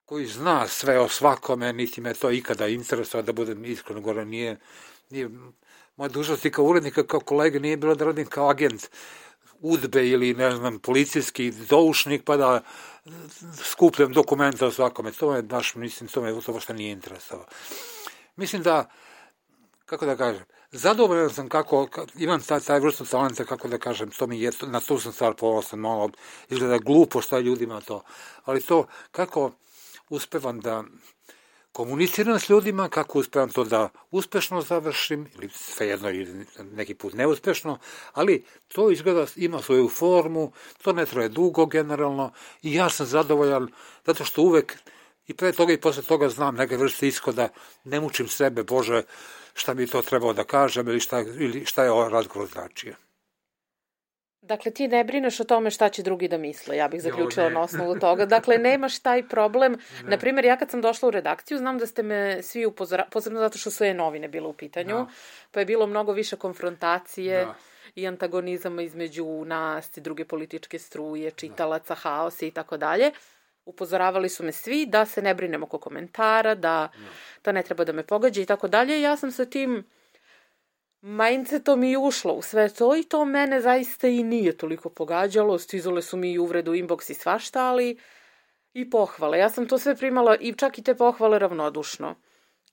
koji 0.06 0.26
zna 0.26 0.68
sve 0.68 1.00
o 1.00 1.10
svakome, 1.10 1.74
niti 1.74 2.02
me 2.02 2.14
to 2.14 2.32
ikada 2.32 2.68
interesuje, 2.68 3.24
da 3.24 3.34
budem 3.34 3.66
iskreno 3.66 4.02
gore, 4.02 4.26
nije, 4.26 4.60
nije 5.10 5.30
moja 5.96 6.10
dužnost 6.10 6.46
i 6.46 6.52
kao 6.52 6.66
urednika, 6.66 7.08
kao 7.08 7.20
kolega, 7.20 7.60
nije 7.60 7.78
bilo 7.78 7.96
da 7.96 8.06
radim 8.06 8.26
kao 8.26 8.50
agent 8.50 8.90
udbe 9.60 10.08
ili, 10.08 10.34
ne 10.34 10.52
znam, 10.52 10.80
policijski 10.80 11.52
doušnik, 11.52 12.24
pa 12.24 12.38
da 12.38 12.64
skupljam 13.64 14.14
dokumenta 14.14 14.68
o 14.68 14.72
svakome. 14.72 15.12
To 15.12 15.32
me 15.32 15.42
baš, 15.42 15.76
mislim, 15.76 16.10
to 16.10 16.22
me 16.22 16.42
to 16.42 16.54
baš 16.54 16.68
nije 16.68 16.92
interesovalo. 16.92 17.48
Mislim 18.36 18.64
da, 18.64 18.90
kako 19.86 20.06
da 20.06 20.16
kažem, 20.16 20.44
zadovoljan 20.72 21.30
sam 21.30 21.50
kako, 21.50 21.88
ka, 21.88 22.06
imam 22.16 22.42
taj, 22.42 22.60
taj 22.60 22.80
vrstu 22.80 23.06
talenta, 23.06 23.46
kako 23.46 23.68
da 23.68 23.78
kažem, 23.78 24.12
to 24.12 24.28
mi 24.28 24.42
je, 24.42 24.52
na 24.62 24.80
tu 24.80 25.00
sam 25.00 25.14
stvar 25.14 25.34
ponosan, 25.34 25.80
malo 25.80 26.10
izgleda 26.50 26.78
glupo 26.78 27.22
šta 27.22 27.40
ljudima 27.40 27.82
to, 27.82 28.04
ali 28.44 28.62
to, 28.62 28.88
kako 29.12 29.52
uspevam 30.10 30.60
da 30.60 30.84
komuniciram 31.76 32.40
s 32.40 32.50
ljudima, 32.50 32.90
kako 32.90 33.20
uspevam 33.20 33.50
to 33.50 33.64
da 33.64 33.90
uspešno 34.12 34.62
završim, 34.62 35.28
ili 35.36 35.50
svejedno 35.50 36.10
ili 36.10 36.46
neki 36.72 36.96
put 36.96 37.14
neuspešno, 37.14 37.80
ali 38.14 38.44
to 38.68 38.92
izgleda 38.92 39.26
ima 39.36 39.62
svoju 39.62 39.90
formu, 39.90 40.52
to 40.82 40.94
ne 40.94 41.06
traje 41.06 41.30
dugo 41.30 41.66
generalno 41.66 42.32
i 42.62 42.74
ja 42.74 42.90
sam 42.90 43.06
zadovoljan 43.06 43.68
zato 44.06 44.26
što 44.26 44.42
uvek 44.42 44.78
i 45.28 45.34
pre 45.34 45.52
toga 45.52 45.74
i 45.74 45.82
posle 45.82 46.04
toga 46.04 46.30
znam 46.30 46.56
neke 46.56 46.78
vrste 46.78 47.08
iskoda, 47.08 47.50
ne 47.84 48.00
mučim 48.00 48.28
sebe, 48.28 48.64
Bože, 48.64 49.04
šta 49.54 49.74
bi 49.74 49.88
to 49.88 50.02
trebao 50.02 50.34
da 50.34 50.44
kažem 50.44 50.88
ili 50.88 51.00
šta, 51.00 51.20
ili 51.20 51.66
šta 51.66 51.84
je 51.84 51.92
ovo 51.92 52.10
razgovor 52.10 52.48
značio. 52.48 53.05
Dakle, 54.46 54.72
ti 54.72 54.88
ne 54.88 55.04
brineš 55.04 55.40
o 55.40 55.44
tome 55.44 55.72
šta 55.72 55.90
će 55.90 56.04
drugi 56.04 56.28
da 56.28 56.38
misle, 56.38 56.78
ja 56.78 56.88
bih 56.88 57.02
zaključila 57.02 57.46
jo, 57.46 57.50
na 57.50 57.62
osnovu 57.62 58.00
toga. 58.00 58.26
Dakle, 58.26 58.58
nemaš 58.58 59.00
taj 59.00 59.28
problem. 59.28 59.72
Ne. 60.04 60.10
Naprimer, 60.10 60.46
ja 60.46 60.58
kad 60.58 60.70
sam 60.72 60.82
došla 60.82 61.08
u 61.08 61.12
redakciju, 61.12 61.58
znam 61.58 61.78
da 61.78 61.86
ste 61.86 62.04
me 62.04 62.44
svi 62.44 62.66
upozoravali, 62.66 63.12
posebno 63.12 63.40
zato 63.40 63.58
što 63.58 63.72
su 63.72 63.84
je 63.84 63.94
novine 63.94 64.28
bilo 64.28 64.50
u 64.50 64.54
pitanju, 64.54 64.96
da. 64.96 65.06
pa 65.52 65.60
je 65.60 65.66
bilo 65.66 65.88
mnogo 65.88 66.12
više 66.12 66.36
konfrontacije 66.36 67.46
da. 67.46 67.56
i 67.96 68.08
antagonizama 68.08 68.82
između 68.82 69.26
nas 69.46 69.98
i 69.98 70.02
druge 70.02 70.26
političke 70.26 70.80
struje, 70.80 71.32
čitalaca, 71.32 71.94
da. 71.94 72.00
haose 72.00 72.48
i 72.48 72.52
tako 72.52 72.78
dalje. 72.78 73.12
Upozoravali 73.66 74.30
su 74.30 74.44
me 74.44 74.52
svi 74.52 74.86
da 74.86 75.06
se 75.06 75.22
ne 75.22 75.34
brinem 75.34 75.64
oko 75.64 75.78
komentara, 75.78 76.56
da 76.56 76.62
da, 76.62 76.90
da 77.44 77.52
ne 77.52 77.64
treba 77.64 77.84
da 77.84 77.94
me 77.94 78.04
pogađa 78.04 78.42
i 78.42 78.46
tako 78.46 78.68
dalje. 78.68 79.02
Ja 79.02 79.18
sam 79.18 79.32
sa 79.32 79.46
tim 79.46 79.86
mindsetom 81.06 81.84
i 81.84 81.98
ušlo 81.98 82.34
u 82.34 82.42
sve 82.42 82.70
to 82.70 82.96
i 82.96 83.04
to 83.04 83.26
mene 83.26 83.62
zaista 83.62 84.08
i 84.08 84.24
nije 84.24 84.58
toliko 84.58 84.90
pogađalo. 84.90 85.60
Stizole 85.60 86.02
su 86.02 86.18
mi 86.18 86.32
i 86.32 86.40
uvredu 86.40 86.72
inbox 86.72 87.12
i 87.12 87.14
svašta, 87.14 87.66
ali 87.66 87.98
i 88.74 88.90
pohvale. 88.90 89.38
Ja 89.38 89.50
sam 89.50 89.68
to 89.68 89.78
sve 89.78 89.96
primala 89.96 90.38
i 90.40 90.54
čak 90.54 90.78
i 90.78 90.84
te 90.84 90.96
pohvale 90.96 91.40
ravnodušno. 91.40 92.16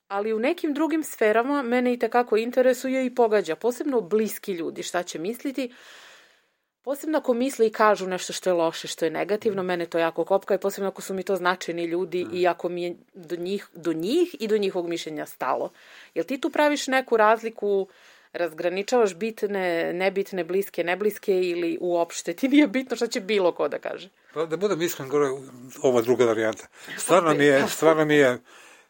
Ali 0.08 0.32
u 0.32 0.38
nekim 0.38 0.74
drugim 0.74 1.04
sferama 1.04 1.62
mene 1.62 1.92
i 1.92 1.98
tekako 1.98 2.36
interesuje 2.36 3.06
i 3.06 3.14
pogađa, 3.14 3.56
posebno 3.56 4.00
bliski 4.00 4.52
ljudi, 4.52 4.82
šta 4.82 5.02
će 5.02 5.18
misliti. 5.18 5.72
Posebno 6.82 7.18
ako 7.18 7.34
misle 7.34 7.66
i 7.66 7.72
kažu 7.72 8.06
nešto 8.06 8.32
što 8.32 8.50
je 8.50 8.54
loše, 8.54 8.88
što 8.88 9.04
je 9.04 9.10
negativno, 9.10 9.62
mene 9.62 9.86
to 9.86 9.98
jako 9.98 10.24
kopka 10.24 10.54
i 10.54 10.58
posebno 10.58 10.88
ako 10.88 11.02
su 11.02 11.14
mi 11.14 11.22
to 11.22 11.36
značajni 11.36 11.84
ljudi 11.84 12.26
i 12.32 12.46
ako 12.46 12.68
mi 12.68 12.82
je 12.82 12.96
do 13.14 13.36
njih, 13.36 13.68
do 13.74 13.92
njih 13.92 14.36
i 14.40 14.48
do 14.48 14.58
njihovog 14.58 14.88
mišljenja 14.88 15.26
stalo. 15.26 15.70
Jel 16.14 16.24
ti 16.24 16.40
tu 16.40 16.50
praviš 16.50 16.86
neku 16.86 17.16
razliku 17.16 17.88
razgraničavaš 18.32 19.14
bitne, 19.14 19.92
nebitne, 19.92 20.44
bliske, 20.44 20.84
nebliske 20.84 21.40
ili 21.40 21.78
uopšte 21.80 22.34
ti 22.34 22.48
nije 22.48 22.66
bitno 22.66 22.96
šta 22.96 23.06
će 23.06 23.20
bilo 23.20 23.52
ko 23.52 23.68
da 23.68 23.78
kaže? 23.78 24.08
Pa 24.34 24.46
da 24.46 24.56
budem 24.56 24.82
iskren, 24.82 25.08
gore, 25.08 25.28
ova 25.82 26.02
druga 26.02 26.24
varijanta. 26.24 26.66
Stvarno 26.98 27.34
mi 27.34 27.44
je, 27.44 27.68
stvarno 27.68 28.04
mi 28.04 28.14
je, 28.14 28.38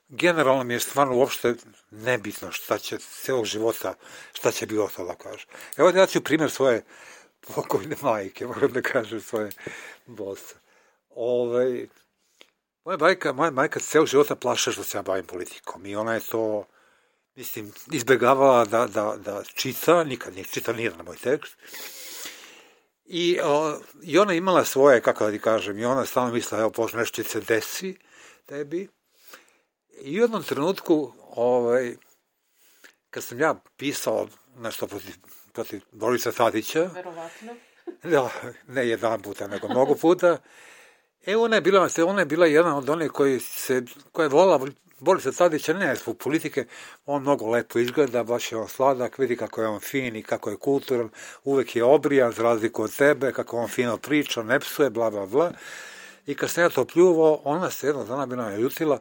generalno 0.09 0.65
mi 0.65 0.75
je 0.75 0.81
stvarno 0.81 1.17
uopšte 1.17 1.55
nebitno 1.91 2.53
šta 2.53 2.79
će 2.79 2.99
celog 2.99 3.45
života, 3.45 3.95
šta 4.33 4.53
će 4.53 4.67
bilo 4.67 4.89
to 4.97 5.05
da 5.05 5.15
kaže. 5.15 5.47
Evo 5.77 5.93
da 5.93 6.01
ja 6.01 6.07
ću 6.07 6.25
primjer 6.25 6.51
svoje 6.51 6.85
pokojne 7.55 7.97
majke, 8.03 8.47
moram 8.47 8.73
da 8.73 8.83
kažem 8.83 9.21
svoje 9.21 9.51
bosa. 10.07 10.55
Ovaj, 11.15 11.87
moja 12.85 12.99
majka, 12.99 13.33
moja 13.33 13.51
majka 13.51 13.81
ceo 13.81 14.07
života 14.07 14.37
plaša 14.37 14.73
što 14.73 14.85
se 14.85 14.99
ja 14.99 15.03
bavim 15.03 15.27
politikom 15.27 15.87
i 15.87 15.97
ona 15.97 16.15
je 16.15 16.21
to 16.21 16.65
mislim, 17.37 17.73
izbegavala 17.93 18.65
da, 18.65 18.87
da, 18.87 19.17
da 19.17 19.43
čita, 19.55 20.05
nikad 20.05 20.35
nije 20.35 20.45
čita 20.45 20.73
nijedan 20.73 21.07
moj 21.07 21.17
tekst. 21.17 21.57
I, 23.05 23.39
o, 23.43 23.81
I 24.03 24.19
ona 24.19 24.35
imala 24.35 24.65
svoje, 24.65 25.01
kako 25.01 25.25
da 25.25 25.31
ti 25.31 25.39
kažem, 25.39 25.79
i 25.79 25.85
ona 25.85 26.07
stalno 26.07 26.33
mislila, 26.33 26.61
evo, 26.61 26.71
Bože, 26.71 26.97
nešto 26.97 27.23
će 27.23 27.29
se 27.29 27.41
desi 27.41 27.97
tebi. 28.47 28.89
I 30.01 30.19
u 30.19 30.23
jednom 30.23 30.43
trenutku, 30.43 31.13
ovaj, 31.31 31.97
kad 33.11 33.25
sam 33.25 33.41
ja 33.41 33.55
pisao 33.77 34.29
nešto 34.59 34.87
protiv, 34.87 35.15
protiv 35.53 35.81
Borisa 35.93 36.33
Tadića, 36.33 36.91
Verovatno. 36.95 37.55
da, 38.03 38.31
ne 38.69 38.89
jedan 38.89 39.23
puta, 39.23 39.47
nego 39.47 39.69
mnogo 39.69 39.95
puta, 39.95 40.39
E, 41.27 41.37
ona 41.37 41.57
je 41.57 41.61
bila, 41.61 41.89
ona 42.07 42.21
je 42.21 42.27
bila 42.27 42.47
jedan 42.47 42.75
od 42.75 42.91
onih 42.91 43.11
koji 43.11 43.41
se, 43.41 43.83
koja 44.13 44.25
je 44.25 44.29
volala 44.29 44.67
Borisa 45.03 45.33
Tadića 45.33 45.73
ne 45.73 45.95
zbog 45.97 46.19
politike, 46.19 46.65
on 47.07 47.23
mnogo 47.23 47.51
lepo 47.51 47.79
izgleda, 47.79 48.23
baš 48.25 48.53
je 48.53 48.59
on 48.59 48.69
sladak, 48.69 49.19
vidi 49.19 49.37
kako 49.37 49.63
je 49.63 49.69
on 49.69 49.81
fin 49.81 50.17
i 50.17 50.23
kako 50.23 50.51
je 50.51 50.57
kulturan, 50.57 51.11
uvek 51.45 51.77
je 51.77 51.85
obrijan 51.85 52.33
za 52.33 52.43
razliku 52.43 52.83
od 52.83 52.97
tebe, 52.97 53.33
kako 53.33 53.57
on 53.57 53.69
fino 53.69 53.97
priča, 53.97 54.43
ne 54.43 54.61
psuje, 54.61 54.91
bla, 54.91 55.11
bla, 55.11 55.27
bla. 55.27 55.53
I 56.27 56.35
kad 56.35 56.51
sam 56.51 56.65
ja 56.65 56.69
to 56.69 56.85
pljuvao, 56.85 57.41
ona 57.45 57.71
se 57.71 57.87
jednog 57.87 58.09
dana 58.09 58.27
bi 58.27 58.37
nam 58.37 58.55
ljutila 58.55 58.99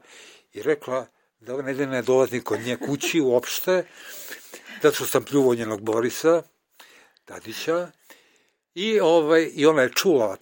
i 0.53 0.61
rekla 0.61 1.05
da 1.39 1.53
ove 1.53 1.63
nedelje 1.63 1.87
ne 1.87 2.01
dolazi 2.01 2.41
kod 2.41 2.59
nje 2.59 2.77
kući 2.77 3.21
uopšte, 3.21 3.85
zato 4.81 4.95
što 4.95 5.05
sam 5.05 5.23
pljuvao 5.23 5.55
njenog 5.55 5.81
Borisa 5.81 6.41
Tadića 7.25 7.91
i, 8.75 8.99
ovaj, 8.99 9.49
i 9.53 9.65
ona 9.65 9.81
je 9.81 9.93
čula 9.93 10.37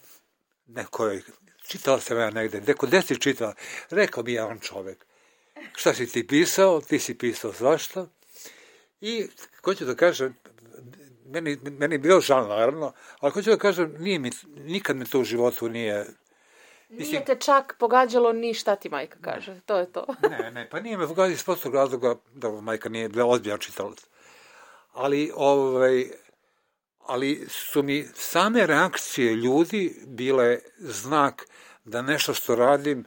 nekoj, 0.68 1.22
čitala 1.68 1.99
sam 1.99 2.18
ja 2.18 2.30
negde, 2.30 2.62
neko 2.62 2.88
desi 2.88 3.20
čitala, 3.20 3.53
rekao 3.89 4.24
mi 4.24 4.34
je 4.34 4.43
on 4.43 4.60
čovek, 4.60 5.09
šta 5.76 5.93
si 5.93 6.07
ti 6.07 6.28
pisao, 6.28 6.82
ti 6.82 6.99
si 6.99 7.18
pisao 7.18 7.53
svašta. 7.53 8.07
I, 9.01 9.28
hoću 9.64 9.86
da 9.86 9.95
kažem, 9.95 10.36
meni, 11.26 11.57
meni 11.64 11.95
je 11.95 11.99
bilo 11.99 12.22
žal, 12.22 12.47
naravno, 12.47 12.93
ali 13.20 13.32
hoću 13.32 13.49
da 13.49 13.57
kažem, 13.57 13.95
nije 13.99 14.20
mi, 14.20 14.32
nikad 14.55 14.95
mi 14.95 15.05
to 15.05 15.20
u 15.20 15.24
životu 15.24 15.70
nije... 15.70 16.05
Mislim, 16.89 17.12
nije 17.12 17.26
te 17.26 17.36
čak 17.36 17.76
pogađalo 17.80 18.34
ni 18.34 18.53
šta 18.53 18.76
ti 18.76 18.89
majka 18.89 19.18
kaže, 19.22 19.53
ne. 19.53 19.62
to 19.66 19.78
je 19.78 19.91
to. 19.91 20.05
ne, 20.30 20.51
ne, 20.51 20.70
pa 20.70 20.80
nije 20.80 20.97
me 20.97 21.07
pogađalo 21.07 21.34
iz 21.34 21.43
prostog 21.43 21.76
razloga 21.76 22.16
da 22.34 22.49
majka 22.49 22.89
nije 22.89 23.10
bila 23.10 23.26
ozbiljan 23.26 23.60
čitalac. 23.60 23.99
Ali, 24.93 25.32
ovaj, 25.36 26.05
ali 26.99 27.45
su 27.49 27.84
mi 27.84 28.07
same 28.14 28.68
reakcije 28.68 29.36
ljudi 29.36 29.95
bile 30.05 30.60
znak 30.78 31.47
da 31.86 32.01
nešto 32.01 32.34
što 32.34 32.55
radim 32.55 33.05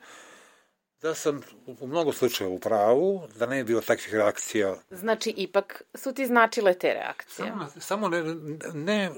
da 1.02 1.14
sam 1.14 1.40
u 1.66 1.86
mnogo 1.86 2.12
slučajeva 2.12 2.54
u 2.54 2.58
pravu, 2.58 3.28
da 3.38 3.46
ne 3.46 3.56
je 3.56 3.64
bilo 3.64 3.80
takvih 3.80 4.14
reakcija. 4.14 4.76
Znači, 4.90 5.34
ipak 5.36 5.82
su 5.94 6.12
ti 6.12 6.26
značile 6.26 6.74
te 6.74 6.94
reakcije? 6.94 7.48
Samo, 7.48 7.68
samo 7.80 8.08
ne, 8.08 8.22
ne, 8.74 9.10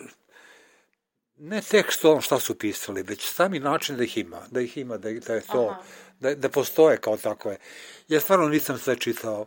ne 1.36 1.62
tekst 1.62 2.04
ono 2.04 2.20
šta 2.20 2.38
su 2.38 2.58
pisali, 2.58 3.02
već 3.02 3.30
sami 3.30 3.58
način 3.58 3.96
da 3.96 4.04
ih 4.04 4.18
ima, 4.18 4.42
da 4.50 4.60
ih 4.60 4.76
ima, 4.76 4.96
da, 4.96 5.12
da 5.12 5.34
je 5.34 5.40
to, 5.40 5.76
da, 6.20 6.34
da 6.34 6.48
postoje 6.48 6.96
kao 6.96 7.16
takve. 7.16 7.56
Ja 8.08 8.20
stvarno 8.20 8.48
nisam 8.48 8.78
sve 8.78 8.96
čitao 8.96 9.46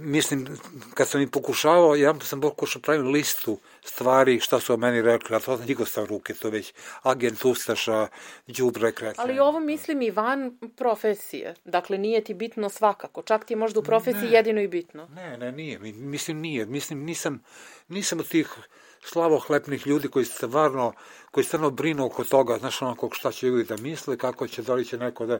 mislim, 0.00 0.46
kad 0.94 1.08
sam 1.08 1.20
im 1.20 1.28
pokušavao, 1.28 1.94
ja 1.94 2.14
sam 2.20 2.40
pokušao 2.40 2.80
da 2.80 2.84
pravim 2.84 3.06
listu 3.06 3.58
stvari 3.84 4.40
šta 4.40 4.60
su 4.60 4.74
o 4.74 4.76
meni 4.76 5.02
rekli, 5.02 5.36
a 5.36 5.40
to 5.40 5.56
sam 5.56 5.66
njegov 5.66 5.86
stav 5.86 6.04
ruke, 6.04 6.34
to 6.34 6.50
već 6.50 6.72
agent 7.02 7.44
Ustaša, 7.44 8.08
džubre, 8.48 8.92
kretan. 8.92 9.24
Ali 9.28 9.38
ovo 9.38 9.60
mislim 9.60 10.02
i 10.02 10.10
van 10.10 10.58
profesije, 10.76 11.54
dakle 11.64 11.98
nije 11.98 12.24
ti 12.24 12.34
bitno 12.34 12.68
svakako, 12.68 13.22
čak 13.22 13.44
ti 13.44 13.52
je 13.52 13.58
možda 13.58 13.80
u 13.80 13.82
profesiji 13.82 14.30
ne, 14.30 14.36
jedino 14.36 14.60
i 14.60 14.68
bitno. 14.68 15.08
Ne, 15.08 15.38
ne, 15.38 15.52
nije, 15.52 15.78
mislim 15.78 16.40
nije, 16.40 16.66
mislim 16.66 17.04
nisam, 17.04 17.42
nisam 17.88 18.20
od 18.20 18.28
tih 18.28 18.56
slavohlepnih 19.04 19.86
ljudi 19.86 20.08
koji 20.08 20.24
stvarno, 20.24 20.92
koji 21.30 21.44
stvarno 21.44 21.70
brinu 21.70 22.04
oko 22.06 22.24
toga, 22.24 22.58
znaš 22.58 22.82
onako 22.82 23.10
šta 23.12 23.32
će 23.32 23.46
ljudi 23.46 23.64
da 23.64 23.76
misle, 23.76 24.18
kako 24.18 24.48
će, 24.48 24.62
da 24.62 24.74
li 24.74 24.84
će 24.84 24.98
neko 24.98 25.26
da... 25.26 25.38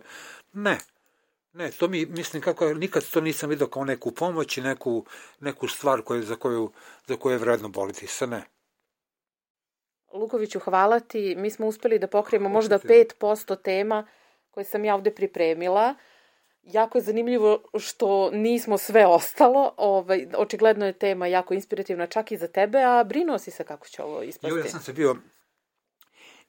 Ne, 0.53 0.79
Ne, 1.53 1.71
to 1.71 1.89
mi, 1.89 2.07
mislim, 2.07 2.43
kako, 2.43 2.75
nikad 2.75 3.11
to 3.11 3.21
nisam 3.21 3.51
vidio 3.51 3.67
kao 3.67 3.85
neku 3.85 4.11
pomoć 4.11 4.59
i 4.59 4.61
neku, 4.61 5.05
neku 5.41 5.69
stvar 5.69 6.03
koju, 6.03 6.23
za, 6.23 6.37
koju, 6.37 6.73
za 7.07 7.17
koju 7.17 7.33
je 7.33 7.39
vredno 7.39 7.69
boliti 7.69 8.07
se, 8.07 8.27
ne. 8.27 8.43
Lukoviću, 10.13 10.61
hvala 10.61 11.01
ti. 11.01 11.35
Mi 11.37 11.51
smo 11.51 11.67
uspeli 11.67 11.99
da 11.99 12.07
pokrijemo 12.07 12.49
možda 12.49 12.79
5% 12.79 13.63
tema 13.63 14.07
koje 14.51 14.65
sam 14.65 14.85
ja 14.85 14.95
ovde 14.95 15.15
pripremila. 15.15 15.95
Jako 16.63 16.99
je 16.99 17.03
zanimljivo 17.03 17.63
što 17.79 18.31
nismo 18.31 18.79
sve 18.79 19.07
ostalo. 19.07 19.75
Ovaj, 19.77 20.27
očigledno 20.37 20.87
je 20.87 20.99
tema 20.99 21.27
jako 21.27 21.55
inspirativna 21.55 22.07
čak 22.07 22.33
i 22.33 22.37
za 22.37 22.49
tebe, 22.49 22.83
a 22.83 23.05
brinuo 23.05 23.39
si 23.39 23.51
se 23.51 23.65
kako 23.65 23.89
će 23.89 24.03
ovo 24.03 24.23
ispasti. 24.23 24.49
Jo, 24.49 24.57
ja 24.57 24.71
sam 24.71 24.81
se 24.81 24.93
bio, 24.93 25.17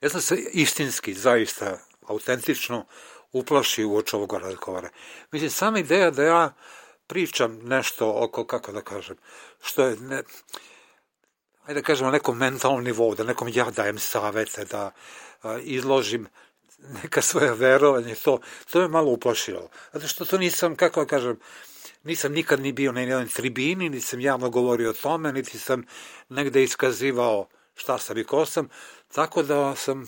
ja 0.00 0.08
sam 0.08 0.20
se 0.20 0.36
istinski, 0.52 1.14
zaista, 1.14 1.78
autentično 2.06 2.86
uplaši 3.34 3.84
u 3.84 3.96
oči 3.96 4.16
ovog 4.16 4.32
razgovora. 4.32 4.88
Mislim, 5.32 5.50
sama 5.50 5.78
ideja 5.78 6.10
da 6.10 6.22
ja 6.22 6.52
pričam 7.06 7.58
nešto 7.62 8.12
oko, 8.16 8.46
kako 8.46 8.72
da 8.72 8.82
kažem, 8.82 9.16
što 9.62 9.84
je, 9.84 9.96
ne, 9.96 10.22
ajde 11.66 11.80
da 11.80 11.86
kažemo, 11.86 12.10
na 12.10 12.12
nekom 12.12 12.38
mentalnom 12.38 12.84
nivou, 12.84 13.14
da 13.14 13.24
nekom 13.24 13.48
ja 13.54 13.70
dajem 13.70 13.98
savete, 13.98 14.64
da 14.64 14.90
a, 15.42 15.58
izložim 15.58 16.26
neka 17.02 17.22
svoja 17.22 17.52
verovanje, 17.52 18.14
to, 18.14 18.38
to 18.70 18.80
me 18.80 18.88
malo 18.88 19.10
uplašilo. 19.10 19.68
Zato 19.92 20.08
što 20.08 20.24
to 20.24 20.38
nisam, 20.38 20.76
kako 20.76 21.00
da 21.00 21.06
kažem, 21.06 21.38
nisam 22.02 22.32
nikad 22.32 22.60
ni 22.60 22.72
bio 22.72 22.92
na 22.92 23.00
jednoj 23.00 23.28
tribini, 23.28 23.88
niti 23.88 24.06
sam 24.06 24.20
javno 24.20 24.50
govorio 24.50 24.90
o 24.90 24.92
tome, 24.92 25.32
niti 25.32 25.58
sam 25.58 25.84
negde 26.28 26.62
iskazivao 26.62 27.48
šta 27.74 27.98
sam 27.98 28.18
i 28.18 28.24
ko 28.24 28.46
sam, 28.46 28.68
tako 29.14 29.42
da 29.42 29.74
sam 29.76 30.06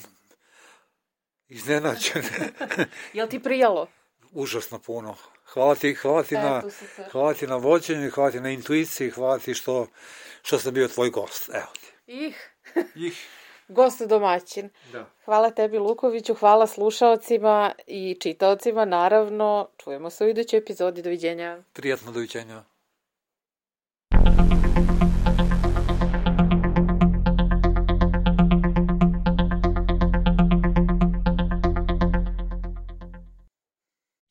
Iznenađen. 1.48 2.22
Jel 3.12 3.28
ti 3.28 3.42
prijalo? 3.42 3.86
Užasno 4.32 4.78
puno. 4.78 5.16
Hvala 5.44 5.74
ti, 5.74 5.94
hvala 5.94 6.22
ti, 6.22 6.34
na, 6.34 6.58
Eto, 6.58 6.70
super. 6.70 7.10
hvala 7.12 7.34
ti 7.34 7.46
na 7.46 7.56
vođenju, 7.56 8.10
hvala 8.10 8.30
ti 8.30 8.40
na 8.40 8.50
intuiciji, 8.50 9.10
hvala 9.10 9.38
ti 9.38 9.54
što, 9.54 9.86
što 10.42 10.58
sam 10.58 10.74
bio 10.74 10.88
tvoj 10.88 11.10
gost. 11.10 11.48
Evo 11.54 11.72
ti. 11.80 11.92
Ih, 12.06 12.50
Ih. 12.94 13.26
gost 13.68 14.02
domaćin. 14.02 14.70
Da. 14.92 15.10
Hvala 15.24 15.50
tebi 15.50 15.78
Lukoviću, 15.78 16.34
hvala 16.34 16.66
slušaocima 16.66 17.72
i 17.86 18.16
čitaocima, 18.20 18.84
naravno. 18.84 19.68
Čujemo 19.84 20.10
se 20.10 20.24
u 20.24 20.28
idućoj 20.28 20.58
epizodi. 20.58 21.02
Doviđenja. 21.02 21.62
Prijatno 21.72 22.12
doviđenja. 22.12 22.64